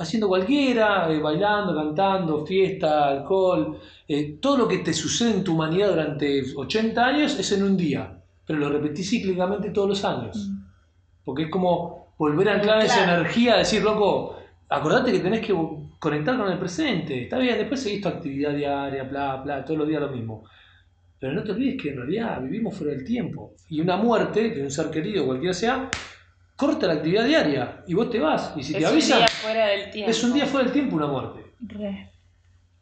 haciendo 0.00 0.28
cualquiera, 0.28 1.10
eh, 1.12 1.18
bailando, 1.20 1.74
cantando, 1.74 2.46
fiesta, 2.46 3.08
alcohol, 3.08 3.78
eh, 4.08 4.38
todo 4.40 4.56
lo 4.56 4.68
que 4.68 4.78
te 4.78 4.94
sucede 4.94 5.32
en 5.32 5.44
tu 5.44 5.54
humanidad 5.54 5.90
durante 5.90 6.42
80 6.56 7.06
años 7.06 7.38
es 7.38 7.52
en 7.52 7.62
un 7.62 7.76
día, 7.76 8.18
pero 8.46 8.58
lo 8.58 8.70
repetís 8.70 9.10
cíclicamente 9.10 9.70
todos 9.70 9.90
los 9.90 10.04
años. 10.04 10.48
Mm. 10.48 10.60
Porque 11.22 11.42
es 11.44 11.50
como 11.50 12.14
volver 12.16 12.48
a 12.48 12.54
anclar 12.54 12.82
esa 12.82 13.04
energía, 13.04 13.58
decir, 13.58 13.82
loco, 13.82 14.36
acordate 14.70 15.12
que 15.12 15.20
tenés 15.20 15.46
que 15.46 15.54
conectar 15.98 16.36
con 16.38 16.50
el 16.50 16.58
presente. 16.58 17.24
Está 17.24 17.38
bien, 17.38 17.58
después 17.58 17.82
seguís 17.82 18.00
tu 18.00 18.08
actividad 18.08 18.54
diaria, 18.54 19.04
bla, 19.04 19.36
bla, 19.36 19.64
todos 19.64 19.80
los 19.80 19.88
días 19.88 20.00
lo 20.00 20.08
mismo. 20.08 20.44
Pero 21.18 21.34
no 21.34 21.44
te 21.44 21.52
olvides 21.52 21.80
que 21.80 21.90
en 21.90 21.96
realidad 21.98 22.40
vivimos 22.40 22.74
fuera 22.74 22.94
del 22.94 23.04
tiempo. 23.04 23.52
Y 23.68 23.82
una 23.82 23.98
muerte 23.98 24.48
de 24.50 24.62
un 24.62 24.70
ser 24.70 24.90
querido, 24.90 25.26
cualquiera 25.26 25.52
sea, 25.52 25.90
corta 26.60 26.86
la 26.86 26.92
actividad 26.94 27.24
diaria 27.24 27.82
y 27.86 27.94
vos 27.94 28.10
te 28.10 28.20
vas. 28.20 28.52
Y 28.56 28.62
si 28.62 28.72
te 28.72 28.78
es 28.80 28.84
un 28.84 28.90
avisan, 28.92 29.18
día 29.18 29.28
fuera 29.28 29.66
del 29.66 29.90
tiempo. 29.90 30.10
es 30.10 30.24
un 30.24 30.32
día 30.34 30.46
fuera 30.46 30.64
del 30.64 30.72
tiempo 30.72 30.96
una 30.96 31.06
muerte. 31.06 31.40
Re. 31.60 32.10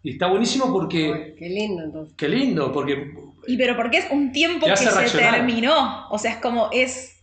Y 0.03 0.11
está 0.11 0.27
buenísimo 0.27 0.73
porque, 0.73 1.35
qué 1.39 1.49
lindo 1.49 1.83
entonces. 1.85 2.15
qué 2.17 2.29
lindo, 2.29 2.73
porque 2.73 3.15
Y 3.47 3.57
pero 3.57 3.77
porque 3.77 3.99
es 3.99 4.11
un 4.11 4.33
tiempo 4.33 4.67
Te 4.67 4.73
que 4.73 4.77
se 4.77 4.91
reaccionar. 4.91 5.35
terminó. 5.35 6.09
O 6.11 6.19
sea, 6.19 6.33
es 6.33 6.39
como 6.39 6.71
es. 6.73 7.15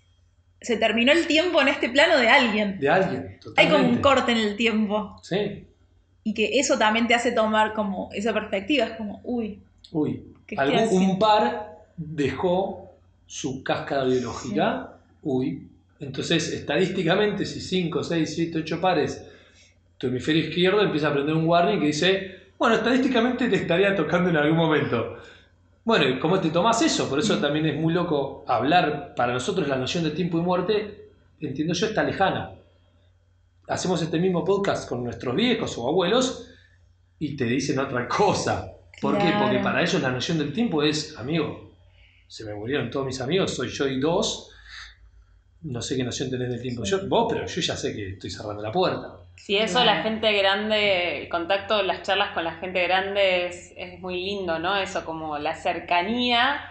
Se 0.62 0.78
terminó 0.78 1.12
el 1.12 1.28
tiempo 1.28 1.62
en 1.62 1.68
este 1.68 1.90
plano 1.90 2.18
de 2.18 2.28
alguien. 2.30 2.80
de 2.80 2.90
alguien. 2.90 3.40
Hay 3.58 3.70
como 3.70 3.88
un 3.88 3.98
corte 3.98 4.32
en 4.32 4.40
el 4.40 4.56
tiempo. 4.56 5.20
Sí. 5.22 5.66
Y 6.24 6.34
que 6.34 6.60
eso 6.60 6.78
también 6.78 7.08
te 7.08 7.14
hace 7.14 7.32
tomar 7.32 7.74
como 7.74 8.10
esa 8.14 8.34
perspectiva. 8.34 8.86
Es 8.86 8.92
como, 8.94 9.20
uy, 9.24 9.60
Uy, 9.92 10.24
¿Qué 10.48 10.56
estoy 10.56 10.76
algún, 10.76 11.04
un 11.04 11.20
par 11.20 11.78
dejó 11.96 12.92
su 13.28 13.64
cáscara 13.64 14.06
biológica. 14.06 14.98
Uy. 15.22 15.68
Entonces, 16.00 16.52
estadísticamente, 16.52 17.46
si 17.46 17.62
5, 17.62 18.04
6, 18.04 18.36
7, 18.36 18.60
8 18.60 18.82
pares, 18.82 19.26
tu 19.98 20.08
hemisferio 20.08 20.44
izquierdo 20.44 20.82
empieza 20.82 21.08
a 21.08 21.14
prender 21.14 21.36
un 21.36 21.48
warning 21.48 21.80
que 21.80 21.88
dice, 21.88 22.36
bueno, 22.58 22.76
estadísticamente 22.76 23.48
te 23.48 23.56
estaría 23.56 23.96
tocando 23.96 24.30
en 24.30 24.38
algún 24.38 24.58
momento. 24.58 25.18
Bueno, 25.86 26.10
¿y 26.10 26.20
cómo 26.20 26.40
te 26.40 26.50
tomas 26.50 26.82
eso? 26.82 27.10
Por 27.10 27.20
eso 27.20 27.38
también 27.40 27.66
es 27.68 27.80
muy 27.80 27.94
loco 27.94 28.44
hablar, 28.48 29.14
para 29.16 29.34
nosotros 29.34 29.68
la 29.68 29.78
noción 29.78 30.04
de 30.04 30.12
tiempo 30.12 30.38
y 30.38 30.42
muerte, 30.42 31.10
entiendo 31.40 31.74
yo, 31.74 31.86
está 31.88 32.04
lejana. 32.04 32.56
Hacemos 33.68 34.02
este 34.02 34.20
mismo 34.20 34.44
podcast 34.44 34.90
con 34.90 35.04
nuestros 35.04 35.36
viejos 35.36 35.78
o 35.78 35.88
abuelos 35.88 36.50
y 37.20 37.36
te 37.36 37.46
dicen 37.46 37.80
otra 37.80 38.08
cosa. 38.08 38.72
¿Por 39.02 39.18
qué? 39.18 39.34
Porque 39.40 39.60
para 39.60 39.82
ellos 39.82 40.02
la 40.02 40.12
noción 40.12 40.38
del 40.38 40.54
tiempo 40.54 40.84
es, 40.84 41.18
amigo, 41.18 41.72
se 42.28 42.46
me 42.46 42.54
murieron 42.54 42.90
todos 42.90 43.06
mis 43.06 43.22
amigos, 43.22 43.56
soy 43.56 43.70
yo 43.70 43.88
y 43.88 44.00
dos, 44.00 44.52
no 45.66 45.82
sé 45.82 45.96
qué 45.98 46.04
noción 46.04 46.30
tenés 46.30 46.50
del 46.50 46.62
tiempo. 46.62 46.84
Yo, 46.84 47.08
vos, 47.08 47.26
pero 47.32 47.46
yo 47.46 47.62
ya 47.62 47.76
sé 47.76 47.96
que 47.96 48.10
estoy 48.14 48.30
cerrando 48.30 48.62
la 48.62 48.72
puerta. 48.72 49.18
Sí, 49.36 49.58
eso 49.58 49.84
la 49.84 50.02
gente 50.02 50.32
grande, 50.32 51.22
el 51.24 51.30
contacto, 51.30 51.82
las 51.84 52.04
charlas 52.04 52.32
con 52.34 52.44
la 52.46 52.54
gente 52.54 52.82
grande 52.84 53.48
es, 53.48 53.74
es 53.76 54.00
muy 54.00 54.24
lindo, 54.24 54.60
¿no? 54.60 54.78
Eso 54.78 55.04
como 55.04 55.38
la 55.38 55.56
cercanía. 55.56 56.62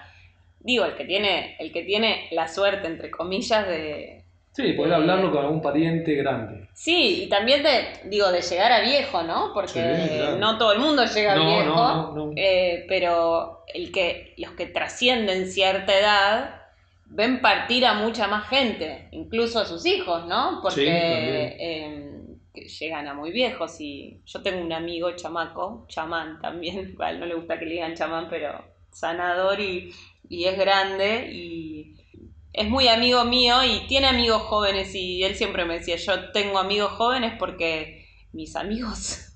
Digo, 0.61 0.85
el 0.87 0.95
que 0.95 1.05
tiene, 1.05 1.57
el 1.59 1.73
que 1.73 1.83
tiene 1.83 2.29
la 2.33 2.49
suerte, 2.49 2.87
entre 2.87 3.11
comillas, 3.11 3.67
de. 3.69 4.23
Sí, 4.53 4.73
poder 4.75 4.95
hablarlo 4.95 5.31
con 5.33 5.45
algún 5.45 5.61
pariente 5.61 6.15
grande. 6.15 6.69
Sí, 6.73 7.25
y 7.25 7.29
también 7.29 7.63
de, 7.65 8.09
digo, 8.09 8.31
de 8.31 8.41
llegar 8.41 8.71
a 8.73 8.81
viejo, 8.81 9.23
¿no? 9.25 9.51
Porque 9.53 9.81
Sí, 9.81 10.17
claro. 10.17 10.37
no 10.39 10.57
todo 10.59 10.73
el 10.73 10.79
mundo 10.79 11.05
llega 11.05 11.33
a 11.33 11.37
viejo. 11.37 11.65
no, 11.65 12.13
no, 12.13 12.27
no. 12.27 12.33
eh, 12.37 12.87
pero 12.89 13.65
el 13.75 13.91
que, 13.93 14.33
los 14.39 14.53
que 14.53 14.67
trascienden 14.67 15.49
cierta 15.51 15.99
edad 15.99 16.63
ven 17.15 17.41
partir 17.41 17.87
a 17.87 17.95
mucha 17.95 18.27
más 18.27 18.49
gente, 18.49 19.09
incluso 19.13 19.61
a 19.61 19.65
sus 19.67 19.87
hijos, 19.87 20.27
¿no? 20.27 20.61
Porque 20.63 20.75
Sí, 20.75 20.87
eh, 20.87 22.11
llegan 22.81 23.07
a 23.09 23.15
muy 23.15 23.31
viejos 23.31 23.81
y 23.81 24.21
yo 24.27 24.43
tengo 24.43 24.61
un 24.61 24.73
amigo 24.73 25.15
chamaco, 25.17 25.87
chamán 25.89 26.41
también, 26.41 26.89
igual 26.93 27.21
no 27.21 27.27
le 27.27 27.35
gusta 27.35 27.59
que 27.59 27.67
le 27.67 27.73
digan 27.75 27.95
chamán, 27.95 28.29
pero 28.29 28.65
sanador 28.91 29.61
y, 29.61 29.93
y 30.29 30.45
es 30.45 30.59
grande 30.59 31.31
y 31.33 31.95
es 32.53 32.69
muy 32.69 32.89
amigo 32.89 33.25
mío 33.25 33.65
y 33.65 33.87
tiene 33.87 34.09
amigos 34.09 34.43
jóvenes 34.43 34.95
y 34.95 35.23
él 35.25 35.35
siempre 35.37 35.65
me 35.65 35.79
decía, 35.79 35.97
yo 35.97 36.31
tengo 36.33 36.59
amigos 36.59 36.93
jóvenes 36.93 37.35
porque 37.39 38.07
mis 38.33 38.57
amigos 38.57 39.34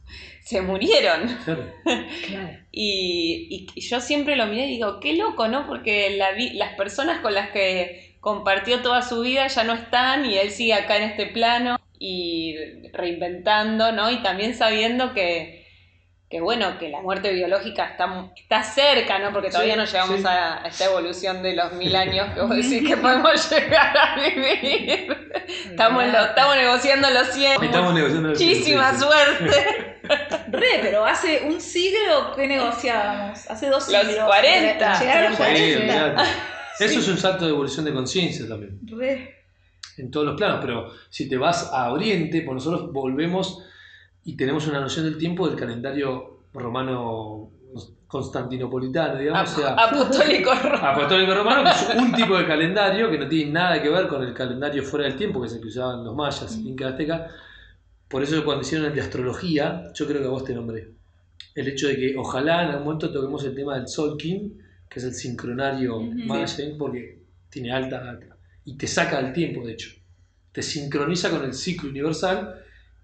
se 0.49 0.63
murieron. 0.63 1.29
Claro. 1.45 1.65
Claro. 2.27 2.59
Y, 2.73 3.67
y 3.75 3.81
yo 3.81 4.01
siempre 4.01 4.37
lo 4.37 4.47
miré 4.47 4.67
y 4.67 4.71
digo, 4.73 5.01
qué 5.01 5.15
loco, 5.15 5.49
¿no? 5.49 5.67
Porque 5.67 6.11
la 6.17 6.33
vi- 6.33 6.51
las 6.55 6.75
personas 6.77 7.21
con 7.21 7.35
las 7.35 7.51
que 7.51 8.17
compartió 8.21 8.81
toda 8.83 9.03
su 9.03 9.21
vida 9.21 9.47
ya 9.49 9.65
no 9.65 9.75
están 9.75 10.25
y 10.27 10.37
él 10.39 10.51
sigue 10.51 10.75
acá 10.75 10.97
en 10.97 11.05
este 11.05 11.27
plano 11.27 11.79
y 11.99 12.55
reinventando, 12.93 13.93
¿no? 13.93 14.11
Y 14.11 14.23
también 14.23 14.55
sabiendo 14.55 15.13
que, 15.15 15.58
que 16.31 16.41
bueno, 16.43 16.79
que 16.79 16.91
la 16.91 17.01
muerte 17.01 17.33
biológica 17.33 17.87
está, 17.87 18.31
está 18.37 18.63
cerca, 18.63 19.19
¿no? 19.19 19.33
Porque 19.33 19.49
todavía 19.49 19.75
Sí, 19.75 19.79
no 19.81 19.85
llegamos 19.87 20.21
sí. 20.21 20.27
a, 20.27 20.63
a 20.63 20.69
esta 20.69 20.85
evolución 20.85 21.43
de 21.43 21.55
los 21.57 21.73
mil 21.73 21.97
años 21.97 22.35
que 22.35 22.41
vos 22.43 22.51
decís 22.51 22.87
que 22.87 22.97
podemos 23.03 23.51
llegar 23.51 23.97
a 23.97 24.17
vivir. 24.21 25.17
Estamos, 25.71 26.05
lo- 26.07 26.25
estamos 26.27 26.57
negociando 26.57 27.09
los 27.11 27.29
100. 27.29 27.63
Estamos 27.65 27.95
negociando 27.95 28.29
el 28.29 28.35
Muchísima 28.35 28.93
sí, 28.93 28.99
sí. 28.99 29.05
suerte. 29.05 29.99
Re, 30.51 30.67
pero 30.83 31.07
hace 31.07 31.43
un 31.47 31.61
siglo 31.61 32.33
que 32.37 32.47
negociábamos. 32.47 33.51
Hace 33.51 33.67
dos 33.69 33.89
Los 33.91 34.03
siglos. 34.07 34.27
40. 34.27 35.01
Llegar 35.01 35.17
a 35.19 35.29
los 35.31 35.39
Sí, 35.39 35.43
40. 35.45 35.79
olvidate. 35.79 36.31
Eso 36.81 36.99
es 37.01 37.09
un 37.09 37.17
salto 37.19 37.45
de 37.47 37.51
evolución 37.51 37.85
de 37.87 37.93
conciencia 37.93 38.47
también, 38.47 38.79
Re. 38.87 39.35
en 39.97 40.11
todos 40.13 40.27
los 40.27 40.37
planos, 40.37 40.59
pero 40.61 40.93
si 41.11 41.29
te 41.29 41.37
vas 41.37 41.71
a 41.73 41.91
Oriente, 41.91 42.43
pues 42.43 42.55
nosotros 42.55 42.93
volvemos 42.93 43.65
y 44.25 44.37
tenemos 44.37 44.67
una 44.67 44.81
noción 44.81 45.05
del 45.07 45.17
tiempo 45.19 45.49
del 45.49 45.59
calendario 45.59 46.41
romano 46.53 47.51
constantinopolitano, 48.07 49.19
digamos, 49.19 49.53
o 49.53 49.61
sea, 49.61 49.75
Apostólico 49.75 50.51
romano. 50.55 50.87
apostólico 50.87 51.35
romano, 51.35 51.63
que 51.65 51.71
es 51.71 52.03
un 52.03 52.13
tipo 52.13 52.39
de 52.39 52.47
calendario 52.47 53.11
que 53.11 53.19
no 53.19 53.29
tiene 53.29 53.53
nada 53.53 53.83
que 53.83 53.91
ver 53.91 54.09
con 54.09 54.23
el 54.23 54.33
calendario 54.33 54.83
fuera 54.83 55.07
del 55.07 55.17
tiempo, 55.17 55.41
que 55.41 55.47
es 55.49 55.55
el 55.55 55.61
que 55.61 55.69
usaban 55.69 56.03
los 56.05 56.15
mayas, 56.17 56.57
incas, 56.65 56.93
aztecas. 56.93 57.31
Por 58.09 58.23
eso 58.23 58.43
cuando 58.45 58.63
hicieron 58.63 58.87
el 58.87 58.95
de 58.95 59.03
astrología, 59.03 59.93
yo 59.95 60.07
creo 60.07 60.23
que 60.23 60.27
a 60.27 60.31
vos 60.31 60.45
te 60.45 60.55
nombré. 60.55 60.91
El 61.55 61.69
hecho 61.69 61.89
de 61.89 61.97
que 61.97 62.15
ojalá 62.17 62.63
en 62.63 62.71
algún 62.71 62.85
momento 62.85 63.13
toquemos 63.13 63.45
el 63.45 63.55
tema 63.55 63.75
del 63.77 63.89
Sol 63.89 64.17
King, 64.17 64.51
que 64.89 64.99
es 65.01 65.05
el 65.05 65.13
sincronario 65.13 65.99
Ujú. 65.99 66.15
maya, 66.27 66.65
porque 66.79 67.19
tiene 67.51 67.73
alta 67.73 68.03
data. 68.03 68.37
Y 68.65 68.77
te 68.79 68.87
saca 68.87 69.21
del 69.21 69.33
tiempo, 69.35 69.67
de 69.67 69.73
hecho. 69.73 69.91
Te 70.53 70.63
sincroniza 70.63 71.29
con 71.31 71.45
el 71.45 71.53
ciclo 71.53 71.91
universal 71.91 72.55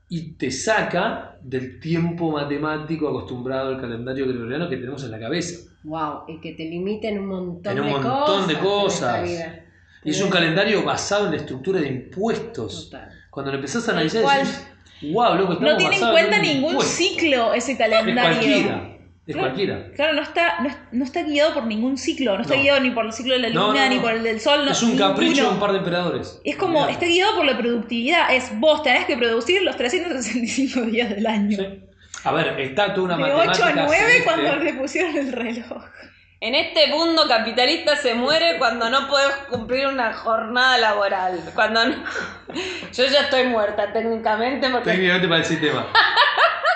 y 0.09 0.33
te 0.33 0.51
saca 0.51 1.37
del 1.43 1.81
tiempo 1.81 2.31
matemático 2.31 3.09
acostumbrado 3.09 3.71
al 3.71 3.81
calendario 3.81 4.27
gregoriano 4.27 4.69
que 4.69 4.77
tenemos 4.77 5.03
en 5.05 5.11
la 5.11 5.19
cabeza. 5.19 5.71
Wow, 5.83 6.23
y 6.29 6.41
que 6.41 6.53
te 6.53 6.65
limiten 6.65 7.19
un 7.19 7.27
montón, 7.27 7.73
En 7.73 7.81
un 7.81 7.87
de, 7.87 7.93
montón 7.93 8.15
cosas 8.15 8.47
de 8.49 8.55
en 8.55 8.61
cosas. 8.61 9.31
Y 10.05 10.11
es 10.11 10.23
un 10.23 10.31
calendario 10.31 10.85
basado 10.85 11.27
en 11.27 11.33
la 11.33 11.37
estructura 11.39 11.81
de 11.81 11.89
impuestos. 11.89 12.91
Total. 12.91 13.11
Cuando 13.31 13.51
lo 13.53 13.57
empezás 13.59 13.89
a 13.89 13.93
analizar, 13.93 14.23
decís, 14.39 14.67
wow, 15.13 15.35
loco, 15.35 15.55
estamos 15.55 15.73
No 15.73 15.77
tiene 15.77 15.97
en 15.97 16.11
cuenta 16.11 16.39
ningún 16.39 16.71
impuesto". 16.73 16.93
ciclo 16.95 17.55
ese 17.55 17.73
Es 17.73 17.79
calendario. 17.79 18.21
cualquiera. 18.23 18.94
Es 19.27 19.35
Claro. 19.35 19.49
cualquiera. 19.49 19.91
Claro, 19.97 20.13
no 20.13 20.23
está, 20.23 20.61
no, 20.61 20.69
no 20.93 21.05
está 21.05 21.23
guiado 21.23 21.55
por 21.55 21.65
ningún 21.65 21.97
ciclo, 21.97 22.35
no 22.37 22.43
está 22.43 22.57
No. 22.57 22.63
guiado 22.63 22.81
ni 22.81 22.91
por 22.91 23.07
el 23.07 23.13
ciclo 23.15 23.33
de 23.33 23.41
la 23.41 23.49
No, 23.49 23.69
luna, 23.69 23.85
no, 23.89 23.95
ni 23.95 23.99
por 24.01 24.13
el 24.13 24.23
del 24.23 24.39
sol. 24.39 24.67
no- 24.67 24.71
es 24.73 24.83
un 24.83 24.99
capricho 24.99 25.31
ninguno. 25.33 25.49
de 25.49 25.55
un 25.55 25.61
par 25.61 25.73
de 25.73 25.79
emperadores. 25.79 26.41
Es 26.45 26.57
como, 26.57 26.81
Mirá. 26.81 26.93
está 26.93 27.07
guiado 27.07 27.35
por 27.37 27.45
la 27.47 27.57
productividad. 27.57 28.35
Es 28.35 28.51
vos 28.61 28.83
tenés 28.83 29.07
que 29.07 29.17
producir 29.17 29.63
los 29.63 29.77
365 29.77 30.83
días 30.83 31.09
del 31.09 31.27
año. 31.27 31.57
Sí. 31.57 31.67
A 32.25 32.33
ver, 32.33 32.61
está 32.61 32.93
toda 32.93 33.07
una 33.07 33.17
De 33.17 33.23
matemática. 33.23 33.53
8 33.55 33.65
a 33.65 33.73
9 33.85 33.97
celeste. 33.97 34.25
cuando 34.25 34.57
le 34.57 34.73
pusieron 34.75 35.17
el 35.17 35.33
reloj. 35.33 35.85
En 36.41 36.55
este 36.55 36.89
mundo 36.89 37.23
capitalista 37.27 37.97
se 37.97 38.15
muere 38.15 38.59
cuando 38.59 38.91
no 38.91 39.09
puedes 39.09 39.35
cumplir 39.49 39.87
una 39.87 40.13
jornada 40.13 40.77
laboral. 40.77 41.41
Cuando 41.55 41.87
no- 41.87 42.05
Yo 42.93 43.05
ya 43.07 43.21
estoy 43.23 43.45
muerta 43.45 43.91
técnicamente 43.91 44.69
porque 44.69 44.91
Técnicamente 44.91 45.29
para 45.29 45.41
el 45.41 45.47
sistema. 45.47 45.87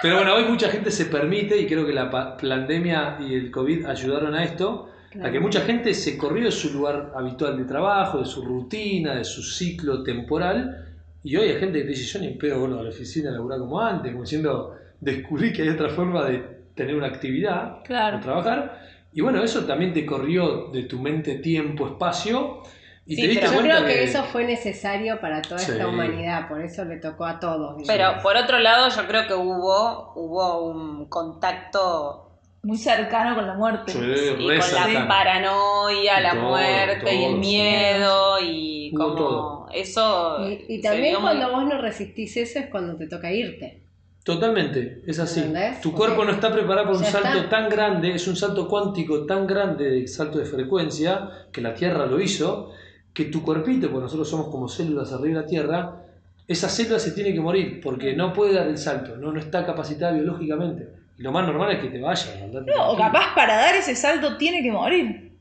Pero 0.01 0.17
bueno, 0.17 0.35
hoy 0.35 0.45
mucha 0.45 0.69
gente 0.69 0.91
se 0.91 1.07
permite, 1.07 1.59
y 1.61 1.67
creo 1.67 1.85
que 1.87 1.93
la 1.93 2.11
pa- 2.11 2.37
pandemia 2.37 3.19
y 3.21 3.35
el 3.35 3.51
COVID 3.51 3.87
ayudaron 3.87 4.35
a 4.35 4.45
esto, 4.45 4.91
a 5.23 5.31
que 5.31 5.41
mucha 5.41 5.63
gente 5.63 5.93
se 5.95 6.17
corrió 6.17 6.45
de 6.45 6.53
su 6.53 6.73
lugar 6.73 7.13
habitual 7.17 7.57
de 7.57 7.65
trabajo, 7.65 8.19
de 8.21 8.27
su 8.27 8.43
rutina, 8.45 9.15
de 9.17 9.25
su 9.25 9.43
ciclo 9.43 10.03
temporal, 10.05 10.85
y 11.25 11.35
hoy 11.37 11.49
hay 11.49 11.57
gente 11.59 11.83
que 11.83 11.89
dice, 11.89 12.05
yo 12.05 12.21
ni 12.21 12.35
pedo 12.35 12.61
vuelvo 12.61 12.79
a 12.79 12.83
la 12.85 12.91
oficina 12.91 13.31
a 13.31 13.33
laburar 13.33 13.59
como 13.59 13.81
antes, 13.81 14.13
como 14.13 14.23
diciendo, 14.23 14.77
descubrí 15.01 15.53
que 15.53 15.63
hay 15.63 15.69
otra 15.71 15.89
forma 15.89 16.25
de 16.25 16.45
tener 16.77 16.95
una 16.95 17.09
actividad, 17.09 17.79
Claro. 17.85 18.19
de 18.19 18.23
trabajar, 18.23 18.87
y 19.13 19.21
bueno, 19.21 19.43
eso 19.43 19.65
también 19.65 19.93
te 19.93 20.07
corrió 20.07 20.71
de 20.73 20.85
tu 20.85 21.01
mente 21.01 21.37
tiempo, 21.37 21.89
espacio, 21.89 22.63
y 23.09 23.17
Sí, 23.17 23.31
pero 23.35 23.53
Yo 23.53 23.59
creo 23.61 23.85
que 23.87 24.05
eso 24.05 24.23
fue 24.25 24.45
necesario 24.45 25.19
para 25.21 25.41
toda 25.43 25.59
Sí. 25.59 25.73
esta 25.73 25.89
humanidad, 25.89 26.47
por 26.49 26.61
eso 26.63 26.85
le 26.85 26.99
tocó 26.99 27.25
a 27.25 27.41
todos. 27.41 27.83
Pero 27.87 28.21
por 28.23 28.37
otro 28.37 28.59
lado, 28.59 28.89
yo 28.95 29.07
creo 29.09 29.27
que 29.27 29.35
hubo, 29.35 30.13
hubo 30.15 30.65
un 30.71 31.09
contacto 31.09 32.25
Muy 32.61 32.77
cercano 32.77 33.37
con 33.37 33.47
la 33.47 33.55
muerte. 33.55 33.93
Sí, 33.93 33.99
y 34.37 34.45
con 34.47 34.95
la 34.95 35.07
paranoia, 35.09 36.21
la 36.21 36.33
Todo, 36.33 36.43
muerte 36.49 37.15
y 37.15 37.25
el 37.25 37.37
miedo 37.39 38.37
y 38.43 38.93
como 38.95 39.15
todo. 39.15 39.67
eso. 39.73 40.39
Y, 40.69 40.81
también 40.83 41.15
muy- 41.15 41.23
cuando 41.23 41.53
vos 41.53 41.65
no 41.67 41.81
resistís 41.81 42.37
eso 42.37 42.59
es 42.59 42.67
cuando 42.67 42.97
te 42.97 43.07
toca 43.07 43.31
irte. 43.33 43.85
Totalmente, 44.25 45.03
es 45.07 45.19
así. 45.21 45.41
¿Entendés? 45.41 45.81
Tu 45.81 45.93
cuerpo 45.95 46.25
no 46.25 46.33
está 46.33 46.53
preparado 46.53 46.89
para 46.89 46.99
un 46.99 47.05
ya 47.05 47.11
salto 47.11 47.39
está. 47.39 47.49
tan 47.49 47.69
grande, 47.71 48.15
es 48.15 48.27
un 48.29 48.37
salto 48.37 48.69
cuántico 48.69 49.25
tan 49.25 49.47
grande 49.47 49.89
de 49.89 50.09
salto 50.09 50.39
de 50.39 50.45
frecuencia, 50.45 51.31
que 51.53 51.61
la 51.63 51.73
Tierra 51.75 52.05
lo 52.07 52.21
hizo, 52.21 52.73
que 53.19 53.25
tu 53.25 53.43
cuerpito, 53.43 53.89
porque 53.91 54.05
nosotros 54.05 54.31
somos 54.31 54.47
como 54.49 54.69
células 54.69 55.13
arriba 55.13 55.39
de 55.41 55.43
la 55.43 55.47
Tierra, 55.49 56.03
esa 56.47 56.69
célula 56.69 57.01
se 57.01 57.11
tiene 57.11 57.33
que 57.35 57.41
morir 57.41 57.81
porque 57.83 58.15
no 58.15 58.33
puede 58.33 58.55
dar 58.55 58.69
el 58.69 58.79
salto, 58.79 59.17
no, 59.17 59.33
no 59.33 59.41
está 59.41 59.67
capacitada 59.67 60.13
biológicamente. 60.13 60.89
Y 61.19 61.23
lo 61.23 61.33
más 61.33 61.45
normal 61.45 61.73
es 61.73 61.81
que 61.81 61.89
te 61.89 62.01
vayas. 62.01 62.33
No, 62.53 62.93
o 62.93 62.97
capaz 62.97 63.35
para 63.35 63.57
dar 63.57 63.75
ese 63.75 63.97
salto 63.97 64.37
tiene 64.37 64.63
que 64.63 64.71
morir. 64.71 65.33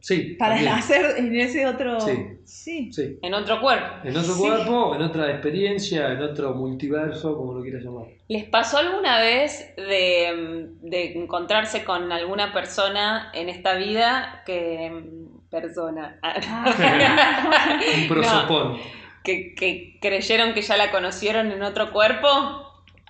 Sí, 0.00 0.36
Para 0.38 0.54
también. 0.54 0.74
hacer 0.74 1.16
en 1.18 1.34
ese 1.34 1.66
otro. 1.66 1.98
Sí. 1.98 2.12
Sí. 2.44 2.92
Sí. 2.92 3.18
En 3.20 3.34
otro 3.34 3.60
cuerpo. 3.60 3.96
En 4.04 4.16
otro 4.16 4.32
Sí. 4.34 4.40
cuerpo, 4.40 4.94
en 4.94 5.02
otra 5.02 5.28
experiencia, 5.32 6.12
en 6.12 6.22
otro 6.22 6.54
multiverso, 6.54 7.36
como 7.36 7.52
lo 7.54 7.62
quieras 7.62 7.82
llamar. 7.82 8.06
¿Les 8.28 8.44
pasó 8.44 8.78
alguna 8.78 9.18
vez 9.18 9.74
de, 9.76 10.68
de 10.82 11.18
encontrarse 11.18 11.82
con 11.82 12.12
alguna 12.12 12.52
persona 12.52 13.32
en 13.34 13.48
esta 13.48 13.74
vida 13.74 14.44
que. 14.46 15.17
Persona. 15.50 16.18
Un 17.96 18.08
prosopón. 18.08 18.78
que, 19.24 19.54
que 19.54 19.98
creyeron 20.00 20.54
que 20.54 20.62
ya 20.62 20.76
la 20.76 20.90
conocieron 20.90 21.50
en 21.52 21.62
otro 21.62 21.92
cuerpo? 21.92 22.28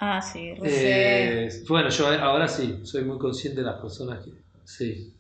Ah, 0.01 0.21
sí. 0.21 0.55
Eh, 0.63 1.49
bueno, 1.69 1.89
yo 1.89 2.09
ahora 2.09 2.47
sí, 2.47 2.81
soy 2.85 3.05
muy 3.05 3.19
consciente 3.19 3.61
de 3.61 3.67
las 3.67 3.81
personas 3.81 4.25
que. 4.25 4.31
Sí. 4.65 5.13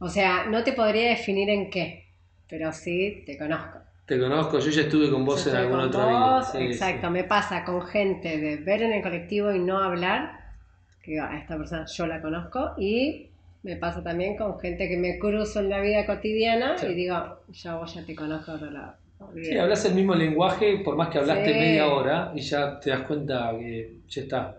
O 0.00 0.08
sea, 0.08 0.46
no 0.46 0.62
te 0.62 0.72
podría 0.72 1.10
definir 1.10 1.48
en 1.50 1.70
qué, 1.70 2.12
pero 2.48 2.72
sí 2.72 3.22
te 3.24 3.38
conozco. 3.38 3.78
Te 4.06 4.18
conozco, 4.18 4.58
yo 4.58 4.70
ya 4.70 4.82
estuve 4.82 5.10
con 5.10 5.24
vos 5.24 5.44
Yo 5.44 5.50
en 5.50 5.56
alguna 5.56 5.84
otra 5.84 6.06
vida. 6.06 6.42
Sí, 6.42 6.58
exacto, 6.58 7.08
sí. 7.08 7.12
me 7.12 7.24
pasa 7.24 7.64
con 7.64 7.82
gente 7.82 8.38
de 8.38 8.56
ver 8.56 8.82
en 8.82 8.92
el 8.92 9.02
colectivo 9.02 9.52
y 9.52 9.58
no 9.58 9.78
hablar, 9.78 10.54
que 11.02 11.12
digo, 11.12 11.24
a 11.24 11.36
esta 11.38 11.56
persona 11.56 11.84
yo 11.86 12.06
la 12.06 12.20
conozco, 12.20 12.74
y 12.78 13.28
me 13.62 13.76
pasa 13.76 14.02
también 14.02 14.36
con 14.36 14.58
gente 14.60 14.88
que 14.88 14.96
me 14.96 15.18
cruzo 15.18 15.60
en 15.60 15.70
la 15.70 15.80
vida 15.80 16.06
cotidiana 16.06 16.78
Sí. 16.78 16.86
y 16.86 16.94
digo, 16.94 17.40
ya 17.50 17.76
vos 17.76 17.94
ya 17.94 18.04
te 18.04 18.14
conozco, 18.14 18.56
no 18.56 18.70
la 18.70 18.96
olvidé. 19.18 19.46
Sí, 19.52 19.58
hablas 19.58 19.84
el 19.84 19.94
mismo 19.94 20.14
lenguaje, 20.14 20.78
por 20.84 20.96
más 20.96 21.08
que 21.08 21.18
hablaste 21.18 21.52
Sí. 21.52 21.58
media 21.58 21.88
hora 21.88 22.32
y 22.34 22.40
ya 22.40 22.78
te 22.78 22.90
das 22.90 23.00
cuenta 23.02 23.50
que 23.58 23.96
ya 24.08 24.22
está. 24.22 24.56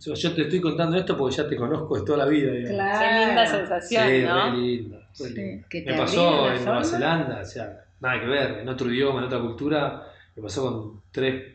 Yo, 0.00 0.14
yo 0.14 0.34
te 0.34 0.42
estoy 0.42 0.60
contando 0.60 0.96
esto 0.96 1.16
porque 1.16 1.36
ya 1.36 1.48
te 1.48 1.56
conozco 1.56 1.96
de 1.98 2.04
toda 2.04 2.18
la 2.18 2.26
vida. 2.26 2.50
digamos. 2.52 2.74
Claro. 2.74 2.98
Qué 3.08 3.26
linda 3.26 3.46
Sí, 3.46 3.56
sensación, 3.56 4.04
re 4.08 4.22
¿no? 4.24 4.54
lindo, 4.56 5.00
Sí. 5.12 5.34
Me 5.34 5.80
de 5.92 5.94
pasó 5.96 6.52
en 6.52 6.64
Nueva. 6.64 6.84
Zelanda, 6.84 7.40
o 7.40 7.44
sea, 7.44 7.84
nada 8.00 8.20
que 8.20 8.26
ver, 8.26 8.50
en 8.58 8.68
otro 8.68 8.92
idioma, 8.92 9.20
en 9.20 9.26
otra 9.26 9.40
cultura, 9.40 10.02
me 10.34 10.42
pasó 10.42 10.62
con 10.62 11.02
tres, 11.12 11.54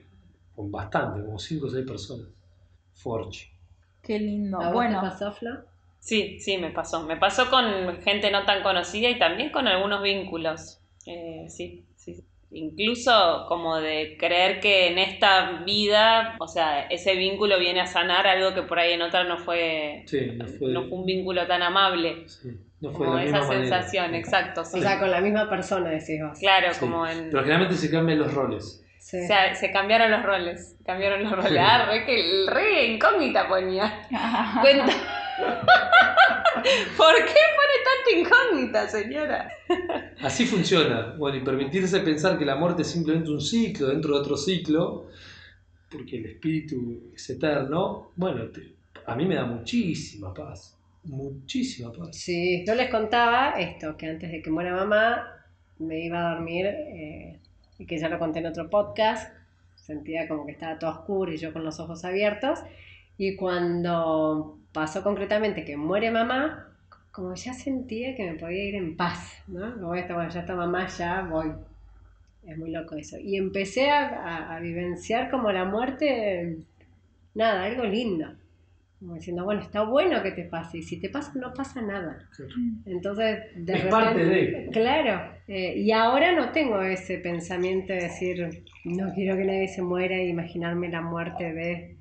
con 0.56 0.72
bastante, 0.72 1.24
como 1.26 1.38
cinco 1.38 1.68
o 1.68 1.70
seis 1.70 1.86
personas. 1.86 2.28
Forge. 2.94 3.52
Qué 4.02 4.18
lindo. 4.18 4.60
¿A 4.62 4.66
vos 4.68 4.74
bueno, 4.74 5.02
te 5.02 5.08
pasó, 5.10 5.32
Flo? 5.34 5.52
Sí, 6.02 6.40
sí, 6.40 6.58
me 6.58 6.72
pasó. 6.72 7.04
Me 7.06 7.16
pasó 7.16 7.50
con 7.50 8.02
gente 8.02 8.32
no 8.32 8.44
tan 8.44 8.64
conocida 8.64 9.08
y 9.10 9.20
también 9.20 9.52
con 9.52 9.68
algunos 9.68 10.02
vínculos. 10.02 10.80
Eh, 11.06 11.46
sí, 11.48 11.86
sí. 11.96 12.18
Incluso 12.54 13.46
como 13.48 13.78
de 13.78 14.18
creer 14.20 14.60
que 14.60 14.88
en 14.88 14.98
esta 14.98 15.62
vida, 15.66 16.36
o 16.40 16.48
sea, 16.48 16.82
ese 16.88 17.16
vínculo 17.16 17.58
viene 17.60 17.80
a 17.82 17.88
sanar 17.88 18.28
algo 18.28 18.54
que 18.54 18.64
por 18.64 18.78
ahí 18.80 18.94
en 18.94 19.04
otra 19.04 19.24
no 19.24 19.38
fue, 19.38 20.04
Sí, 20.08 20.32
no 20.36 20.46
fue, 20.48 20.70
no 20.70 20.82
fue 20.90 20.98
un 20.98 21.06
vínculo 21.06 21.48
tan 21.48 21.62
amable. 21.62 22.28
sí, 22.28 22.50
no 22.82 22.92
fue 22.92 23.06
Como 23.06 23.18
de 23.20 23.24
la 23.26 23.30
esa 23.30 23.38
misma 23.40 23.54
manera. 23.56 23.76
sensación, 23.78 24.16
exacto. 24.16 24.66
sí. 24.66 24.80
O 24.80 24.82
sea, 24.82 25.00
con 25.00 25.12
la 25.12 25.22
misma 25.22 25.50
persona 25.50 25.92
decís 25.92 26.20
vos. 26.22 26.40
Claro, 26.40 26.74
Sí. 26.74 26.80
como 26.80 27.08
en... 27.08 27.30
Pero 27.30 27.44
generalmente 27.44 27.76
se 27.76 27.90
cambian 27.92 28.20
los 28.20 28.34
roles. 28.34 28.84
Sí. 29.00 29.18
O 29.24 29.28
sea, 29.28 29.54
se 29.56 29.72
cambiaron 29.72 30.12
los 30.12 30.24
roles. 30.24 30.76
Cambiaron 30.86 31.24
los 31.24 31.32
roles. 31.32 31.58
Ah, 31.60 31.86
re, 31.90 32.06
que, 32.06 32.46
re 32.50 32.86
incógnita 32.88 33.48
ponía. 33.48 34.08
Cuenta. 34.62 34.94
¿Por 36.98 37.16
qué 37.16 37.42
pone 37.58 37.76
tanta 37.86 38.12
incógnita, 38.20 38.88
señora? 38.88 39.50
Así 40.22 40.46
funciona. 40.46 41.14
Bueno, 41.18 41.38
y 41.38 41.42
permitirse 41.42 42.00
pensar 42.02 42.38
que 42.38 42.46
la 42.46 42.56
muerte 42.56 42.82
es 42.84 42.90
simplemente 42.90 43.30
un 43.32 43.42
ciclo 43.42 43.88
dentro 43.88 44.14
de 44.14 44.20
otro 44.20 44.38
ciclo, 44.38 45.08
porque 45.90 46.18
el 46.18 46.26
espíritu 46.28 47.12
es 47.16 47.30
eterno, 47.30 48.12
bueno, 48.16 48.46
te- 48.50 48.74
a 49.06 49.16
mí 49.16 49.26
me 49.26 49.36
da 49.36 49.46
muchísima 49.46 50.34
paz. 50.34 50.78
Muchísima 51.04 51.92
paz. 51.92 52.16
Sí, 52.16 52.64
yo 52.68 52.76
les 52.76 52.90
contaba 52.90 53.52
esto, 53.60 53.98
que 53.98 54.08
antes 54.08 54.32
de 54.32 54.42
que 54.42 54.52
muera 54.52 54.76
mamá 54.76 55.28
me 55.80 56.06
iba 56.06 56.20
a 56.30 56.34
dormir, 56.36 56.68
eh, 56.68 57.40
y 57.80 57.86
que 57.88 57.98
ya 57.98 58.08
lo 58.10 58.20
conté 58.20 58.40
en 58.40 58.46
otro 58.46 58.70
podcast, 58.70 59.34
sentía 59.76 60.28
como 60.28 60.46
que 60.46 60.52
estaba 60.52 60.78
todo 60.78 60.92
oscuro 60.92 61.34
y 61.34 61.38
yo 61.38 61.52
con 61.52 61.64
los 61.64 61.80
ojos 61.80 62.06
abiertos, 62.06 62.60
y 63.18 63.36
cuando 63.36 64.60
pasó 64.74 65.04
concretamente 65.04 65.66
que 65.66 65.78
muere 65.78 66.12
mamá, 66.12 66.68
como 67.12 67.36
ya 67.36 67.54
sentía 67.54 68.16
que 68.16 68.32
me 68.32 68.38
podía 68.40 68.64
ir 68.66 68.76
en 68.76 68.96
paz, 68.98 69.44
¿no? 69.48 69.74
Como 69.76 69.96
esto, 69.96 70.14
bueno, 70.16 70.30
ya 70.32 70.42
está 70.42 70.56
mamá, 70.56 70.88
ya 70.88 71.22
voy. 71.24 71.52
Es 72.46 72.58
muy 72.58 72.72
loco 72.72 72.96
eso. 72.96 73.18
Y 73.20 73.38
empecé 73.38 73.92
a, 73.92 74.08
a- 74.08 74.56
a 74.56 74.60
vivenciar 74.60 75.30
como 75.30 75.52
la 75.52 75.66
muerte, 75.66 76.58
nada, 77.36 77.66
algo 77.66 77.84
lindo. 77.86 78.28
Como 79.00 79.16
diciendo, 79.16 79.44
bueno, 79.46 79.62
está 79.62 79.84
bueno 79.84 80.24
que 80.24 80.32
te 80.32 80.44
pase, 80.46 80.80
y 80.80 80.84
si 80.84 81.00
te 81.00 81.10
pasa, 81.10 81.34
no 81.36 81.54
pasa 81.54 81.82
nada. 81.82 82.28
Entonces, 82.86 83.40
de 83.56 83.74
Es 83.74 83.80
repente, 83.86 83.92
parte 83.92 84.26
de. 84.26 84.70
Claro, 84.72 85.32
eh, 85.48 85.76
y 85.78 85.92
ahora 85.92 86.34
no 86.34 86.52
tengo 86.52 86.82
ese 86.82 87.18
pensamiento 87.20 87.94
de 87.94 88.02
decir, 88.04 88.64
no 88.86 89.14
quiero 89.14 89.38
que 89.38 89.46
nadie 89.46 89.68
se 89.70 89.82
muera 89.82 90.16
e 90.16 90.28
imaginarme 90.28 90.90
la 90.90 91.02
muerte 91.02 91.54
de, 91.54 91.98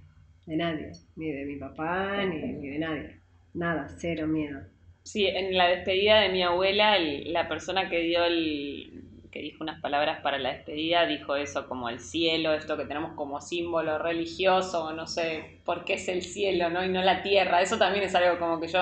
de 0.51 0.57
nadie, 0.57 0.91
ni 1.17 1.33
de 1.33 1.45
mi 1.47 1.57
papá, 1.57 2.25
ni, 2.25 2.39
ni 2.61 2.69
de 2.75 2.79
nadie. 2.79 3.21
Nada, 3.55 3.89
cero 3.99 4.27
miedo. 4.27 4.61
Sí, 5.03 5.27
en 5.27 5.57
la 5.57 5.69
despedida 5.69 6.21
de 6.21 6.29
mi 6.31 6.43
abuela, 6.43 6.97
el- 6.97 7.33
la 7.33 7.49
persona 7.49 7.89
que 7.89 8.01
dio 8.01 8.25
el 8.25 9.05
que 9.33 9.41
dijo 9.43 9.63
unas 9.63 9.81
palabras 9.81 10.21
para 10.23 10.39
la 10.39 10.53
despedida 10.53 11.07
dijo 11.07 11.37
eso 11.37 11.69
como 11.69 11.89
el 11.89 12.01
cielo, 12.01 12.53
esto 12.53 12.77
que 12.77 12.85
tenemos 12.85 13.13
como 13.15 13.41
símbolo 13.41 13.97
religioso, 13.99 14.93
no 14.93 15.07
sé 15.07 15.61
por 15.65 15.85
qué 15.85 15.95
es 15.95 16.09
el 16.09 16.23
cielo, 16.23 16.69
¿no? 16.69 16.85
Y 16.85 16.89
no 16.89 17.01
la 17.03 17.23
tierra. 17.23 17.63
Eso 17.63 17.79
también 17.79 18.05
es 18.05 18.15
algo 18.17 18.41
como 18.41 18.61
que 18.61 18.67
yo 18.67 18.81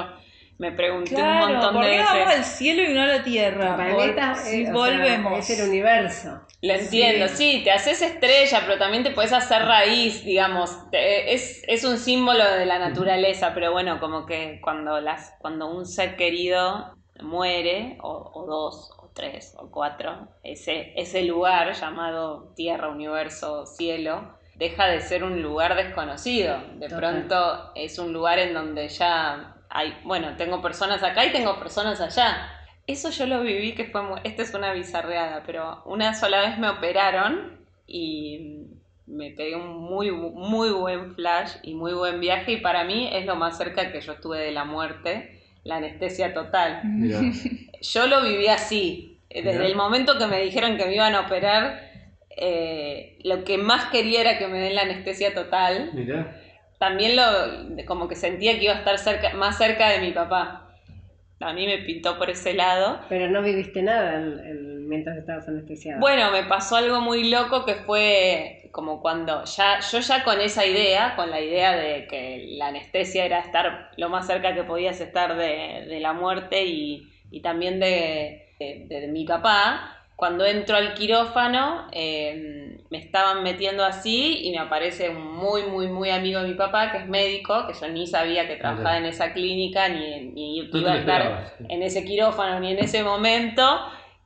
me 0.59 0.73
pregunté 0.73 1.15
un 1.15 1.39
montón 1.39 1.75
¿por 1.75 1.85
de 1.85 1.91
qué 1.93 1.99
vamos 1.99 2.27
al 2.29 2.39
veces. 2.39 2.47
cielo 2.57 2.83
y 2.83 2.95
no 2.95 3.03
a 3.03 3.07
la 3.07 3.23
tierra? 3.23 3.77
Por- 3.77 4.03
si 4.37 4.63
eh, 4.63 4.65
sea, 4.65 4.73
volvemos. 4.73 5.39
es 5.51 5.59
el 5.61 5.69
universo. 5.69 6.41
Lo 6.61 6.75
entiendo, 6.75 7.29
sí. 7.29 7.61
te 7.63 7.71
haces 7.71 8.03
estrella, 8.03 8.63
pero 8.67 8.79
también 8.79 9.05
te 9.05 9.11
puedes 9.13 9.33
hacer 9.33 9.63
raíz, 9.63 10.25
digamos. 10.25 10.91
Te- 10.91 11.33
es, 11.33 11.63
es 11.69 11.85
un 11.85 11.97
símbolo 11.99 12.45
de 12.45 12.67
la 12.67 12.79
naturaleza, 12.81 13.53
pero 13.55 13.71
bueno, 13.73 14.01
como 14.01 14.27
que 14.27 14.61
cuando, 14.61 15.01
las, 15.01 15.35
cuando 15.39 15.71
un 15.71 15.87
ser 15.87 16.17
querido 16.17 16.95
muere, 17.21 17.99
o, 18.03 18.31
o 18.35 18.47
dos, 18.47 18.91
o 18.99 19.11
tres, 19.15 19.55
o 19.59 19.71
cuatro, 19.71 20.29
ese, 20.43 20.93
ese 21.01 21.23
lugar 21.23 21.73
llamado 21.75 22.53
tierra, 22.57 22.89
universo, 22.89 23.65
cielo, 23.67 24.37
deja 24.57 24.87
de 24.87 25.01
ser 25.01 25.23
un 25.23 25.41
lugar 25.43 25.77
desconocido. 25.77 26.59
De 26.75 26.89
Total. 26.89 26.99
pronto 26.99 27.73
es 27.77 27.99
un 28.01 28.13
lugar 28.13 28.41
en 28.41 28.55
donde 28.55 28.89
ya 28.89 29.55
hay, 29.71 29.95
bueno, 30.05 30.37
tengo 30.37 30.63
personas 30.63 31.03
acá 31.03 31.25
y 31.25 31.33
tengo 31.33 31.59
personas 31.59 32.01
allá. 32.01 32.51
Eso 32.87 33.11
yo 33.11 33.27
lo 33.27 33.43
viví, 33.43 33.75
que 33.75 33.85
fue 33.85 34.03
muy, 34.03 34.21
esta 34.25 34.43
es 34.43 34.55
una 34.55 34.73
bizarreada, 34.73 35.43
pero 35.45 35.83
una 35.85 36.15
sola 36.15 36.41
vez 36.41 36.59
me 36.59 36.69
operaron 36.71 37.59
y 37.87 38.67
me 39.07 39.31
pegué 39.31 39.57
un 39.57 39.79
muy, 39.79 40.11
muy 40.11 40.71
buen 40.71 41.15
flash 41.15 41.53
y 41.63 41.75
muy 41.75 41.93
buen 41.93 42.21
viaje 42.21 42.53
y 42.53 42.57
para 42.59 42.85
mí 42.85 43.09
es 43.13 43.27
lo 43.27 43.37
más 43.37 43.57
cerca 43.57 43.91
que 43.91 44.01
yo 44.01 44.13
estuve 44.13 44.39
de 44.39 44.53
la 44.53 44.65
muerte, 44.65 45.43
la 45.65 45.77
anestesia 45.77 46.35
total. 46.35 46.81
Mirá. 46.85 47.21
Yo 47.81 48.07
lo 48.07 48.23
viví 48.23 48.49
así. 48.49 49.21
Desde 49.31 49.53
Mirá. 49.53 49.67
el 49.67 49.77
momento 49.77 50.19
que 50.19 50.27
me 50.27 50.41
dijeron 50.41 50.77
que 50.77 50.87
me 50.87 50.95
iban 50.95 51.15
a 51.15 51.21
operar, 51.21 51.81
eh, 52.31 53.19
lo 53.23 53.45
que 53.45 53.59
más 53.59 53.87
quería 53.91 54.23
era 54.23 54.39
que 54.39 54.49
me 54.49 54.59
den 54.59 54.75
la 54.75 54.83
anestesia 54.83 55.35
total. 55.35 55.91
Mirá. 55.93 56.38
También 56.79 57.17
lo, 57.17 57.85
como 57.87 58.09
que 58.09 58.15
sentía 58.15 58.57
que 58.59 58.65
iba 58.65 58.75
a 58.75 58.79
estar 58.79 58.99
cerca, 58.99 59.35
más 59.35 59.59
cerca 59.59 59.91
de 59.91 60.01
mi 60.01 60.13
papá. 60.13 60.65
A 61.41 61.53
mí 61.53 61.67
me 61.67 61.79
pintó 61.79 62.19
por 62.19 62.31
ese 62.31 62.55
lado. 62.55 63.01
Pero 63.09 63.29
no 63.29 63.43
viviste 63.43 63.83
nada 63.83 64.17
el- 64.17 64.41
el- 64.41 64.81
mientras 64.89 65.17
estabas 65.17 65.47
anestesiada. 65.49 66.01
Bueno, 66.01 66.31
me 66.33 66.45
pasó 66.45 66.77
algo 66.77 67.01
muy 67.01 67.29
loco 67.31 67.65
que 67.65 67.75
fue 67.75 68.69
como 68.73 69.01
cuando 69.01 69.45
ya, 69.45 69.81
yo 69.81 70.01
ya 70.01 70.25
con 70.25 70.41
esa 70.41 70.67
idea, 70.67 71.15
con 71.17 71.31
la 71.31 71.41
idea 71.41 71.77
de 71.77 72.07
que 72.09 72.47
la 72.59 72.69
anestesia 72.69 73.25
era 73.25 73.39
estar 73.41 73.91
lo 73.97 74.09
más 74.09 74.27
cerca 74.27 74.55
que 74.55 74.65
podías 74.65 75.01
estar 75.01 75.37
de, 75.37 75.87
de 75.89 76.01
la 76.01 76.13
muerte 76.13 76.65
y, 76.65 77.09
y 77.31 77.41
también 77.41 77.81
de, 77.81 78.55
de- 78.59 78.87
de 78.89 79.07
mi 79.09 79.25
papá, 79.25 79.98
cuando 80.19 80.45
entro 80.45 80.77
al 80.77 80.95
quirófano 80.95 81.87
eh, 81.93 82.77
me 82.91 82.99
estaban 82.99 83.45
metiendo 83.45 83.85
así 83.85 84.41
y 84.43 84.51
me 84.51 84.59
aparece 84.59 85.11
un 85.11 85.37
muy, 85.37 85.63
muy, 85.63 85.87
muy 85.87 86.11
amigo 86.11 86.41
de 86.41 86.49
mi 86.49 86.55
papá 86.55 86.91
que 86.91 86.99
es 86.99 87.07
médico, 87.07 87.69
que 87.69 87.75
yo 87.75 87.87
ni 87.87 88.05
sabía 88.05 88.49
que 88.49 88.57
trabajaba 88.57 88.99
en 88.99 89.05
esa 89.05 89.33
clínica 89.33 89.89
ni, 89.89 90.33
ni 90.33 90.59
iba 90.59 90.93
a 90.93 90.99
estar 90.99 91.55
en 91.69 91.83
ese 91.85 92.05
quirófano 92.05 92.59
ni 92.59 92.73
en 92.73 92.81
ese 92.81 93.05
momento, 93.05 93.63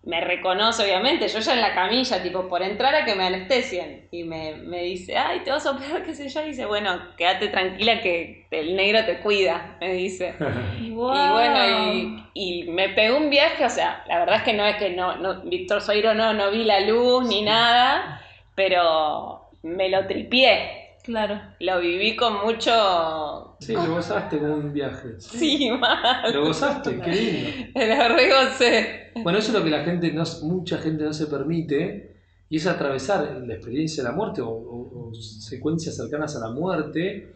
me 0.05 0.21
reconoce 0.21 0.83
obviamente, 0.83 1.29
yo 1.29 1.39
ya 1.39 1.53
en 1.55 1.61
la 1.61 1.75
camilla, 1.75 2.23
tipo, 2.23 2.49
por 2.49 2.63
entrar 2.63 2.95
a 2.95 3.05
que 3.05 3.15
me 3.15 3.25
anestesien. 3.25 4.09
Y 4.11 4.25
me, 4.25 4.55
me 4.57 4.83
dice, 4.83 5.17
ay, 5.17 5.41
te 5.41 5.51
vas 5.53 5.65
a 5.65 5.73
operar, 5.73 6.03
qué 6.05 6.13
sé 6.13 6.29
yo. 6.29 6.43
Y 6.43 6.49
dice, 6.49 6.67
bueno, 6.67 7.01
quédate 7.17 7.49
tranquila 7.49 8.01
que 8.01 8.47
el 8.51 8.75
negro 8.75 9.05
te 9.05 9.21
cuida, 9.21 9.77
me 9.81 9.93
dice. 9.93 10.35
Y 10.83 10.91
bueno, 10.91 11.93
y, 11.95 12.25
y 12.35 12.65
me 12.65 12.89
pegó 12.91 13.17
un 13.17 13.31
viaje, 13.31 13.65
o 13.65 13.71
sea, 13.71 14.05
la 14.09 14.19
verdad 14.19 14.37
es 14.37 14.43
que 14.43 14.53
no 14.53 14.67
es 14.67 14.77
que 14.77 14.91
no, 14.91 15.17
no 15.17 15.43
Víctor 15.43 15.81
Soiro 15.81 16.15
no, 16.15 16.35
no 16.35 16.51
vi 16.51 16.65
la 16.65 16.81
luz 16.81 17.27
ni 17.29 17.43
nada, 17.43 18.21
pero 18.55 19.49
me 19.63 19.89
lo 19.89 20.07
tripié. 20.07 20.83
Claro. 21.03 21.41
Lo 21.61 21.81
viví 21.81 22.17
con 22.17 22.45
mucho... 22.45 23.52
Sí, 23.67 23.73
lo 23.75 23.95
gozaste 23.95 24.39
como 24.39 24.55
un 24.55 24.73
viaje. 24.73 25.15
Sí, 25.19 25.71
mal. 25.79 26.33
Lo 26.33 26.45
gozaste, 26.47 27.01
qué 27.01 27.13
lindo. 27.13 27.49
Lo 27.75 28.17
regocé. 28.17 29.13
Bueno, 29.23 29.39
eso 29.39 29.49
es 29.49 29.55
lo 29.59 29.65
que 29.65 29.71
la 29.71 29.85
gente 29.85 30.13
no, 30.13 30.25
mucha 30.43 30.79
gente 30.79 31.05
no 31.05 31.13
se 31.13 31.27
permite, 31.27 32.17
y 32.49 32.57
es 32.57 32.67
atravesar 32.67 33.43
la 33.47 33.55
experiencia 33.55 34.03
de 34.03 34.09
la 34.11 34.15
muerte 34.15 34.41
o, 34.43 34.49
o- 34.51 35.09
o 35.11 35.15
secuencias 35.15 35.97
cercanas 35.97 36.37
a 36.37 36.41
la 36.41 36.51
muerte, 36.51 37.35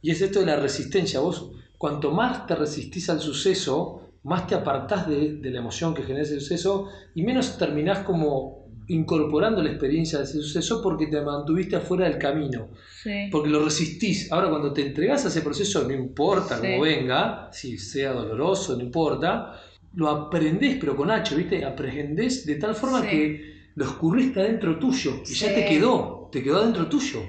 y 0.00 0.10
es 0.10 0.20
esto 0.20 0.40
de 0.40 0.46
la 0.46 0.56
resistencia. 0.56 1.20
Vos, 1.20 1.50
cuanto 1.78 2.10
más 2.12 2.46
te 2.46 2.54
resistís 2.54 3.10
al 3.10 3.20
suceso, 3.20 4.00
más 4.22 4.46
te 4.46 4.54
apartás 4.54 5.08
de, 5.08 5.34
de 5.34 5.50
la 5.50 5.58
emoción 5.58 5.92
que 5.94 6.02
genera 6.02 6.22
ese 6.22 6.40
suceso, 6.40 6.88
y 7.14 7.22
menos 7.22 7.58
terminás 7.58 8.00
como 8.00 8.63
incorporando 8.88 9.62
la 9.62 9.70
experiencia 9.70 10.18
de 10.18 10.24
ese 10.24 10.34
suceso 10.42 10.80
porque 10.82 11.06
te 11.06 11.20
mantuviste 11.20 11.76
afuera 11.76 12.08
del 12.08 12.18
camino, 12.18 12.68
Sí. 13.02 13.28
porque 13.30 13.48
lo 13.48 13.64
resistís. 13.64 14.30
Ahora, 14.32 14.50
cuando 14.50 14.72
te 14.72 14.86
entregás 14.86 15.24
a 15.24 15.28
ese 15.28 15.40
proceso, 15.42 15.86
no 15.86 15.92
importa 15.94 16.56
Sí. 16.56 16.62
cómo 16.62 16.82
venga, 16.82 17.48
si 17.52 17.78
sea 17.78 18.12
doloroso, 18.12 18.76
no 18.76 18.82
importa, 18.82 19.60
lo 19.94 20.08
aprendés, 20.08 20.76
pero 20.80 20.96
con 20.96 21.10
H, 21.10 21.34
¿viste? 21.36 21.64
Aprendés 21.64 22.44
de 22.46 22.56
tal 22.56 22.74
forma 22.74 23.00
Sí. 23.02 23.08
que 23.08 23.54
lo 23.76 23.84
escurriste 23.84 24.40
adentro 24.40 24.78
tuyo 24.78 25.12
y 25.28 25.34
ya 25.34 25.54
te 25.54 25.64
quedó, 25.66 26.28
te 26.30 26.42
quedó 26.42 26.58
adentro 26.58 26.86
tuyo. 26.86 27.20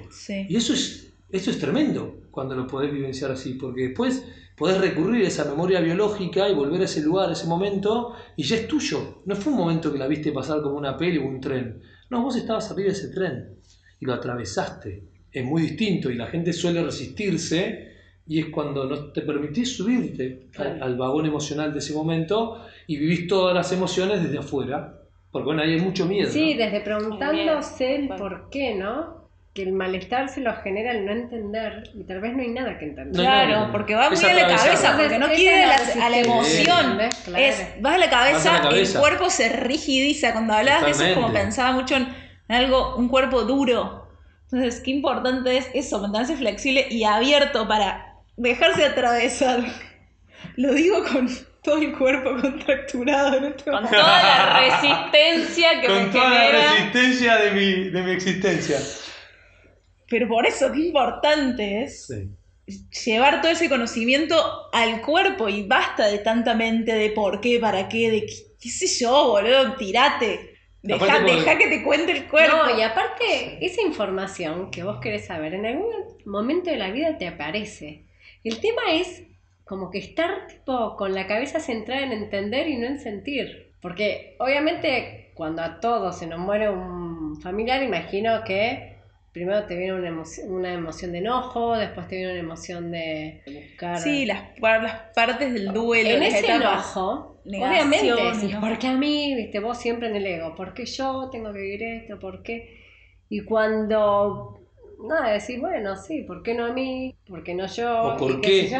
Y 0.48 0.56
eso 0.56 0.72
es, 0.72 1.05
eso 1.30 1.50
es 1.50 1.58
tremendo 1.58 2.20
cuando 2.30 2.54
lo 2.54 2.66
podés 2.66 2.92
vivenciar 2.92 3.30
así, 3.30 3.54
porque 3.54 3.88
después 3.88 4.24
podés 4.56 4.80
recurrir 4.80 5.24
a 5.24 5.28
esa 5.28 5.44
memoria 5.44 5.80
biológica 5.80 6.48
y 6.48 6.54
volver 6.54 6.82
a 6.82 6.84
ese 6.84 7.02
lugar, 7.02 7.28
a 7.28 7.32
ese 7.32 7.46
momento, 7.46 8.14
y 8.36 8.42
ya 8.42 8.56
es 8.56 8.68
tuyo. 8.68 9.22
No 9.24 9.34
fue 9.34 9.52
un 9.52 9.58
momento 9.58 9.92
que 9.92 9.98
la 9.98 10.06
viste 10.06 10.32
pasar 10.32 10.62
como 10.62 10.76
una 10.76 10.96
peli 10.96 11.18
o 11.18 11.26
un 11.26 11.40
tren. 11.40 11.82
No, 12.10 12.22
vos 12.22 12.36
estabas 12.36 12.70
arriba 12.70 12.88
de 12.88 12.92
ese 12.92 13.08
tren 13.08 13.56
y 14.00 14.06
lo 14.06 14.14
atravesaste. 14.14 15.02
Es 15.32 15.44
muy 15.44 15.62
distinto 15.62 16.10
y 16.10 16.14
la 16.14 16.26
gente 16.26 16.52
suele 16.52 16.82
resistirse 16.82 17.92
y 18.26 18.40
es 18.40 18.46
cuando 18.46 18.84
no 18.84 19.12
te 19.12 19.22
permitís 19.22 19.76
subirte 19.76 20.48
al, 20.58 20.82
al 20.82 20.96
vagón 20.96 21.26
emocional 21.26 21.72
de 21.72 21.78
ese 21.78 21.94
momento 21.94 22.62
y 22.86 22.96
vivís 22.96 23.26
todas 23.26 23.54
las 23.54 23.70
emociones 23.72 24.22
desde 24.22 24.38
afuera. 24.38 25.02
Porque 25.30 25.46
bueno, 25.46 25.62
ahí 25.62 25.74
hay 25.74 25.80
mucho 25.80 26.06
miedo. 26.06 26.30
Sí, 26.30 26.54
¿no? 26.54 26.64
desde 26.64 26.80
preguntándose 26.80 27.96
el 27.96 28.08
por 28.08 28.48
qué, 28.50 28.74
¿no? 28.74 29.15
Que 29.56 29.62
el 29.62 29.72
malestar 29.72 30.28
se 30.28 30.42
lo 30.42 30.54
genera 30.62 30.90
el 30.92 31.06
no 31.06 31.12
entender 31.12 31.90
y 31.94 32.04
tal 32.04 32.20
vez 32.20 32.34
no 32.34 32.42
hay 32.42 32.50
nada 32.50 32.76
que 32.78 32.84
entender. 32.84 33.16
No 33.16 33.22
Claro, 33.22 33.68
porque 33.72 33.94
va 33.94 34.10
muy 34.10 34.18
a 34.22 34.34
la 34.34 34.46
cabeza, 34.54 34.96
porque 34.98 35.18
no 35.18 35.28
quiere 35.28 35.62
es 35.62 35.68
la 35.68 35.94
la- 35.96 36.06
a 36.06 36.10
la 36.10 36.18
emoción. 36.18 37.00
Es, 37.34 37.80
vas 37.80 37.94
a 37.94 37.98
la 37.98 38.10
cabeza, 38.10 38.36
Vas 38.36 38.46
a 38.46 38.52
la 38.52 38.60
cabeza. 38.68 38.92
el 38.98 39.00
cuerpo 39.00 39.30
se 39.30 39.48
rigidiza. 39.48 40.32
Cuando 40.32 40.52
hablabas 40.52 40.84
de 40.84 40.90
eso, 40.90 41.04
es 41.06 41.14
como 41.14 41.32
pensaba 41.32 41.72
mucho 41.72 41.96
en 41.96 42.06
algo, 42.48 42.96
un 42.96 43.08
cuerpo 43.08 43.44
duro. 43.44 44.08
Entonces, 44.52 44.80
qué 44.84 44.90
importante 44.90 45.56
es 45.56 45.68
eso, 45.72 46.00
mantenerse 46.00 46.36
flexible 46.36 46.86
y 46.90 47.04
abierto 47.04 47.66
para 47.66 48.14
dejarse 48.36 48.84
atravesar. 48.84 49.60
Lo 50.56 50.74
digo 50.74 51.02
con 51.02 51.28
todo 51.64 51.78
el 51.78 51.96
cuerpo 51.96 52.30
contracturado 52.42 53.38
en 53.38 53.44
este 53.46 53.64
Con 53.64 53.74
momento. 53.84 53.96
toda 53.98 54.22
la 54.22 54.60
resistencia 54.60 55.80
que 55.80 55.88
me 55.88 56.12
genera. 56.12 56.72
resistencia 56.74 57.36
de 57.38 57.50
mi, 57.52 57.90
de 57.90 58.02
mi 58.02 58.10
existencia. 58.12 58.76
Pero 60.08 60.28
por 60.28 60.46
eso, 60.46 60.70
qué 60.72 60.80
importante 60.80 61.82
es 61.82 62.06
Sí. 62.06 62.28
llevar 63.04 63.40
todo 63.40 63.52
ese 63.52 63.68
conocimiento 63.68 64.36
al 64.72 65.02
cuerpo 65.02 65.48
y 65.48 65.62
basta 65.66 66.08
de 66.08 66.18
tanta 66.18 66.54
mente 66.54 66.92
de 66.94 67.10
por 67.10 67.40
qué, 67.40 67.58
para 67.60 67.88
qué, 67.88 68.10
de 68.10 68.26
qué, 68.26 68.34
qué 68.60 68.68
sé 68.68 68.86
yo, 68.86 69.28
boludo, 69.28 69.76
tirate. 69.76 70.52
Deja, 70.82 71.20
deja 71.20 71.58
que 71.58 71.66
te 71.68 71.82
cuente 71.82 72.12
el 72.12 72.28
cuerpo. 72.28 72.56
No, 72.56 72.78
y 72.78 72.82
aparte, 72.82 73.64
esa 73.64 73.82
información 73.82 74.70
que 74.70 74.84
vos 74.84 74.98
querés 75.00 75.26
saber, 75.26 75.54
en 75.54 75.66
algún 75.66 75.92
momento 76.24 76.70
de 76.70 76.76
la 76.76 76.90
vida 76.90 77.18
te 77.18 77.26
aparece. 77.26 78.04
El 78.44 78.60
tema 78.60 78.82
es 78.92 79.24
como 79.64 79.90
que 79.90 79.98
estar 79.98 80.46
tipo 80.46 80.96
con 80.96 81.12
la 81.12 81.26
cabeza 81.26 81.58
centrada 81.58 82.02
en 82.02 82.12
entender 82.12 82.68
y 82.68 82.76
no 82.76 82.86
en 82.86 83.00
sentir. 83.00 83.72
Porque 83.80 84.36
obviamente 84.38 85.30
cuando 85.34 85.62
a 85.62 85.80
todos 85.80 86.18
se 86.18 86.26
nos 86.26 86.38
muere 86.38 86.70
un 86.70 87.40
familiar, 87.40 87.82
imagino 87.82 88.44
que 88.44 88.95
primero 89.36 89.66
te 89.66 89.76
viene 89.76 89.92
una 89.92 90.08
emoción, 90.08 90.50
una 90.50 90.72
emoción 90.72 91.12
de 91.12 91.18
enojo, 91.18 91.76
después 91.76 92.08
te 92.08 92.16
viene 92.16 92.32
una 92.32 92.40
emoción 92.40 92.90
de 92.90 93.42
buscar... 93.46 93.98
Sí, 94.00 94.24
las, 94.24 94.40
par- 94.58 94.82
las 94.82 94.94
partes 95.14 95.52
del 95.52 95.74
duelo. 95.74 96.08
en 96.08 96.22
ese 96.22 96.46
enojo, 96.52 97.36
Negación, 97.44 98.18
obviamente. 98.18 98.56
¿por 98.60 98.78
qué 98.78 98.86
a 98.86 98.96
mí? 98.96 99.34
Viste, 99.34 99.60
vos 99.60 99.76
siempre 99.78 100.08
en 100.08 100.16
el 100.16 100.26
ego, 100.26 100.54
¿por 100.54 100.72
qué 100.72 100.86
yo 100.86 101.28
tengo 101.30 101.52
que 101.52 101.58
vivir 101.58 101.82
esto? 101.82 102.18
¿Por 102.18 102.42
qué? 102.42 102.80
Y 103.28 103.42
cuando, 103.42 104.58
nada, 105.06 105.32
decís, 105.32 105.60
bueno, 105.60 105.96
sí, 105.96 106.22
¿por 106.22 106.42
qué 106.42 106.54
no 106.54 106.64
a 106.64 106.72
mí? 106.72 107.14
¿Por 107.28 107.42
qué 107.44 107.54
no 107.54 107.66
yo? 107.66 108.04
¿O 108.04 108.16
por 108.16 108.32
¿Y 108.32 108.40
qué? 108.40 108.70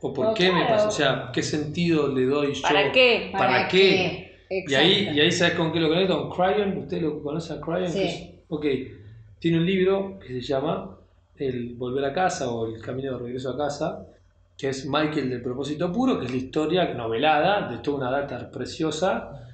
¿O 0.00 0.12
por 0.12 0.34
qué 0.34 0.52
me 0.52 0.64
pasa? 0.66 0.86
O 0.88 0.90
sea, 0.92 1.30
¿qué 1.34 1.42
sentido 1.42 2.06
le 2.14 2.24
doy 2.26 2.54
yo? 2.54 2.62
¿Para 2.62 2.92
qué? 2.92 3.30
¿Para 3.32 3.66
qué? 3.68 4.30
Y 4.48 4.74
ahí, 4.74 5.08
y 5.12 5.20
ahí 5.20 5.32
sabes 5.32 5.54
con 5.54 5.72
qué 5.72 5.80
lo 5.80 5.88
conecto, 5.88 6.28
con 6.28 6.52
Cryon, 6.54 6.78
¿usted 6.78 7.00
lo 7.02 7.20
conoce 7.22 7.52
a 7.52 7.60
Cryon? 7.60 7.88
Sí. 7.88 7.98
Que 7.98 8.06
es- 8.06 8.30
ok, 8.48 8.64
tiene 9.38 9.58
un 9.58 9.66
libro 9.66 10.18
que 10.18 10.28
se 10.28 10.40
llama 10.40 10.96
El 11.36 11.74
Volver 11.74 12.04
a 12.04 12.12
Casa 12.12 12.50
o 12.50 12.66
El 12.66 12.80
Camino 12.80 13.12
de 13.12 13.18
Regreso 13.18 13.50
a 13.50 13.56
Casa, 13.56 14.06
que 14.56 14.68
es 14.68 14.86
Michael 14.86 15.30
del 15.30 15.42
Propósito 15.42 15.92
Puro, 15.92 16.18
que 16.18 16.26
es 16.26 16.30
la 16.30 16.36
historia 16.36 16.94
novelada 16.94 17.68
de 17.68 17.78
toda 17.78 17.98
una 17.98 18.10
data 18.10 18.50
preciosa 18.50 19.48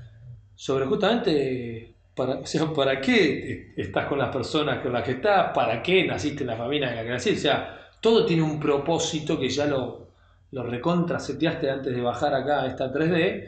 sobre 0.54 0.86
justamente 0.86 1.94
para, 2.14 2.42
para 2.74 3.00
qué 3.00 3.72
estás 3.76 4.06
con 4.06 4.18
las 4.18 4.28
personas 4.28 4.80
con 4.80 4.92
las 4.92 5.02
que 5.02 5.12
estás, 5.12 5.52
para 5.54 5.82
qué 5.82 6.06
naciste 6.06 6.42
en 6.42 6.48
la 6.48 6.56
familia 6.56 6.90
en 6.90 6.96
la 6.96 7.02
que 7.02 7.08
naciste, 7.08 7.38
o 7.38 7.42
sea, 7.42 7.90
todo 8.00 8.26
tiene 8.26 8.42
un 8.42 8.60
propósito 8.60 9.38
que 9.38 9.48
ya 9.48 9.66
lo, 9.66 10.08
lo 10.52 10.62
recontra 10.62 11.18
seteaste 11.18 11.70
antes 11.70 11.94
de 11.94 12.00
bajar 12.00 12.34
acá 12.34 12.62
a 12.62 12.66
esta 12.66 12.92
3D, 12.92 13.46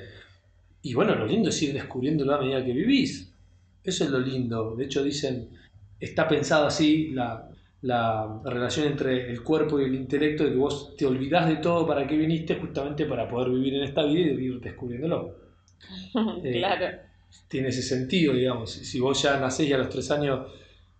y 0.82 0.94
bueno, 0.94 1.14
lo 1.14 1.26
lindo 1.26 1.50
es 1.50 1.62
ir 1.62 1.72
descubriéndolo 1.72 2.34
a 2.34 2.40
medida 2.40 2.64
que 2.64 2.72
vivís. 2.72 3.32
Eso 3.84 4.04
es 4.04 4.10
lo 4.10 4.18
lindo. 4.18 4.74
De 4.74 4.84
hecho, 4.84 5.02
dicen, 5.04 5.50
está 6.04 6.28
pensado 6.28 6.66
así 6.66 7.10
la, 7.12 7.48
la 7.82 8.40
relación 8.44 8.86
entre 8.86 9.30
el 9.30 9.42
cuerpo 9.42 9.80
y 9.80 9.84
el 9.84 9.94
intelecto, 9.94 10.44
de 10.44 10.50
que 10.50 10.56
vos 10.56 10.96
te 10.96 11.06
olvidás 11.06 11.48
de 11.48 11.56
todo 11.56 11.86
para 11.86 12.06
qué 12.06 12.16
viniste, 12.16 12.56
justamente 12.56 13.06
para 13.06 13.28
poder 13.28 13.50
vivir 13.50 13.74
en 13.74 13.84
esta 13.84 14.04
vida 14.04 14.32
y 14.32 14.46
ir 14.46 14.60
descubriéndolo. 14.60 15.40
Eh, 16.44 16.52
claro. 16.58 16.86
Tiene 17.48 17.68
ese 17.68 17.82
sentido, 17.82 18.34
digamos. 18.34 18.70
Si 18.72 19.00
vos 19.00 19.22
ya 19.22 19.38
nacés 19.38 19.68
y 19.68 19.72
a 19.72 19.78
los 19.78 19.88
tres 19.88 20.10
años 20.10 20.50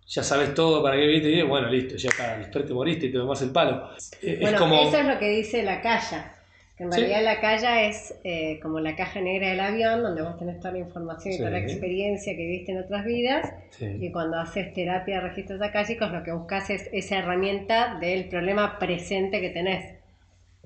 ya 0.07 0.23
sabes 0.23 0.53
todo 0.53 0.83
para 0.83 0.97
qué 0.97 1.07
viniste, 1.07 1.29
y 1.31 1.41
bueno, 1.43 1.69
listo, 1.69 1.95
ya 1.95 2.09
está, 2.09 2.37
después 2.37 2.65
te 2.65 2.73
moriste 2.73 3.07
y 3.07 3.11
te 3.11 3.17
tomás 3.17 3.41
el 3.41 3.51
palo. 3.51 3.89
Eh, 4.21 4.37
Bueno, 4.39 4.57
es 4.57 4.61
como... 4.61 4.75
eso 4.75 4.97
es 4.97 5.05
lo 5.07 5.19
que 5.19 5.29
dice 5.29 5.63
la 5.63 5.81
calla. 5.81 6.35
Que 6.77 6.85
en 6.85 6.91
Sí. 6.91 7.01
realidad 7.01 7.23
la 7.23 7.39
calla 7.39 7.83
es 7.83 8.15
eh, 8.23 8.59
como 8.63 8.79
la 8.79 8.95
caja 8.95 9.21
negra 9.21 9.49
del 9.49 9.59
avión, 9.59 10.01
donde 10.01 10.23
vos 10.23 10.37
tenés 10.39 10.57
toda 10.59 10.71
la 10.71 10.79
información 10.79 11.33
y 11.35 11.37
toda 11.37 11.51
la 11.51 11.59
experiencia 11.59 12.33
que 12.35 12.39
viviste 12.47 12.71
en 12.71 12.79
otras 12.79 13.05
vidas. 13.05 13.53
Sí. 13.69 13.85
Y 14.01 14.11
cuando 14.11 14.39
haces 14.39 14.73
terapia 14.73 15.15
de 15.15 15.21
registros 15.21 15.61
acálicos, 15.61 16.11
lo 16.11 16.23
que 16.23 16.31
buscas 16.31 16.71
es 16.71 16.89
esa 16.91 17.19
herramienta 17.19 17.99
del 17.99 18.27
problema 18.27 18.79
presente 18.79 19.39
que 19.39 19.49
tenés, 19.51 19.99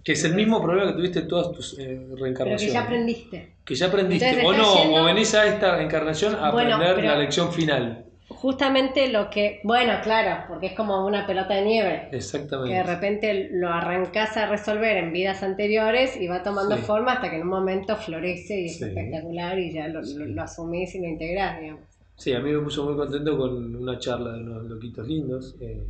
Que 0.03 0.13
es 0.13 0.23
el 0.23 0.35
mismo 0.35 0.61
problema 0.63 0.87
que 0.91 0.93
tuviste 0.97 1.19
en 1.19 1.27
todas 1.27 1.51
tus 1.51 1.77
eh, 1.77 1.99
pero 2.07 2.15
reencarnaciones. 2.23 2.65
que 2.67 2.71
ya 2.71 2.81
aprendiste. 2.83 3.47
Que 3.65 3.75
ya 3.75 3.87
aprendiste, 3.87 4.29
Entonces 4.29 4.45
o 4.47 4.53
no, 4.53 4.75
yendo- 4.83 5.01
o 5.01 5.03
venís 5.03 5.35
a 5.35 5.45
esta 5.45 5.81
encarnación 5.83 6.35
a 6.35 6.51
Bueno, 6.51 6.75
aprender 6.75 6.95
pero- 7.03 7.07
la 7.15 7.19
lección 7.19 7.51
final. 7.51 8.05
Justamente 8.41 9.11
lo 9.11 9.31
que, 9.31 9.61
bueno, 9.63 9.93
claro, 10.03 10.45
porque 10.47 10.67
es 10.67 10.73
como 10.73 11.05
una 11.07 11.25
pelota 11.25 11.55
de 11.55 11.63
nieve. 11.65 12.01
Que 12.05 12.11
de 12.11 12.17
Exactamente. 12.17 12.83
repente 12.83 13.49
lo 13.51 13.69
arrancás 13.69 14.37
a 14.37 14.45
resolver 14.47 14.95
en 14.97 15.11
vidas 15.11 15.41
anteriores 15.41 16.15
y 16.21 16.27
va 16.27 16.43
tomando 16.43 16.75
Sí. 16.77 16.83
forma 16.83 17.13
hasta 17.13 17.31
que 17.31 17.37
en 17.37 17.41
un 17.43 17.47
momento 17.49 17.95
florece 17.95 18.61
y 18.61 18.65
es 18.65 18.77
Sí. 18.77 18.83
espectacular 18.85 19.57
y 19.57 19.73
ya 19.73 19.87
lo, 19.87 20.03
Sí. 20.03 20.17
lo 20.19 20.41
asumís 20.43 20.93
y 20.93 20.99
lo 20.99 21.07
integrás, 21.07 21.59
digamos. 21.59 21.81
Sí, 22.15 22.31
a 22.33 22.39
mí 22.39 22.51
me 22.51 22.59
puso 22.59 22.85
muy 22.85 22.95
contento 22.95 23.35
con 23.39 23.75
una 23.75 23.97
charla 23.97 24.33
de 24.33 24.41
unos 24.43 24.65
loquitos 24.65 25.07
lindos. 25.07 25.55
eh, 25.59 25.81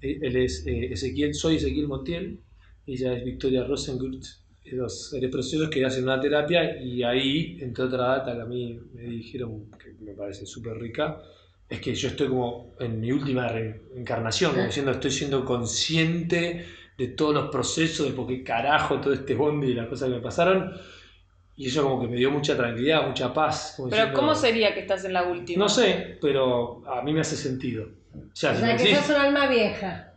él 0.00 0.36
es 0.36 0.64
eh, 0.66 0.92
Ezequiel, 0.92 1.34
soy 1.34 1.56
Ezequiel 1.56 1.88
Montiel, 1.88 2.38
ella 2.86 3.14
es 3.14 3.24
Victoria 3.24 3.64
Rosengurt, 3.64 4.22
eh, 4.64 4.76
dos 4.76 5.10
seres 5.10 5.30
preciosos 5.30 5.68
que 5.70 5.84
hacen 5.84 6.04
una 6.04 6.20
terapia 6.20 6.80
y 6.80 7.02
ahí, 7.02 7.56
entre 7.60 7.84
otra 7.84 8.04
data 8.18 8.34
que 8.36 8.42
a 8.42 8.44
mí 8.44 8.78
me 8.92 9.02
dijeron 9.02 9.64
que 9.82 9.83
me 10.04 10.12
parece 10.12 10.46
súper 10.46 10.78
rica, 10.78 11.18
es 11.68 11.80
que 11.80 11.94
yo 11.94 12.08
estoy 12.08 12.28
como 12.28 12.74
en 12.78 13.00
mi 13.00 13.10
última 13.10 13.48
reencarnación, 13.48 14.52
como 14.52 14.66
diciendo 14.66 14.92
estoy 14.92 15.10
siendo 15.10 15.44
consciente 15.44 16.66
de 16.96 17.08
todos 17.08 17.34
los 17.34 17.50
procesos, 17.50 18.06
de 18.06 18.12
por 18.12 18.26
qué 18.26 18.44
carajo 18.44 19.00
todo 19.00 19.12
este 19.12 19.34
bondi 19.34 19.68
y 19.68 19.74
las 19.74 19.88
cosas 19.88 20.08
que 20.08 20.14
me 20.16 20.20
pasaron. 20.20 20.72
Y 21.56 21.68
eso 21.68 21.82
como 21.84 22.00
que 22.00 22.08
me 22.08 22.16
dio 22.16 22.30
mucha 22.30 22.56
tranquilidad, 22.56 23.06
mucha 23.06 23.32
paz. 23.32 23.74
Pero 23.76 23.88
diciendo- 23.88 24.14
¿cómo 24.14 24.34
sería 24.34 24.74
que 24.74 24.80
estás 24.80 25.04
en 25.04 25.12
la 25.12 25.22
última? 25.24 25.64
no 25.64 25.68
sé, 25.68 26.18
pero 26.20 26.82
a 26.86 27.00
mí 27.02 27.12
me 27.12 27.20
hace 27.20 27.36
sentido. 27.36 27.88
O 28.14 28.34
sea, 28.36 28.52
O 28.52 28.54
si 28.54 28.60
sea 28.60 28.76
que 28.76 28.94
sos 28.96 29.10
un 29.10 29.16
alma 29.16 29.46
vieja. 29.46 30.12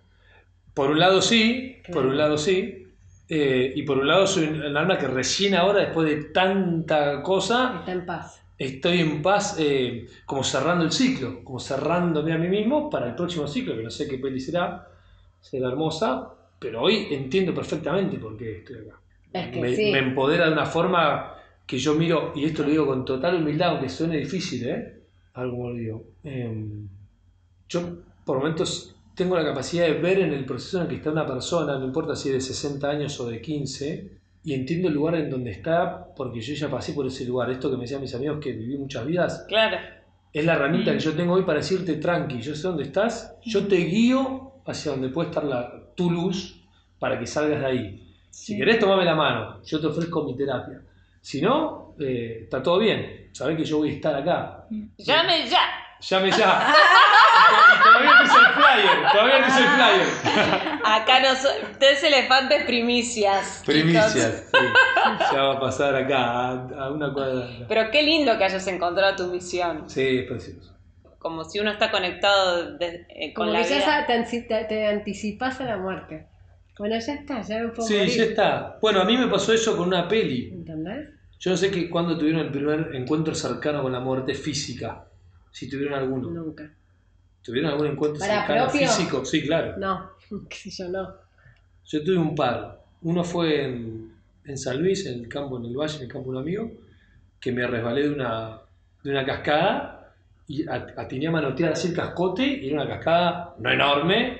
por 0.73 0.91
un 0.91 0.99
lado 0.99 1.21
sí, 1.21 1.77
por 1.85 1.93
Claro. 1.93 2.09
un 2.09 2.17
lado 2.17 2.37
sí, 2.37 2.83
eh, 3.29 3.73
y 3.75 3.83
por 3.83 3.97
un 3.99 4.07
lado 4.07 4.25
soy 4.27 4.45
un 4.45 4.77
alma 4.77 4.97
que 4.97 5.07
recién 5.07 5.53
ahora, 5.55 5.79
después 5.81 6.07
de 6.07 6.23
tanta 6.25 7.21
cosa, 7.23 7.77
Está 7.79 7.91
en 7.91 8.05
paz. 8.05 8.41
Estoy 8.57 9.01
en 9.01 9.21
paz, 9.21 9.57
eh, 9.59 10.07
como 10.25 10.43
cerrando 10.43 10.83
el 10.83 10.91
ciclo, 10.91 11.43
como 11.43 11.59
cerrándome 11.59 12.33
a 12.33 12.37
mí 12.37 12.47
mismo 12.47 12.89
para 12.89 13.07
el 13.07 13.15
próximo 13.15 13.47
ciclo, 13.47 13.75
que 13.75 13.83
no 13.83 13.91
sé 13.91 14.07
qué 14.07 14.17
peli 14.17 14.39
será, 14.39 14.87
será 15.39 15.67
hermosa, 15.69 16.33
pero 16.59 16.81
hoy 16.81 17.07
entiendo 17.11 17.53
perfectamente 17.53 18.17
por 18.17 18.35
qué 18.37 18.57
estoy 18.57 18.77
acá. 18.77 18.99
Es 19.33 19.47
que 19.49 19.61
me, 19.61 19.75
sí. 19.75 19.91
me 19.91 19.99
empodera 19.99 20.47
de 20.47 20.53
una 20.53 20.65
forma 20.65 21.35
que 21.65 21.77
yo 21.77 21.95
miro, 21.95 22.31
y 22.35 22.45
esto 22.45 22.63
lo 22.63 22.69
digo 22.69 22.87
con 22.87 23.05
total 23.05 23.35
humildad, 23.41 23.71
aunque 23.71 23.89
suene 23.89 24.17
difícil, 24.17 24.67
¿eh? 24.67 24.93
Algo 25.33 25.57
como 25.57 25.69
lo 25.69 25.75
digo. 25.75 26.03
Em, 26.23 26.87
yo 27.69 27.81
por 28.25 28.37
momentos 28.37 28.95
tengo 29.13 29.35
la 29.35 29.43
capacidad 29.43 29.85
de 29.85 29.93
ver 29.93 30.19
en 30.19 30.33
el 30.33 30.45
proceso 30.45 30.77
en 30.77 30.83
el 30.83 30.89
que 30.89 30.95
está 30.95 31.11
una 31.11 31.25
persona, 31.25 31.77
no 31.77 31.85
importa 31.85 32.15
si 32.15 32.29
es 32.29 32.35
de 32.35 32.41
60 32.41 32.89
años 32.89 33.19
o 33.19 33.27
de 33.27 33.41
15, 33.41 34.16
y 34.47 34.53
entiendo 34.53 34.87
el 34.87 34.93
lugar 34.93 35.15
en 35.15 35.29
donde 35.29 35.51
está 35.51 36.07
porque 36.15 36.39
yo 36.39 36.53
ya 36.53 36.69
pasé 36.69 36.93
por 36.93 37.05
ese 37.05 37.25
lugar. 37.25 37.49
Esto 37.51 37.69
que 37.69 37.75
me 37.75 37.81
decían 37.81 37.99
mis 37.99 38.15
amigos 38.15 38.39
que 38.41 38.53
viví 38.53 38.77
muchas 38.77 39.05
vidas, 39.05 39.43
Claro. 39.49 39.75
es 40.31 40.45
la 40.45 40.53
herramienta 40.53 40.93
que 40.93 40.99
yo 40.99 41.13
tengo 41.13 41.33
hoy 41.33 41.43
para 41.43 41.57
decirte 41.59 41.95
tranqui, 41.95 42.39
yo 42.39 42.55
sé 42.55 42.65
dónde 42.69 42.83
estás, 42.83 43.35
yo 43.43 43.67
te 43.67 43.75
guío 43.75 44.53
hacia 44.65 44.91
donde 44.93 45.09
puede 45.09 45.29
estar 45.31 45.43
la, 45.43 45.91
tu 45.95 46.09
luz 46.09 46.63
para 46.97 47.19
que 47.19 47.25
salgas 47.27 47.59
de 47.59 47.65
ahí. 47.65 48.13
Si 48.29 48.55
querés, 48.57 48.79
tomame 48.79 49.03
la 49.03 49.15
mano, 49.15 49.61
yo 49.65 49.81
te 49.81 49.87
ofrezco 49.87 50.23
mi 50.23 50.33
terapia. 50.37 50.81
Si 51.19 51.41
no, 51.41 51.95
eh, 51.99 52.39
está 52.43 52.63
todo 52.63 52.79
bien, 52.79 53.29
sabés 53.33 53.57
que 53.57 53.65
yo 53.65 53.79
voy 53.79 53.89
a 53.89 53.93
estar 53.93 54.15
acá. 54.15 54.65
Llame 54.97 55.45
ya. 55.49 55.59
Llame 55.99 56.31
ya. 56.31 56.73
y 57.73 57.83
todavía 57.83 58.11
no 58.13 58.21
el 58.21 58.53
flyer, 58.53 59.11
todavía 59.11 59.39
no 59.39 59.45
el 59.45 59.51
flyer. 59.51 60.79
Acá 60.85 61.19
no 61.21 61.35
so- 61.35 61.49
tres 61.79 62.03
elefantes 62.03 62.63
primicias. 62.65 63.63
Primicias, 63.65 64.47
sí. 64.51 64.57
Ya 65.33 65.41
va 65.43 65.53
a 65.55 65.59
pasar 65.59 65.95
acá, 65.95 66.17
a, 66.17 66.51
a 66.85 66.91
una 66.91 67.11
cuadra. 67.13 67.47
Pero 67.67 67.89
qué 67.91 68.03
lindo 68.03 68.37
que 68.37 68.43
hayas 68.43 68.67
encontrado 68.67 69.15
tu 69.15 69.27
misión. 69.31 69.89
Sí, 69.89 70.19
es 70.19 70.27
precioso. 70.27 70.73
Como 71.19 71.43
si 71.43 71.59
uno 71.59 71.71
está 71.71 71.89
conectado 71.91 72.77
de- 72.77 73.05
eh, 73.09 73.33
con 73.33 73.47
Como 73.47 73.57
la 73.57 73.63
que 73.63 73.69
ya 73.69 73.75
vida. 73.77 73.85
sa- 73.85 74.05
te, 74.47 74.63
te- 74.65 74.87
anticipás 74.87 75.59
a 75.61 75.65
la 75.65 75.77
muerte. 75.77 76.27
Bueno, 76.77 76.95
ya 76.99 77.13
está, 77.13 77.41
ya 77.41 77.57
me 77.59 77.69
puedo 77.69 77.87
Sí, 77.87 77.95
morir. 77.97 78.13
ya 78.15 78.23
está. 78.23 78.77
Bueno, 78.81 79.01
a 79.01 79.05
mí 79.05 79.17
me 79.17 79.27
pasó 79.27 79.51
eso 79.51 79.75
con 79.75 79.87
una 79.87 80.07
peli. 80.07 80.51
¿Entendés? 80.53 81.09
Yo 81.39 81.51
no 81.51 81.57
sé 81.57 81.71
que 81.71 81.89
cuando 81.89 82.17
tuvieron 82.17 82.41
el 82.41 82.51
primer 82.51 82.91
encuentro 82.93 83.33
cercano 83.33 83.81
con 83.81 83.91
la 83.91 83.99
muerte 83.99 84.35
física. 84.35 85.05
Si 85.51 85.69
tuvieron 85.69 85.93
alguno. 85.93 86.29
Nunca. 86.29 86.69
¿Tuvieron 87.43 87.71
algún 87.71 87.87
encuentro 87.87 88.19
¿Para 88.19 88.39
cercano 88.39 88.65
propio? 88.69 88.87
físico? 88.87 89.25
Sí, 89.25 89.41
claro. 89.45 89.75
No, 89.77 90.11
yo, 90.29 90.89
no. 90.89 91.15
Yo 91.85 92.03
tuve 92.03 92.17
un 92.17 92.35
par. 92.35 92.83
Uno 93.03 93.23
fue 93.23 93.63
en, 93.65 94.13
en 94.43 94.57
San 94.57 94.81
Luis, 94.81 95.05
en 95.05 95.19
el 95.19 95.29
campo, 95.29 95.57
en 95.57 95.65
el 95.65 95.75
valle, 95.77 95.97
en 95.97 96.03
el 96.03 96.07
campo 96.11 96.31
de 96.31 96.37
un 96.37 96.43
amigo, 96.43 96.71
que 97.39 97.51
me 97.51 97.65
resbalé 97.65 98.03
de 98.03 98.09
una, 98.13 98.59
de 99.03 99.11
una 99.11 99.25
cascada 99.25 100.13
y 100.47 100.67
at- 100.67 100.97
atiné 100.97 101.27
a 101.27 101.31
manotear 101.31 101.71
así 101.73 101.89
el 101.89 101.93
cascote 101.93 102.43
y 102.45 102.67
era 102.67 102.81
una 102.81 102.89
cascada 102.89 103.55
no 103.59 103.71
enorme, 103.71 104.39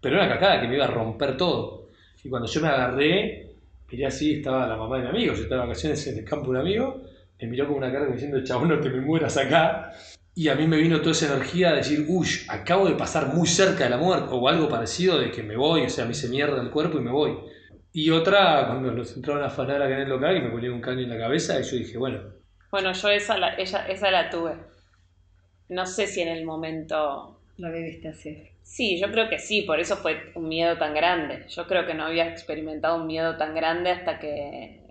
pero 0.00 0.16
era 0.16 0.24
una 0.24 0.32
cascada 0.34 0.60
que 0.60 0.68
me 0.68 0.74
iba 0.76 0.84
a 0.86 0.90
romper 0.90 1.36
todo. 1.36 1.90
Y 2.24 2.28
cuando 2.28 2.48
yo 2.48 2.60
me 2.60 2.68
agarré, 2.68 3.54
miré 3.90 4.06
así, 4.06 4.34
estaba 4.34 4.66
la 4.66 4.76
mamá 4.76 4.96
de 4.96 5.02
mi 5.04 5.08
amigo, 5.10 5.34
yo 5.34 5.42
estaba 5.42 5.62
de 5.62 5.68
vacaciones 5.68 6.06
en 6.08 6.18
el 6.18 6.24
campo 6.24 6.46
de 6.46 6.50
un 6.50 6.56
amigo, 6.56 7.02
me 7.40 7.48
miró 7.48 7.66
con 7.68 7.76
una 7.76 7.92
cara 7.92 8.06
diciendo, 8.06 8.42
chabón, 8.42 8.68
no 8.68 8.80
te 8.80 8.88
me 8.90 9.00
mueras 9.00 9.36
acá. 9.36 9.92
Y 10.34 10.48
a 10.48 10.54
mí 10.54 10.66
me 10.66 10.76
vino 10.78 11.00
toda 11.00 11.12
esa 11.12 11.26
energía 11.26 11.70
de 11.70 11.76
decir, 11.78 12.06
uy, 12.08 12.26
acabo 12.48 12.88
de 12.88 12.94
pasar 12.96 13.34
muy 13.34 13.46
cerca 13.46 13.84
de 13.84 13.90
la 13.90 13.98
muerte, 13.98 14.28
o 14.30 14.48
algo 14.48 14.68
parecido 14.68 15.18
de 15.18 15.30
que 15.30 15.42
me 15.42 15.56
voy, 15.56 15.82
o 15.82 15.88
sea, 15.90 16.04
me 16.04 16.12
hice 16.12 16.28
mierda 16.28 16.60
el 16.62 16.70
cuerpo 16.70 16.98
y 16.98 17.02
me 17.02 17.10
voy. 17.10 17.36
Y 17.92 18.10
otra, 18.10 18.66
cuando 18.66 18.92
nos 18.92 19.16
entraron 19.16 19.42
a 19.42 19.46
afanar 19.48 19.82
acá 19.82 19.94
en 19.96 20.02
el 20.02 20.08
local 20.08 20.36
y 20.36 20.40
me 20.40 20.50
ponían 20.50 20.72
un 20.74 20.80
caño 20.80 21.00
en 21.02 21.10
la 21.10 21.18
cabeza, 21.18 21.58
y 21.60 21.64
yo 21.64 21.76
dije, 21.76 21.98
bueno, 21.98 22.20
Bueno, 22.70 22.92
yo 22.92 23.08
esa 23.10 23.36
la, 23.38 23.54
ella, 23.56 23.86
esa 23.86 24.10
la 24.10 24.30
tuve. 24.30 24.56
No 25.70 25.86
sé 25.86 26.06
si 26.06 26.20
en 26.20 26.28
el 26.28 26.44
momento... 26.44 27.40
Lo 27.56 27.72
viviste 27.72 28.08
así. 28.08 28.50
Sí, 28.62 28.98
yo 29.00 29.10
creo 29.10 29.28
que 29.28 29.38
sí, 29.38 29.62
por 29.62 29.80
eso 29.80 29.96
fue 29.96 30.32
un 30.34 30.48
miedo 30.48 30.76
tan 30.78 30.94
grande. 30.94 31.46
Yo 31.48 31.66
creo 31.66 31.86
que 31.86 31.94
no 31.94 32.04
había 32.06 32.28
experimentado 32.28 32.96
un 32.96 33.06
miedo 33.06 33.36
tan 33.36 33.54
grande 33.54 33.90
hasta 33.90 34.18
que 34.18 34.89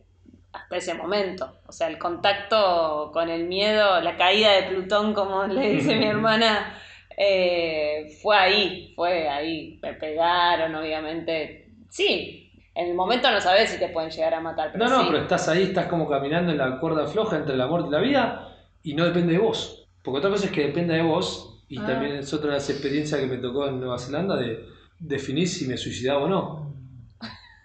hasta 0.52 0.76
ese 0.78 0.94
momento. 0.94 1.52
O 1.68 1.72
sea, 1.72 1.88
el 1.88 1.98
contacto 1.98 3.12
con 3.14 3.30
el 3.30 3.46
miedo, 3.48 4.00
la 4.02 4.18
caída 4.18 4.52
de 4.54 4.64
Plutón, 4.64 5.14
como 5.14 5.46
le 5.46 5.70
dice 5.70 5.96
mi 5.96 6.06
hermana, 6.08 6.76
eh, 7.18 8.18
fue 8.22 8.36
ahí, 8.38 8.94
fue 8.96 9.28
ahí. 9.30 9.80
Me 9.82 9.94
pegaron, 9.94 10.74
obviamente. 10.76 11.70
Sí, 11.90 12.52
en 12.76 12.88
el 12.88 12.96
momento 12.96 13.30
no 13.32 13.42
sabes 13.42 13.70
si 13.72 13.80
te 13.80 13.90
pueden 13.90 14.10
llegar 14.10 14.34
a 14.34 14.40
matar, 14.40 14.72
pero 14.72 14.86
no, 14.86 14.90
no, 14.92 15.02
sí. 15.02 15.08
pero 15.10 15.22
estás 15.24 15.50
ahí, 15.50 15.64
estás 15.64 15.88
como 15.88 16.08
caminando 16.08 16.52
en 16.52 16.58
la 16.58 16.80
cuerda 16.80 17.08
floja 17.08 17.38
entre 17.38 17.58
la 17.58 17.68
muerte 17.68 17.90
y 17.90 17.92
la 17.92 18.00
vida, 18.00 18.58
y 18.84 18.94
no 18.94 19.06
depende 19.06 19.34
de 19.34 19.40
vos. 19.40 19.88
Porque 20.04 20.20
otra 20.20 20.30
cosa 20.30 20.46
es 20.46 20.52
que 20.52 20.62
dependa 20.68 20.94
de 20.94 21.02
vos, 21.02 21.64
y 21.68 21.78
Ah. 21.78 21.86
también 21.88 22.16
es 22.18 22.34
otra 22.34 22.50
de 22.52 22.56
las 22.56 22.70
experiencias 22.70 23.20
que 23.20 23.28
me 23.28 23.38
tocó 23.38 23.68
en 23.68 23.80
Nueva 23.80 24.00
Zelanda 24.00 24.36
de 24.38 24.66
definir 25.00 25.48
si 25.48 25.68
me 25.68 25.78
suicidaba 25.78 26.24
o 26.24 26.28
no. 26.28 26.59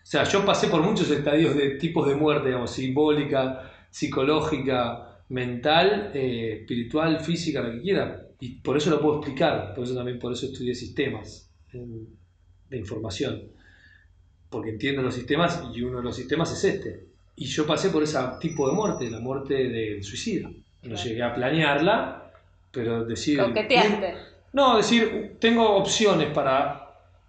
O 0.05 0.07
sea, 0.07 0.25
yo 0.25 0.45
pasé 0.45 0.69
por 0.69 0.83
muchos 0.83 1.11
estadios 1.11 1.57
de 1.57 1.71
tipos 1.77 2.07
de 2.07 2.15
muerte, 2.15 2.49
digamos, 2.49 2.71
simbólica, 2.71 3.73
psicológica, 3.89 5.23
mental, 5.31 6.11
eh, 6.13 6.59
espiritual, 6.61 7.21
física, 7.21 7.63
lo 7.63 7.73
que 7.73 7.81
quiera. 7.81 8.27
Y 8.39 8.57
por 8.57 8.77
eso 8.77 8.91
lo 8.91 9.01
puedo 9.01 9.17
explicar, 9.17 9.73
por 9.75 9.85
eso 9.85 9.95
también 9.95 10.19
por 10.19 10.35
eso 10.35 10.45
estudié 10.45 10.75
sistemas 10.75 11.51
de 11.73 12.77
información. 12.77 13.45
Porque 14.51 14.71
entiendo 14.71 15.01
los 15.01 15.15
sistemas 15.15 15.63
y 15.75 15.81
uno 15.81 15.99
de 15.99 16.05
los 16.05 16.15
sistemas 16.15 16.53
es 16.53 16.75
este. 16.75 17.07
Y 17.37 17.47
yo 17.47 17.67
pasé 17.67 17.89
por 17.89 18.03
ese 18.03 18.19
tipo 18.39 18.69
de 18.69 18.75
muerte, 18.75 19.11
la 19.11 19.21
muerte 19.21 19.55
del 19.55 20.05
suicidio. 20.05 20.53
No 20.83 20.97
llegué 20.97 21.23
a 21.23 21.35
planearla, 21.35 22.31
pero 22.71 23.07
decir... 23.07 23.41
No, 24.53 24.77
decir, 24.77 25.37
tengo 25.41 25.77
opciones 25.77 26.31
para, 26.33 26.84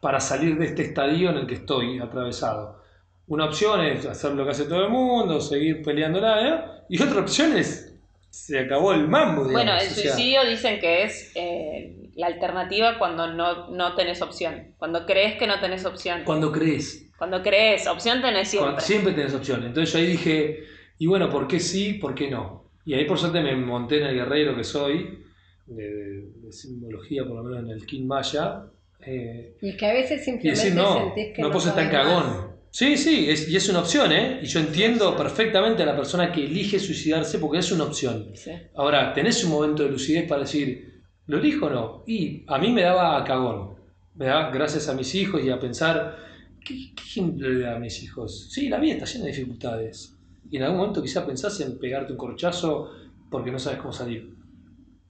para 0.05 0.19
salir 0.19 0.55
de 0.59 0.65
este 0.65 0.83
estadio 0.83 1.31
en 1.31 1.37
el 1.37 1.47
que 1.47 1.55
estoy 1.55 1.97
atravesado. 1.97 2.79
Una 3.25 3.45
opción 3.45 3.83
es 3.83 4.05
hacer 4.05 4.33
lo 4.33 4.45
que 4.45 4.51
hace 4.51 4.65
todo 4.65 4.83
el 4.85 4.91
mundo, 4.91 5.41
seguir 5.41 5.81
peleándola, 5.81 6.47
¿eh? 6.47 6.83
y 6.89 7.01
otra 7.01 7.21
opción 7.21 7.57
es, 7.57 7.97
se 8.29 8.59
acabó 8.59 8.93
el 8.93 9.07
mambo, 9.07 9.47
digamos. 9.47 9.53
Bueno, 9.53 9.71
el 9.71 9.77
o 9.87 9.89
sea, 9.89 10.13
suicidio 10.13 10.45
dicen 10.45 10.79
que 10.79 11.01
es 11.05 11.31
eh, 11.33 12.11
la 12.13 12.27
alternativa 12.27 12.99
cuando 12.99 13.33
no, 13.33 13.71
no 13.71 13.95
tenés 13.95 14.21
opción. 14.21 14.75
Cuando 14.77 15.07
crees 15.07 15.39
que 15.39 15.47
no 15.47 15.59
tenés 15.59 15.83
opción. 15.87 16.21
cuando 16.23 16.51
crees, 16.51 17.09
Cuando 17.17 17.41
crees, 17.41 17.87
opción 17.87 18.21
tenés 18.21 18.47
siempre. 18.47 18.73
cuando- 18.73 18.85
siempre 18.85 19.13
tenés 19.13 19.33
opción. 19.33 19.63
Entonces 19.63 19.91
yo 19.91 19.97
ahí 19.97 20.05
dije, 20.05 20.65
y 20.99 21.07
bueno, 21.07 21.31
¿por 21.31 21.47
qué 21.47 21.59
sí, 21.59 21.93
por 21.93 22.13
qué 22.13 22.29
no? 22.29 22.69
Y 22.85 22.93
ahí 22.93 23.05
por 23.05 23.17
suerte 23.17 23.41
me 23.41 23.55
monté 23.55 23.97
en 24.01 24.03
el 24.05 24.13
guerrero 24.17 24.55
que 24.55 24.63
soy, 24.63 25.23
de 25.65 26.51
simbología, 26.51 27.25
por 27.25 27.37
lo 27.37 27.43
menos 27.43 27.63
en 27.63 27.71
el 27.71 27.87
King 27.87 28.05
Maya, 28.05 28.65
eh, 29.05 29.57
Y 29.61 29.69
es 29.69 29.77
que 29.77 29.85
a 29.85 29.93
veces 29.93 30.23
simplemente 30.23 30.69
decir, 30.69 30.73
no, 30.73 30.93
sentís 30.93 31.33
que 31.35 31.41
no 31.41 31.49
no, 31.49 31.51
puedo 31.51 31.65
ser 31.65 31.75
tan 31.75 31.89
cagón. 31.89 32.23
más. 32.23 32.45
Sí, 32.71 32.97
sí, 32.97 33.29
es, 33.29 33.47
y 33.47 33.55
es 33.55 33.69
una 33.69 33.79
opción, 33.79 34.11
¿eh? 34.11 34.39
Y 34.43 34.47
yo 34.47 34.59
entiendo 34.59 35.15
perfectamente 35.15 35.83
a 35.83 35.85
la 35.85 35.95
persona 35.95 36.31
que 36.31 36.43
elige 36.45 36.77
suicidarse 36.79 37.39
porque 37.39 37.59
es 37.59 37.71
una 37.71 37.85
opción. 37.85 38.31
Sí. 38.35 38.51
Ahora, 38.75 39.13
tenés 39.13 39.43
un 39.45 39.51
momento 39.51 39.83
de 39.83 39.89
lucidez 39.91 40.27
para 40.27 40.41
decir, 40.41 41.03
¿lo 41.27 41.37
elijo 41.37 41.67
o 41.67 41.69
no? 41.69 42.03
Y 42.05 42.43
a 42.47 42.57
mí 42.57 42.71
me 42.71 42.81
daba 42.81 43.23
cagón. 43.23 43.75
Me 44.15 44.25
daba, 44.25 44.49
gracias 44.51 44.89
a 44.89 44.93
mis 44.93 45.13
hijos 45.15 45.41
y 45.43 45.49
a 45.49 45.59
pensar, 45.59 46.17
¿qué, 46.65 46.93
qué 46.95 47.01
ejemplo 47.01 47.49
le 47.49 47.59
da 47.61 47.75
a 47.77 47.79
mis 47.79 48.03
hijos? 48.03 48.49
Sí, 48.51 48.67
la 48.67 48.79
vida 48.79 48.95
está 48.95 49.05
llena 49.05 49.25
de 49.25 49.31
dificultades. 49.31 50.17
Y 50.49 50.57
en 50.57 50.63
algún 50.63 50.79
momento 50.79 51.01
quizás 51.01 51.23
pensás 51.25 51.59
en 51.61 51.79
pegarte 51.79 52.11
un 52.11 52.17
corchazo 52.17 52.91
porque 53.31 53.51
no 53.51 53.59
sabes 53.59 53.79
cómo 53.79 53.93
salir. 53.93 54.35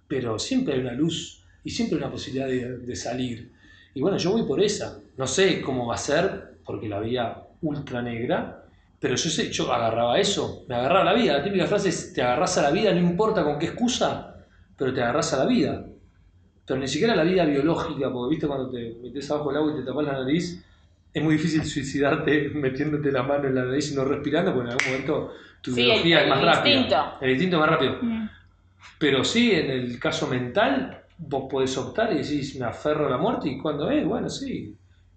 Pero 0.08 0.38
siempre 0.38 0.76
hay 0.76 0.82
una 0.82 0.94
luz 0.94 1.44
y 1.64 1.72
siempre 1.72 1.98
hay 1.98 2.04
una 2.04 2.12
posibilidad 2.12 2.48
de, 2.48 2.78
de 2.78 2.96
salir. 2.96 3.52
Y 3.96 4.02
bueno, 4.02 4.18
yo 4.18 4.32
voy 4.32 4.44
por 4.44 4.62
esa. 4.62 5.00
No 5.18 5.26
sé 5.26 5.62
cómo 5.62 5.88
va 5.88 5.96
a 5.96 5.98
ser, 5.98 6.58
porque 6.64 6.88
la 6.88 7.00
vía 7.00 7.38
ultra 7.62 8.02
negra, 8.02 8.64
pero 9.00 9.16
yo 9.16 9.30
sé, 9.30 9.52
yo 9.52 9.72
agarraba 9.72 10.20
eso, 10.20 10.64
me 10.68 10.76
agarraba 10.76 11.06
la 11.06 11.14
vida. 11.14 11.38
La 11.38 11.44
típica 11.44 11.66
frase 11.66 11.90
es, 11.90 12.14
te 12.14 12.22
agarras 12.22 12.58
a 12.58 12.62
la 12.64 12.72
vida, 12.72 12.92
no 12.94 13.00
importa 13.00 13.44
con 13.44 13.58
qué 13.58 13.68
excusa, 13.68 14.36
pero 14.78 14.94
te 14.94 15.02
agarras 15.02 15.34
a 15.34 15.38
la 15.40 15.46
vida. 15.46 15.86
Pero 16.68 16.80
ni 16.80 16.88
siquiera 16.88 17.16
la 17.16 17.24
vida 17.24 17.46
biológica, 17.46 18.12
porque 18.12 18.32
viste 18.32 18.48
cuando 18.48 18.70
te 18.70 18.96
metes 19.02 19.30
abajo 19.32 19.50
del 19.50 19.58
agua 19.60 19.72
y 19.72 19.76
te 19.78 19.84
tapas 19.84 20.06
la 20.06 20.14
nariz, 20.14 20.64
es 21.14 21.24
muy 21.24 21.36
difícil 21.36 21.64
suicidarte 21.64 22.50
metiéndote 22.54 23.12
la 23.12 23.24
mano 23.24 23.48
en 23.48 23.56
la 23.56 23.64
nariz 23.64 23.92
y 23.92 23.96
no 23.96 24.04
respirando, 24.04 24.54
porque 24.54 24.72
en 24.72 24.74
algún 24.78 24.92
momento 24.92 25.32
tu 25.62 25.72
Sí, 25.72 25.82
biología 25.84 26.18
el- 26.20 26.24
es 26.26 26.30
más 26.30 26.40
el 26.40 26.46
rápida. 26.46 26.74
instinto. 26.76 27.04
El 27.22 27.30
instinto 27.30 27.56
es 27.56 27.60
más 27.62 27.70
rápido. 27.70 27.98
Mm. 28.02 28.30
Pero 29.00 29.24
sí, 29.24 29.52
en 29.52 29.70
el 29.72 30.00
caso 30.00 30.28
mental, 30.28 31.02
vos 31.18 31.46
podés 31.50 31.78
optar 31.78 32.14
y 32.14 32.18
decís, 32.18 32.58
me 32.60 32.66
aferro 32.66 33.08
a 33.08 33.10
la 33.10 33.18
muerte 33.18 33.50
y 33.50 33.58
cuando 33.58 33.90
es, 33.90 34.06
bueno, 34.06 34.30
sí. 34.30 34.76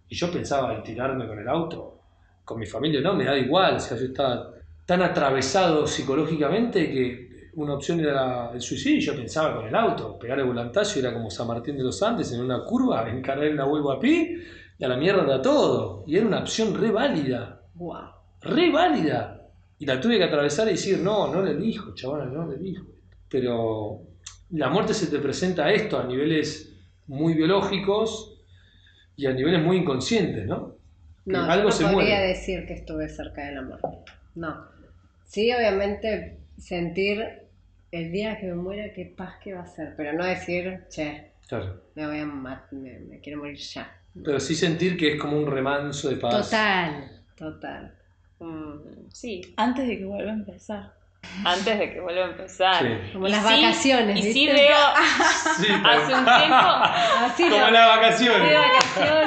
Y 0.08 0.14
yo 0.14 0.30
pensaba 0.30 0.74
en 0.74 0.82
tirarme 0.82 1.26
con 1.26 1.38
el 1.38 1.48
auto, 1.48 2.00
con 2.44 2.58
mi 2.58 2.66
familia, 2.66 3.00
no, 3.00 3.14
me 3.14 3.24
da 3.24 3.36
igual, 3.36 3.76
o 3.76 3.80
sea, 3.80 3.96
yo 3.98 4.06
estaba 4.06 4.52
tan 4.86 5.02
atravesado 5.02 5.86
psicológicamente 5.86 6.90
que 6.90 7.28
una 7.54 7.74
opción 7.74 8.00
era 8.00 8.50
el 8.52 8.60
suicidio 8.60 9.12
yo 9.12 9.16
pensaba 9.16 9.56
con 9.56 9.66
el 9.66 9.74
auto, 9.74 10.18
pegar 10.18 10.38
el 10.38 10.46
volantazo 10.46 10.98
era 10.98 11.12
como 11.12 11.28
San 11.28 11.48
Martín 11.48 11.76
de 11.76 11.82
los 11.82 12.02
Andes 12.02 12.32
en 12.32 12.40
una 12.40 12.64
curva, 12.64 13.08
encarar 13.10 13.44
en 13.44 13.56
la 13.56 13.64
vuelvo 13.64 13.92
a 13.92 13.98
pi 13.98 14.38
y 14.78 14.84
a 14.84 14.88
la 14.88 14.96
mierda 14.96 15.24
de 15.24 15.42
todo. 15.42 16.04
Y 16.06 16.16
era 16.16 16.26
una 16.26 16.40
opción 16.40 16.74
re 16.74 16.90
válida 16.90 17.60
Guau. 17.74 18.12
re 18.42 18.70
válida. 18.70 19.34
Y 19.80 19.86
la 19.86 20.00
tuve 20.00 20.18
que 20.18 20.24
atravesar 20.24 20.68
y 20.68 20.72
decir, 20.72 20.98
no, 20.98 21.32
no 21.32 21.42
le 21.42 21.52
elijo, 21.52 21.94
chabona, 21.94 22.24
no 22.26 22.46
le 22.46 22.56
elijo. 22.56 22.86
Pero 23.28 24.02
la 24.50 24.68
muerte 24.70 24.94
se 24.94 25.06
te 25.08 25.18
presenta 25.18 25.66
a 25.66 25.72
esto 25.72 25.98
a 25.98 26.04
niveles 26.04 26.72
muy 27.06 27.34
biológicos 27.34 28.34
y 29.16 29.26
a 29.26 29.32
niveles 29.32 29.62
muy 29.62 29.78
inconscientes, 29.78 30.46
¿no? 30.46 30.76
No, 31.26 31.42
algo 31.44 31.64
yo 31.64 31.64
no 31.64 31.70
se 31.72 31.84
podría 31.84 32.16
muere. 32.16 32.28
decir 32.28 32.66
que 32.66 32.74
estuve 32.74 33.08
cerca 33.08 33.44
de 33.44 33.52
la 33.54 33.62
muerte. 33.62 33.88
No. 34.34 34.64
Sí, 35.26 35.52
obviamente 35.52 36.38
sentir 36.56 37.22
el 37.90 38.12
día 38.12 38.38
que 38.38 38.46
me 38.46 38.54
muera 38.54 38.92
qué 38.94 39.04
paz 39.06 39.34
que 39.42 39.52
va 39.54 39.60
a 39.62 39.66
ser, 39.66 39.94
pero 39.96 40.12
no 40.14 40.24
decir, 40.24 40.84
che, 40.88 41.32
Claro. 41.48 41.82
me 41.94 42.06
voy 42.06 42.18
a 42.18 42.26
ma- 42.26 42.66
me, 42.70 42.98
me 43.00 43.20
quiero 43.20 43.38
morir 43.40 43.56
ya. 43.58 43.90
Pero 44.24 44.40
sí 44.40 44.54
sentir 44.54 44.96
que 44.96 45.14
es 45.14 45.20
como 45.20 45.38
un 45.38 45.46
remanso 45.46 46.08
de 46.08 46.16
paz. 46.16 46.46
Total, 46.50 47.22
total. 47.36 47.94
Mm, 48.40 49.08
sí, 49.12 49.42
Antes 49.56 49.86
de 49.88 49.98
que 49.98 50.04
vuelva 50.04 50.30
a 50.30 50.34
empezar. 50.34 50.92
Antes 51.44 51.78
de 51.78 51.92
que 51.92 52.00
vuelva 52.00 52.22
a 52.24 52.28
empezar. 52.28 52.82
Sí. 52.82 53.12
Como 53.12 53.28
Y 53.28 53.30
las 53.30 53.46
sí- 53.46 53.62
vacaciones, 53.62 54.24
Y 54.36 54.46
veo, 54.46 54.76
Sí, 55.58 55.66
hace 55.84 56.14
un 56.14 56.24
tiempo, 56.24 56.66
Así 57.24 57.42
como 57.48 57.56
la- 57.58 57.70
las 57.70 57.96
vacaciones. 57.96 58.56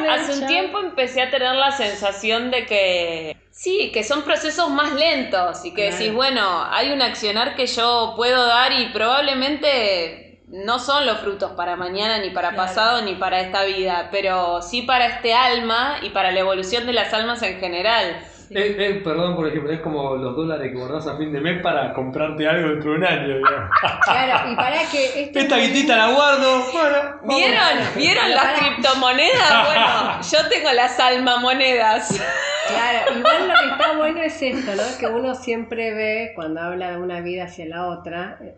Hace 0.09 0.33
un 0.33 0.39
ya. 0.41 0.47
tiempo 0.47 0.79
empecé 0.79 1.21
a 1.21 1.29
tener 1.29 1.55
la 1.55 1.71
sensación 1.71 2.51
de 2.51 2.65
que 2.65 3.37
sí, 3.51 3.91
que 3.93 4.03
son 4.03 4.23
procesos 4.23 4.69
más 4.69 4.93
lentos 4.93 5.63
y 5.65 5.73
que 5.73 5.83
Claro. 5.87 5.97
decís, 5.97 6.13
bueno, 6.13 6.65
hay 6.71 6.91
un 6.91 7.01
accionar 7.01 7.55
que 7.55 7.67
yo 7.67 8.13
puedo 8.15 8.45
dar 8.45 8.71
y 8.73 8.87
probablemente 8.89 10.39
no 10.47 10.79
son 10.79 11.05
los 11.05 11.19
frutos 11.19 11.51
para 11.53 11.77
mañana, 11.77 12.17
ni 12.17 12.29
para 12.31 12.49
Claro. 12.49 12.63
pasado, 12.67 13.01
ni 13.03 13.15
para 13.15 13.39
esta 13.39 13.63
vida, 13.63 14.09
pero 14.11 14.61
sí 14.61 14.81
para 14.81 15.05
este 15.07 15.33
alma 15.33 15.97
y 16.01 16.09
para 16.09 16.31
la 16.31 16.41
evolución 16.41 16.85
de 16.85 16.93
las 16.93 17.13
almas 17.13 17.41
en 17.43 17.59
general. 17.59 18.19
Eh, 18.53 18.75
eh, 18.77 19.01
perdón, 19.03 19.35
por 19.35 19.47
ejemplo, 19.47 19.71
es 19.71 19.79
como 19.79 20.15
los 20.17 20.35
dólares 20.35 20.71
que 20.71 20.77
guardás 20.77 21.07
a 21.07 21.17
fin 21.17 21.31
de 21.31 21.39
mes 21.39 21.61
para 21.61 21.93
comprarte 21.93 22.47
algo 22.47 22.69
dentro 22.69 22.91
de 22.91 22.97
un 22.97 23.05
año. 23.05 23.37
digamos. 23.37 23.69
Claro, 24.05 24.51
y 24.51 24.55
para 24.55 24.77
que 24.91 25.21
este 25.23 25.39
Esta 25.39 25.57
guitita 25.57 25.95
la 25.95 26.11
guardo. 26.11 26.63
Bueno. 26.71 27.37
¿Vieron? 27.37 27.77
¿Vieron 27.95 28.29
las 28.31 28.43
pará. 28.45 28.59
criptomonedas? 28.59 29.65
Bueno, 29.65 30.21
yo 30.21 30.49
tengo 30.49 30.71
las 30.73 30.99
almamonedas. 30.99 32.21
Claro, 32.67 33.17
igual 33.19 33.47
lo 33.47 33.53
que 33.53 33.65
está 33.71 33.97
bueno 33.97 34.21
es 34.21 34.41
esto, 34.41 34.75
¿no? 34.75 34.83
Que 34.99 35.07
uno 35.07 35.35
siempre 35.35 35.93
ve 35.93 36.31
cuando 36.35 36.61
habla 36.61 36.91
de 36.91 36.97
una 36.97 37.21
vida 37.21 37.45
hacia 37.45 37.65
la 37.65 37.87
otra, 37.87 38.37
eh, 38.41 38.55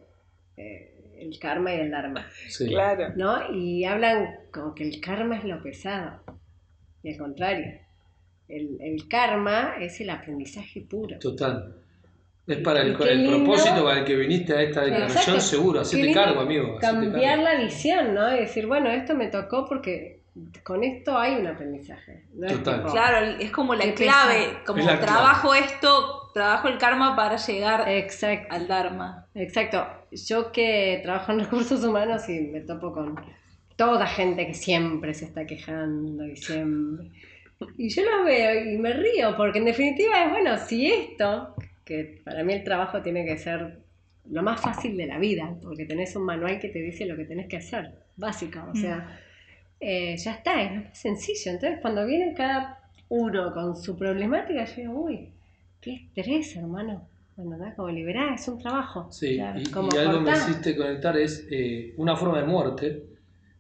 eh, 0.58 0.90
el 1.20 1.40
karma 1.40 1.74
y 1.74 1.80
el 1.80 1.92
dharma, 1.92 2.26
Sí. 2.50 2.68
Claro. 2.68 3.10
¿no? 3.16 3.52
Y 3.54 3.86
hablan 3.86 4.36
como 4.52 4.74
que 4.76 4.84
el 4.84 5.00
karma 5.02 5.38
es 5.38 5.44
lo 5.46 5.62
pesado, 5.64 6.22
y 7.02 7.12
al 7.14 7.18
contrario, 7.18 7.66
el, 8.48 8.78
el 8.82 9.08
karma 9.08 9.76
es 9.80 10.00
el 10.02 10.10
aprendizaje 10.10 10.82
puro. 10.82 11.18
Total. 11.20 11.76
Es 12.46 12.58
para 12.58 12.82
el, 12.82 12.96
el 13.02 13.22
lindo. 13.24 13.38
propósito 13.38 13.84
para 13.86 14.00
el 14.00 14.06
que 14.06 14.16
viniste 14.16 14.54
a 14.54 14.62
esta 14.62 14.82
declaración, 14.82 15.40
seguro. 15.40 15.80
Hacete 15.80 16.12
cargo, 16.14 16.42
amigo. 16.42 16.78
Cambiar 16.80 17.40
cargo. 17.40 17.44
la 17.44 17.56
visión, 17.64 18.14
¿no? 18.14 18.36
Y 18.36 18.40
decir, 18.42 18.68
bueno, 18.68 18.90
esto 18.90 19.16
me 19.16 19.28
tocó 19.28 19.66
porque 19.66 20.20
con 20.64 20.84
esto 20.84 21.18
hay 21.18 21.36
un 21.36 21.48
aprendizaje. 21.48 22.24
No 22.34 22.48
es 22.48 22.54
Total. 22.58 22.82
tipo, 22.82 22.92
Claro, 22.92 23.26
es 23.40 23.52
como 23.52 23.76
la 23.76 23.94
clave, 23.94 24.58
como 24.66 24.84
clave. 24.84 25.00
trabajo 25.06 25.54
esto 25.54 26.32
trabajo 26.34 26.68
el 26.68 26.78
karma 26.80 27.16
para 27.16 27.38
llegar 27.38 27.88
Exacto. 27.88 28.54
al 28.54 28.68
Dharma. 28.68 29.28
Exacto. 29.36 29.86
Yo 30.12 30.52
que 30.52 31.00
trabajo 31.04 31.32
en 31.32 31.40
recursos 31.42 31.84
humanos 31.84 32.28
y 32.28 32.42
me 32.42 32.62
topo 32.62 32.92
con 32.92 33.16
toda 33.76 34.06
gente 34.08 34.46
que 34.48 34.54
siempre 34.54 35.14
se 35.14 35.26
está 35.26 35.46
quejando 35.46 36.26
y 36.26 36.36
siempre. 36.36 37.10
Y 37.78 37.90
yo 37.90 38.04
lo 38.04 38.24
veo 38.24 38.74
y 38.74 38.78
me 38.78 38.94
río, 38.94 39.36
porque 39.38 39.60
en 39.60 39.66
definitiva 39.66 40.26
es 40.26 40.32
bueno, 40.32 40.58
si 40.58 40.88
esto, 40.88 41.56
que 41.86 42.22
para 42.24 42.44
mí 42.44 42.54
el 42.54 42.64
trabajo 42.64 43.02
tiene 43.02 43.26
que 43.26 43.38
ser 43.38 43.80
lo 44.30 44.42
más 44.42 44.62
fácil 44.62 44.96
de 44.96 45.08
la 45.08 45.20
vida, 45.20 45.56
porque 45.62 45.86
tenés 45.86 46.16
un 46.16 46.24
manual 46.24 46.60
que 46.60 46.70
te 46.70 46.80
dice 46.80 47.06
lo 47.06 47.16
que 47.18 47.26
tenés 47.26 47.48
que 47.48 47.58
hacer, 47.58 47.92
básico, 48.16 48.60
o 48.72 48.76
sea, 48.76 49.20
eh, 49.80 50.16
ya 50.18 50.34
está, 50.34 50.62
es 50.62 50.72
lo 50.72 50.82
más 50.84 50.98
sencillo. 50.98 51.52
Entonces, 51.52 51.80
cuando 51.82 52.06
viene 52.06 52.34
cada 52.34 52.80
uno 53.10 53.54
con 53.54 53.76
su 53.76 53.98
problemática, 53.98 54.64
yo 54.66 54.76
digo, 54.76 54.94
uy, 54.94 55.30
qué 55.82 55.96
estrés, 55.96 56.56
hermano. 56.56 57.08
Bueno, 57.36 57.52
¿verdad? 57.52 57.76
Como 57.76 57.90
liberar, 57.90 58.34
es 58.34 58.48
un 58.48 58.60
trabajo. 58.60 59.12
Sí, 59.12 59.36
Claro, 59.36 59.60
y, 59.60 59.66
como 59.66 59.90
y 59.94 59.98
algo 59.98 60.22
me 60.22 60.32
hiciste 60.32 60.76
conectar 60.76 61.18
es 61.18 61.48
eh, 61.50 61.94
una 61.98 62.16
forma 62.16 62.40
de 62.40 62.46
muerte, 62.46 63.04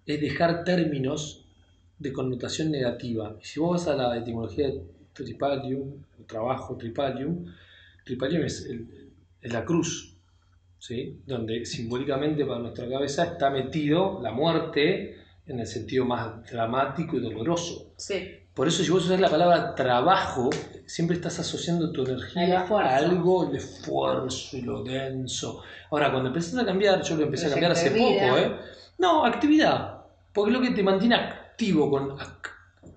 es 0.06 0.22
dejar 0.22 0.64
términos 0.64 1.43
de 2.04 2.12
connotación 2.14 2.70
negativa. 2.70 3.36
Si 3.41 3.60
vos 3.60 3.72
vas 3.86 3.88
a 3.88 3.95
la 3.95 4.18
etimología 4.18 4.68
de 4.68 4.82
tripalium, 5.14 6.04
trabajo 6.28 6.76
tripalium, 6.78 7.45
tripalium 8.06 8.43
es, 8.43 8.66
el- 8.66 9.10
es 9.41 9.51
la 9.54 9.64
cruz, 9.66 10.14
¿sí? 10.80 11.20
donde 11.26 11.66
simbólicamente 11.66 12.45
para 12.45 12.60
nuestra 12.60 12.88
cabeza 12.89 13.24
está 13.24 13.49
metido 13.49 14.20
la 14.22 14.32
muerte 14.32 15.18
en 15.47 15.60
el 15.60 15.68
sentido 15.68 16.06
más 16.06 16.49
dramático 16.51 17.18
y 17.18 17.22
doloroso. 17.22 17.93
Sí. 17.97 18.30
Por 18.54 18.68
eso 18.68 18.84
si 18.84 18.91
vos 18.91 19.06
usas 19.06 19.20
la 19.20 19.30
palabra 19.30 19.74
trabajo, 19.76 20.49
siempre 20.86 21.16
estás 21.16 21.39
asociando 21.39 21.91
tu 21.91 22.04
energía 22.06 22.62
a 22.62 22.95
algo, 22.97 23.49
el 23.49 23.56
esfuerzo 23.56 24.58
y 24.58 24.62
lo 24.62 24.84
denso. 24.84 25.62
Ahora, 25.89 26.12
cuando 26.12 26.30
empezás 26.30 26.60
a 26.60 26.66
cambiar, 26.66 27.01
yo 27.01 27.16
lo 27.16 27.24
empecé 27.24 27.47
a 27.47 27.49
cambiar 27.49 27.72
hace 27.72 27.89
poco. 27.91 28.38
¿eh? 28.38 28.51
No, 28.99 29.26
actividad. 29.26 30.04
Porque 30.32 30.51
es 30.51 30.58
lo 30.58 30.62
que 30.64 30.72
te 30.72 30.84
mantiene 30.84 31.16
activo 31.54 31.89
con, 31.89 32.10
ac- 32.18 32.49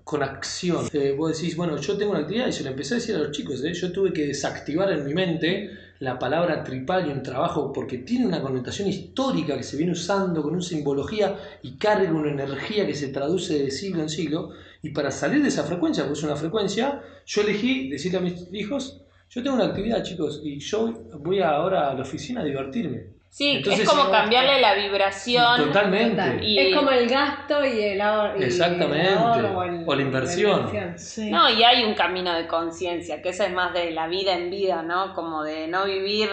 con 0.03 0.23
acción. 0.23 0.87
Eh, 0.93 1.13
vos 1.17 1.37
decís, 1.37 1.55
bueno, 1.55 1.77
yo 1.77 1.97
tengo 1.97 2.11
una 2.11 2.21
actividad 2.21 2.47
y 2.47 2.51
se 2.53 2.63
lo 2.63 2.69
empecé 2.71 2.95
a 2.95 2.97
decir 2.97 3.15
a 3.15 3.19
los 3.19 3.31
chicos, 3.31 3.63
¿eh? 3.63 3.73
yo 3.73 3.91
tuve 3.91 4.11
que 4.13 4.25
desactivar 4.27 4.91
en 4.91 5.05
mi 5.05 5.13
mente 5.13 5.69
la 5.99 6.17
palabra 6.19 6.63
tripal 6.63 7.07
y 7.07 7.11
un 7.11 7.23
trabajo 7.23 7.71
porque 7.73 7.99
tiene 7.99 8.25
una 8.27 8.41
connotación 8.41 8.87
histórica 8.87 9.57
que 9.57 9.63
se 9.63 9.77
viene 9.77 9.91
usando 9.93 10.41
con 10.43 10.53
una 10.53 10.61
simbología 10.61 11.37
y 11.63 11.77
carga 11.77 12.11
una 12.11 12.31
energía 12.31 12.85
que 12.85 12.93
se 12.95 13.07
traduce 13.09 13.57
de 13.63 13.71
siglo 13.71 14.01
en 14.01 14.09
siglo. 14.09 14.51
Y 14.81 14.89
para 14.89 15.09
salir 15.11 15.41
de 15.41 15.47
esa 15.49 15.63
frecuencia, 15.63 16.03
porque 16.03 16.19
es 16.19 16.23
una 16.23 16.35
frecuencia, 16.35 17.01
yo 17.25 17.41
elegí 17.41 17.89
decirle 17.89 18.17
a 18.19 18.21
mis 18.21 18.47
hijos, 18.53 19.01
yo 19.29 19.43
tengo 19.43 19.55
una 19.55 19.65
actividad, 19.65 20.03
chicos, 20.03 20.41
y 20.43 20.59
yo 20.59 20.91
voy 21.19 21.41
ahora 21.41 21.89
a 21.91 21.93
la 21.95 22.01
oficina 22.01 22.41
a 22.41 22.45
divertirme. 22.45 23.16
Sí, 23.29 23.57
Entonces, 23.57 23.83
es 23.83 23.89
como 23.89 24.09
cambiarle 24.09 24.59
la 24.61 24.73
vibración. 24.73 25.65
Totalmente. 25.67 26.43
Y- 26.43 26.57
Es 26.57 26.75
como 26.75 26.89
el 26.89 27.07
gasto 27.07 27.63
y 27.63 27.81
el 27.83 28.01
ahorro. 28.01 28.35
el 28.35 28.43
Exactamente. 28.43 29.09
ahorro 29.13 29.59
O 29.85 29.95
la 29.95 30.01
inversión. 30.01 30.71
Sí. 30.97 31.29
No, 31.29 31.47
y 31.49 31.63
hay 31.63 31.83
un 31.83 31.93
camino 31.93 32.33
de 32.33 32.47
conciencia, 32.47 33.21
que 33.21 33.29
ese 33.29 33.45
es 33.45 33.53
más 33.53 33.73
de 33.73 33.91
la 33.91 34.07
vida 34.07 34.33
en 34.33 34.49
vida, 34.49 34.81
¿no? 34.81 35.13
Como 35.13 35.43
de 35.43 35.67
no 35.67 35.85
vivir 35.85 36.29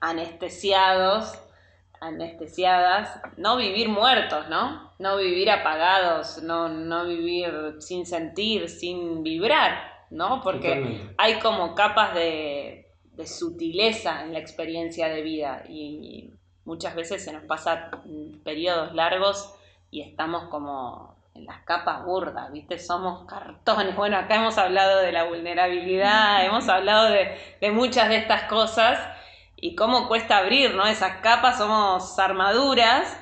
anestesiados, 0.00 1.32
anestesiadas, 2.00 3.20
no 3.36 3.56
vivir 3.56 3.88
muertos, 3.88 4.48
¿no? 4.48 4.92
No 4.98 5.16
vivir 5.16 5.50
apagados, 5.50 6.42
no, 6.42 6.68
no 6.68 7.06
vivir 7.06 7.76
sin 7.78 8.06
sentir, 8.06 8.68
sin 8.68 9.22
vibrar, 9.22 9.78
¿no? 10.10 10.40
Porque 10.42 10.68
Totalmente. 10.68 11.14
hay 11.18 11.34
como 11.34 11.74
capas 11.74 12.14
de, 12.14 12.88
de 13.12 13.26
sutileza 13.26 14.22
en 14.24 14.32
la 14.32 14.38
experiencia 14.40 15.08
de 15.08 15.22
vida 15.22 15.64
y 15.68 16.32
muchas 16.68 16.94
veces 16.94 17.24
se 17.24 17.32
nos 17.32 17.44
pasa 17.44 17.90
mm, 18.04 18.42
periodos 18.44 18.94
largos 18.94 19.54
y 19.90 20.02
estamos 20.02 20.44
como 20.50 21.16
en 21.34 21.46
las 21.46 21.62
capas 21.62 22.04
burdas, 22.04 22.52
¿viste? 22.52 22.78
Somos 22.78 23.26
cartones. 23.26 23.96
Bueno, 23.96 24.18
acá 24.18 24.36
hemos 24.36 24.58
hablado 24.58 25.00
de 25.00 25.10
la 25.10 25.24
vulnerabilidad, 25.24 26.44
hemos 26.46 26.68
hablado 26.68 27.08
de, 27.08 27.38
de 27.60 27.70
muchas 27.70 28.10
de 28.10 28.18
estas 28.18 28.42
cosas 28.44 28.98
y 29.56 29.74
cómo 29.74 30.08
cuesta 30.08 30.36
abrir, 30.36 30.74
¿no? 30.74 30.86
Esas 30.86 31.16
capas 31.22 31.56
somos 31.56 32.18
armaduras 32.18 33.18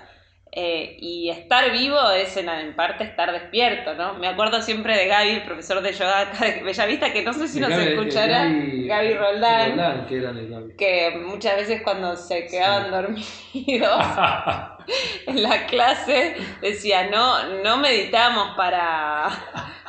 eh, 0.59 0.97
y 1.01 1.29
estar 1.29 1.71
vivo 1.71 2.01
es 2.13 2.35
en, 2.39 2.49
en 2.49 2.75
parte 2.75 3.05
estar 3.05 3.31
despierto, 3.31 3.95
¿no? 3.95 4.15
Me 4.15 4.27
acuerdo 4.27 4.63
siempre 4.63 4.97
de 4.97 5.07
Gaby, 5.07 5.29
el 5.31 5.43
profesor 5.43 5.83
de 5.83 5.93
yoga 5.93 6.21
acá 6.21 6.47
de 6.47 6.63
Bellavista, 6.63 7.13
que 7.13 7.23
no 7.23 7.35
sé 7.35 7.47
si 7.47 7.61
nos 7.61 7.69
Gaby- 7.71 7.89
escuchará, 7.93 8.45
Gaby- 8.45 8.87
Gaby 8.89 9.15
Roldán, 9.15 9.69
Roldán, 9.73 10.07
que 10.07 10.17
era 10.17 10.33
de 10.33 10.49
Gaby. 10.49 10.77
que 10.79 11.11
muchas 11.27 11.57
veces 11.57 11.83
cuando 11.83 12.17
se 12.17 12.47
quedaban 12.47 12.91
dormidos 12.91 14.01
en 15.27 15.43
la 15.43 15.67
clase 15.67 16.37
decía, 16.63 17.09
no, 17.11 17.63
no 17.63 17.77
meditamos 17.77 18.57
para, 18.57 19.29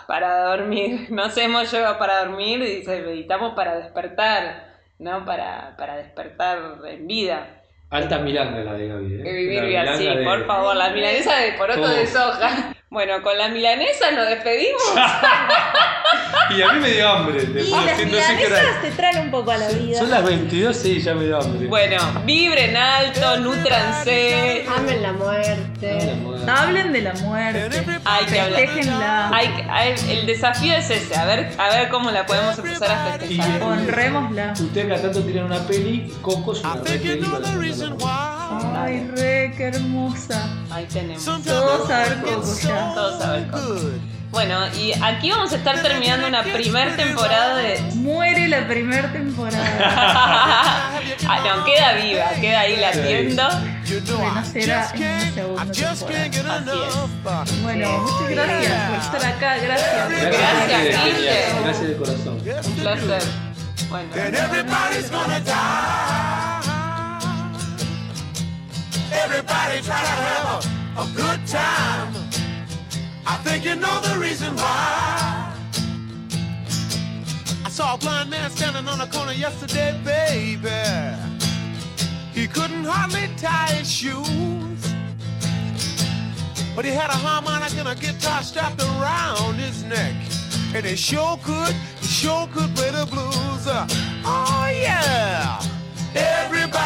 para 0.05 0.43
dormir, 0.49 1.07
no 1.11 1.23
hacemos 1.23 1.71
yoga 1.71 1.97
para 1.97 2.25
dormir, 2.25 2.61
dice, 2.63 3.01
meditamos 3.01 3.53
para 3.55 3.77
despertar, 3.79 4.67
¿no? 4.99 5.23
Para, 5.25 5.75
para 5.77 5.95
despertar 5.97 6.59
en 6.87 7.07
vida. 7.07 7.56
Alta 7.89 8.19
milanga 8.19 8.63
la 8.63 8.73
de 8.73 8.87
Gaby, 8.87 9.13
¿eh? 9.13 9.33
Vivir 9.33 9.87
sí, 9.97 10.07
por 10.25 10.45
favor, 10.45 10.75
la 10.75 10.89
milanesa 10.89 11.37
de 11.37 11.53
poroto 11.53 11.87
de 11.87 12.05
soja. 12.07 12.75
Bueno, 12.97 13.21
con 13.21 13.37
la 13.37 13.47
milanesa 13.49 14.09
nos 14.09 14.27
despedimos. 14.27 14.81
Y 16.49 16.61
a 16.61 16.71
mí 16.71 16.79
me 16.79 16.91
dio 16.91 17.09
hambre. 17.09 17.43
Y 17.43 17.69
las 17.69 17.97
milanesas 18.05 18.81
te 18.81 18.91
traen 18.91 19.17
un 19.19 19.31
poco 19.31 19.51
a 19.51 19.57
la 19.57 19.67
vida. 19.67 19.99
Son 19.99 20.09
las 20.09 20.23
22, 20.23 20.75
sí, 20.77 21.01
ya 21.01 21.13
me 21.13 21.25
dio 21.25 21.37
hambre. 21.41 21.67
Bueno, 21.67 21.97
vibren 22.23 22.77
alto, 22.77 23.37
nutranse. 23.41 24.65
Amen 24.73 25.01
la 25.03 25.11
muerte. 25.11 26.15
Hablen 26.47 26.93
de 26.93 27.01
la 27.01 27.13
muerte. 27.15 27.85
Hay 28.05 28.25
que 28.25 28.39
hablar. 28.39 29.33
Hay, 29.33 29.47
hay- 29.69 29.95
el 30.09 30.25
desafío 30.25 30.73
es 30.75 30.89
ese, 30.89 31.15
a 31.17 31.25
ver, 31.25 31.51
a 31.57 31.67
ver 31.69 31.89
cómo 31.89 32.09
la 32.11 32.25
podemos 32.25 32.57
empezar 32.57 32.91
a 32.91 33.17
festejar. 33.17 33.59
Y- 33.59 33.63
Honrémosla. 33.63 34.53
Ustedes 34.53 34.85
acá 34.91 35.01
tanto 35.01 35.21
tiran 35.23 35.45
una 35.47 35.59
peli, 35.67 36.13
Coco 36.21 36.53
es 36.53 36.61
una 36.61 36.75
re. 36.75 37.19
Ay, 38.73 39.11
re, 39.15 39.53
qué 39.57 39.63
hermosa. 39.67 40.49
Ahí 40.71 40.85
tenemos. 40.85 41.25
Todos 41.25 41.89
a 41.91 41.99
ver 41.99 42.21
Coco 42.21 42.55
ya. 42.63 42.86
Todos 42.93 43.21
a. 43.21 44.17
Bueno, 44.29 44.67
y 44.75 44.91
aquí 45.01 45.31
vamos 45.31 45.53
a 45.53 45.55
estar 45.55 45.81
terminando 45.81 46.27
una 46.27 46.43
primer 46.43 46.95
temporada 46.95 47.55
de. 47.57 47.79
Muere 47.95 48.47
la 48.47 48.67
primera 48.67 49.11
temporada. 49.11 49.63
ah, 51.27 51.39
no, 51.43 51.63
queda 51.65 51.93
viva, 51.93 52.29
queda 52.39 52.59
ahí 52.59 52.75
latiendo. 52.75 53.43
Bueno, 54.17 54.45
será 54.45 54.91
en 54.93 55.03
una 55.05 55.31
segunda 55.31 55.71
temporada. 55.71 56.23
Así 56.55 56.69
es. 56.71 57.63
Bueno, 57.63 57.99
muchas 57.99 58.29
gracias 58.29 58.89
por 58.89 58.99
estar 58.99 59.33
acá. 59.33 59.57
Gracias. 59.57 60.09
Gracias, 60.09 60.69
Gracias, 60.69 61.05
Guille. 61.05 61.61
Gracias 61.63 61.87
de 61.87 61.97
corazón. 61.97 62.41
Un 62.65 62.73
placer. 62.75 63.23
Bueno. 63.89 64.09
And 64.13 64.35
everybody's 64.35 65.09
gonna 65.09 65.39
die. 65.39 66.47
Everybody 69.13 69.81
try 69.81 70.01
to 70.01 70.07
have 70.07 70.65
a, 70.97 71.01
a 71.01 71.05
good 71.15 71.47
time. 71.47 72.26
I 73.29 73.35
think 73.43 73.65
you 73.65 73.75
know 73.75 73.99
the 74.01 74.17
reason 74.19 74.55
why. 74.55 75.53
I 77.65 77.69
saw 77.69 77.95
a 77.95 77.97
blind 77.97 78.29
man 78.29 78.49
standing 78.49 78.87
on 78.87 78.99
the 78.99 79.07
corner 79.07 79.33
yesterday, 79.33 79.99
baby. 80.05 80.69
He 82.33 82.47
couldn't 82.47 82.85
hardly 82.85 83.27
tie 83.35 83.73
his 83.73 83.91
shoes. 83.91 84.81
But 86.73 86.85
he 86.85 86.91
had 86.91 87.09
a 87.09 87.19
harmonica 87.25 87.79
and 87.79 87.89
a 87.89 87.95
guitar 87.95 88.43
strapped 88.43 88.81
around 88.81 89.55
his 89.55 89.83
neck. 89.83 90.15
And 90.73 90.85
he 90.85 90.95
sure 90.95 91.37
could, 91.43 91.75
he 91.99 92.07
sure 92.07 92.47
could 92.53 92.73
play 92.75 92.91
the 92.91 93.05
blues. 93.07 93.67
Uh, 93.67 93.87
oh 94.23 94.69
yeah, 94.73 95.61
everybody's 96.15 96.76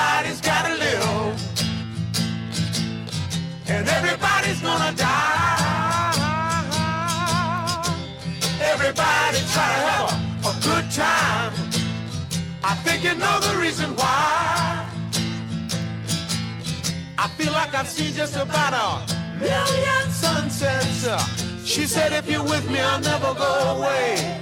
The 13.21 13.57
reason 13.57 13.95
why. 13.95 14.85
I 17.17 17.27
feel 17.37 17.53
like 17.53 17.73
I've 17.73 17.87
seen 17.87 18.13
just 18.13 18.35
about 18.35 18.73
a 18.73 19.39
million 19.39 20.09
sunsets. 20.09 21.07
She 21.63 21.85
said, 21.85 22.13
if 22.13 22.29
you're 22.29 22.43
with 22.43 22.69
me, 22.69 22.79
I'll 22.79 22.99
never 22.99 23.33
go 23.33 23.77
away. 23.77 24.39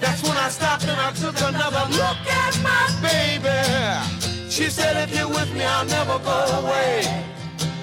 That's 0.00 0.22
when 0.22 0.36
I 0.36 0.48
stopped 0.50 0.84
and 0.84 1.00
I 1.00 1.12
took 1.12 1.36
another 1.40 1.84
look 1.90 2.20
at 2.44 2.54
my 2.62 2.86
baby. 3.00 4.50
She 4.50 4.70
said, 4.70 4.96
if 5.08 5.16
you're 5.16 5.28
with 5.28 5.52
me, 5.54 5.64
I'll 5.64 5.86
never 5.86 6.18
go 6.18 6.38
away. 6.60 7.24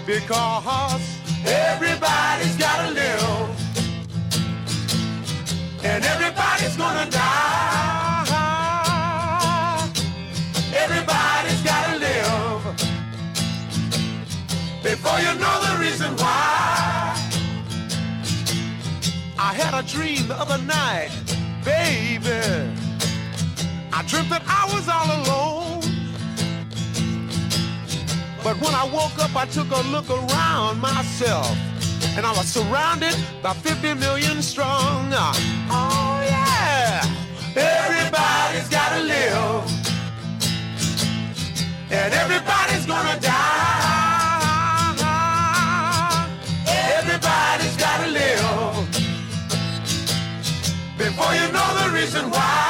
Because 0.06 1.02
everybody's 1.46 2.56
gotta 2.58 2.92
live. 2.92 3.50
And 5.84 6.04
everybody's 6.06 6.76
gonna 6.78 7.10
die. 7.10 7.57
before 14.92 15.20
you 15.20 15.34
know 15.44 15.56
the 15.68 15.76
reason 15.82 16.16
why. 16.16 17.14
I 19.38 19.52
had 19.62 19.74
a 19.82 19.84
dream 19.86 20.28
the 20.30 20.38
other 20.44 20.60
night, 20.64 21.12
baby. 21.66 22.42
I 23.92 24.00
dreamt 24.08 24.30
that 24.30 24.44
I 24.48 24.64
was 24.74 24.86
all 24.96 25.10
alone. 25.20 25.82
But 28.46 28.56
when 28.64 28.74
I 28.74 28.86
woke 28.98 29.18
up, 29.20 29.36
I 29.36 29.46
took 29.58 29.70
a 29.72 29.82
look 29.94 30.10
around 30.10 30.80
myself. 30.80 31.52
And 32.16 32.26
I 32.26 32.32
was 32.32 32.48
surrounded 32.48 33.16
by 33.44 33.54
50 33.54 33.96
million 33.96 34.42
strong. 34.42 35.12
Oh, 35.70 36.16
yeah. 36.34 37.04
Everybody's 37.56 38.70
got 38.70 38.90
to 38.96 39.02
live. 39.14 39.66
And 41.92 42.14
everybody's 42.14 42.86
going 42.86 43.08
to 43.14 43.20
die. 43.20 43.57
Boy, 51.18 51.34
you 51.34 51.52
know 51.52 51.68
the 51.84 51.90
reason 51.96 52.30
why. 52.30 52.67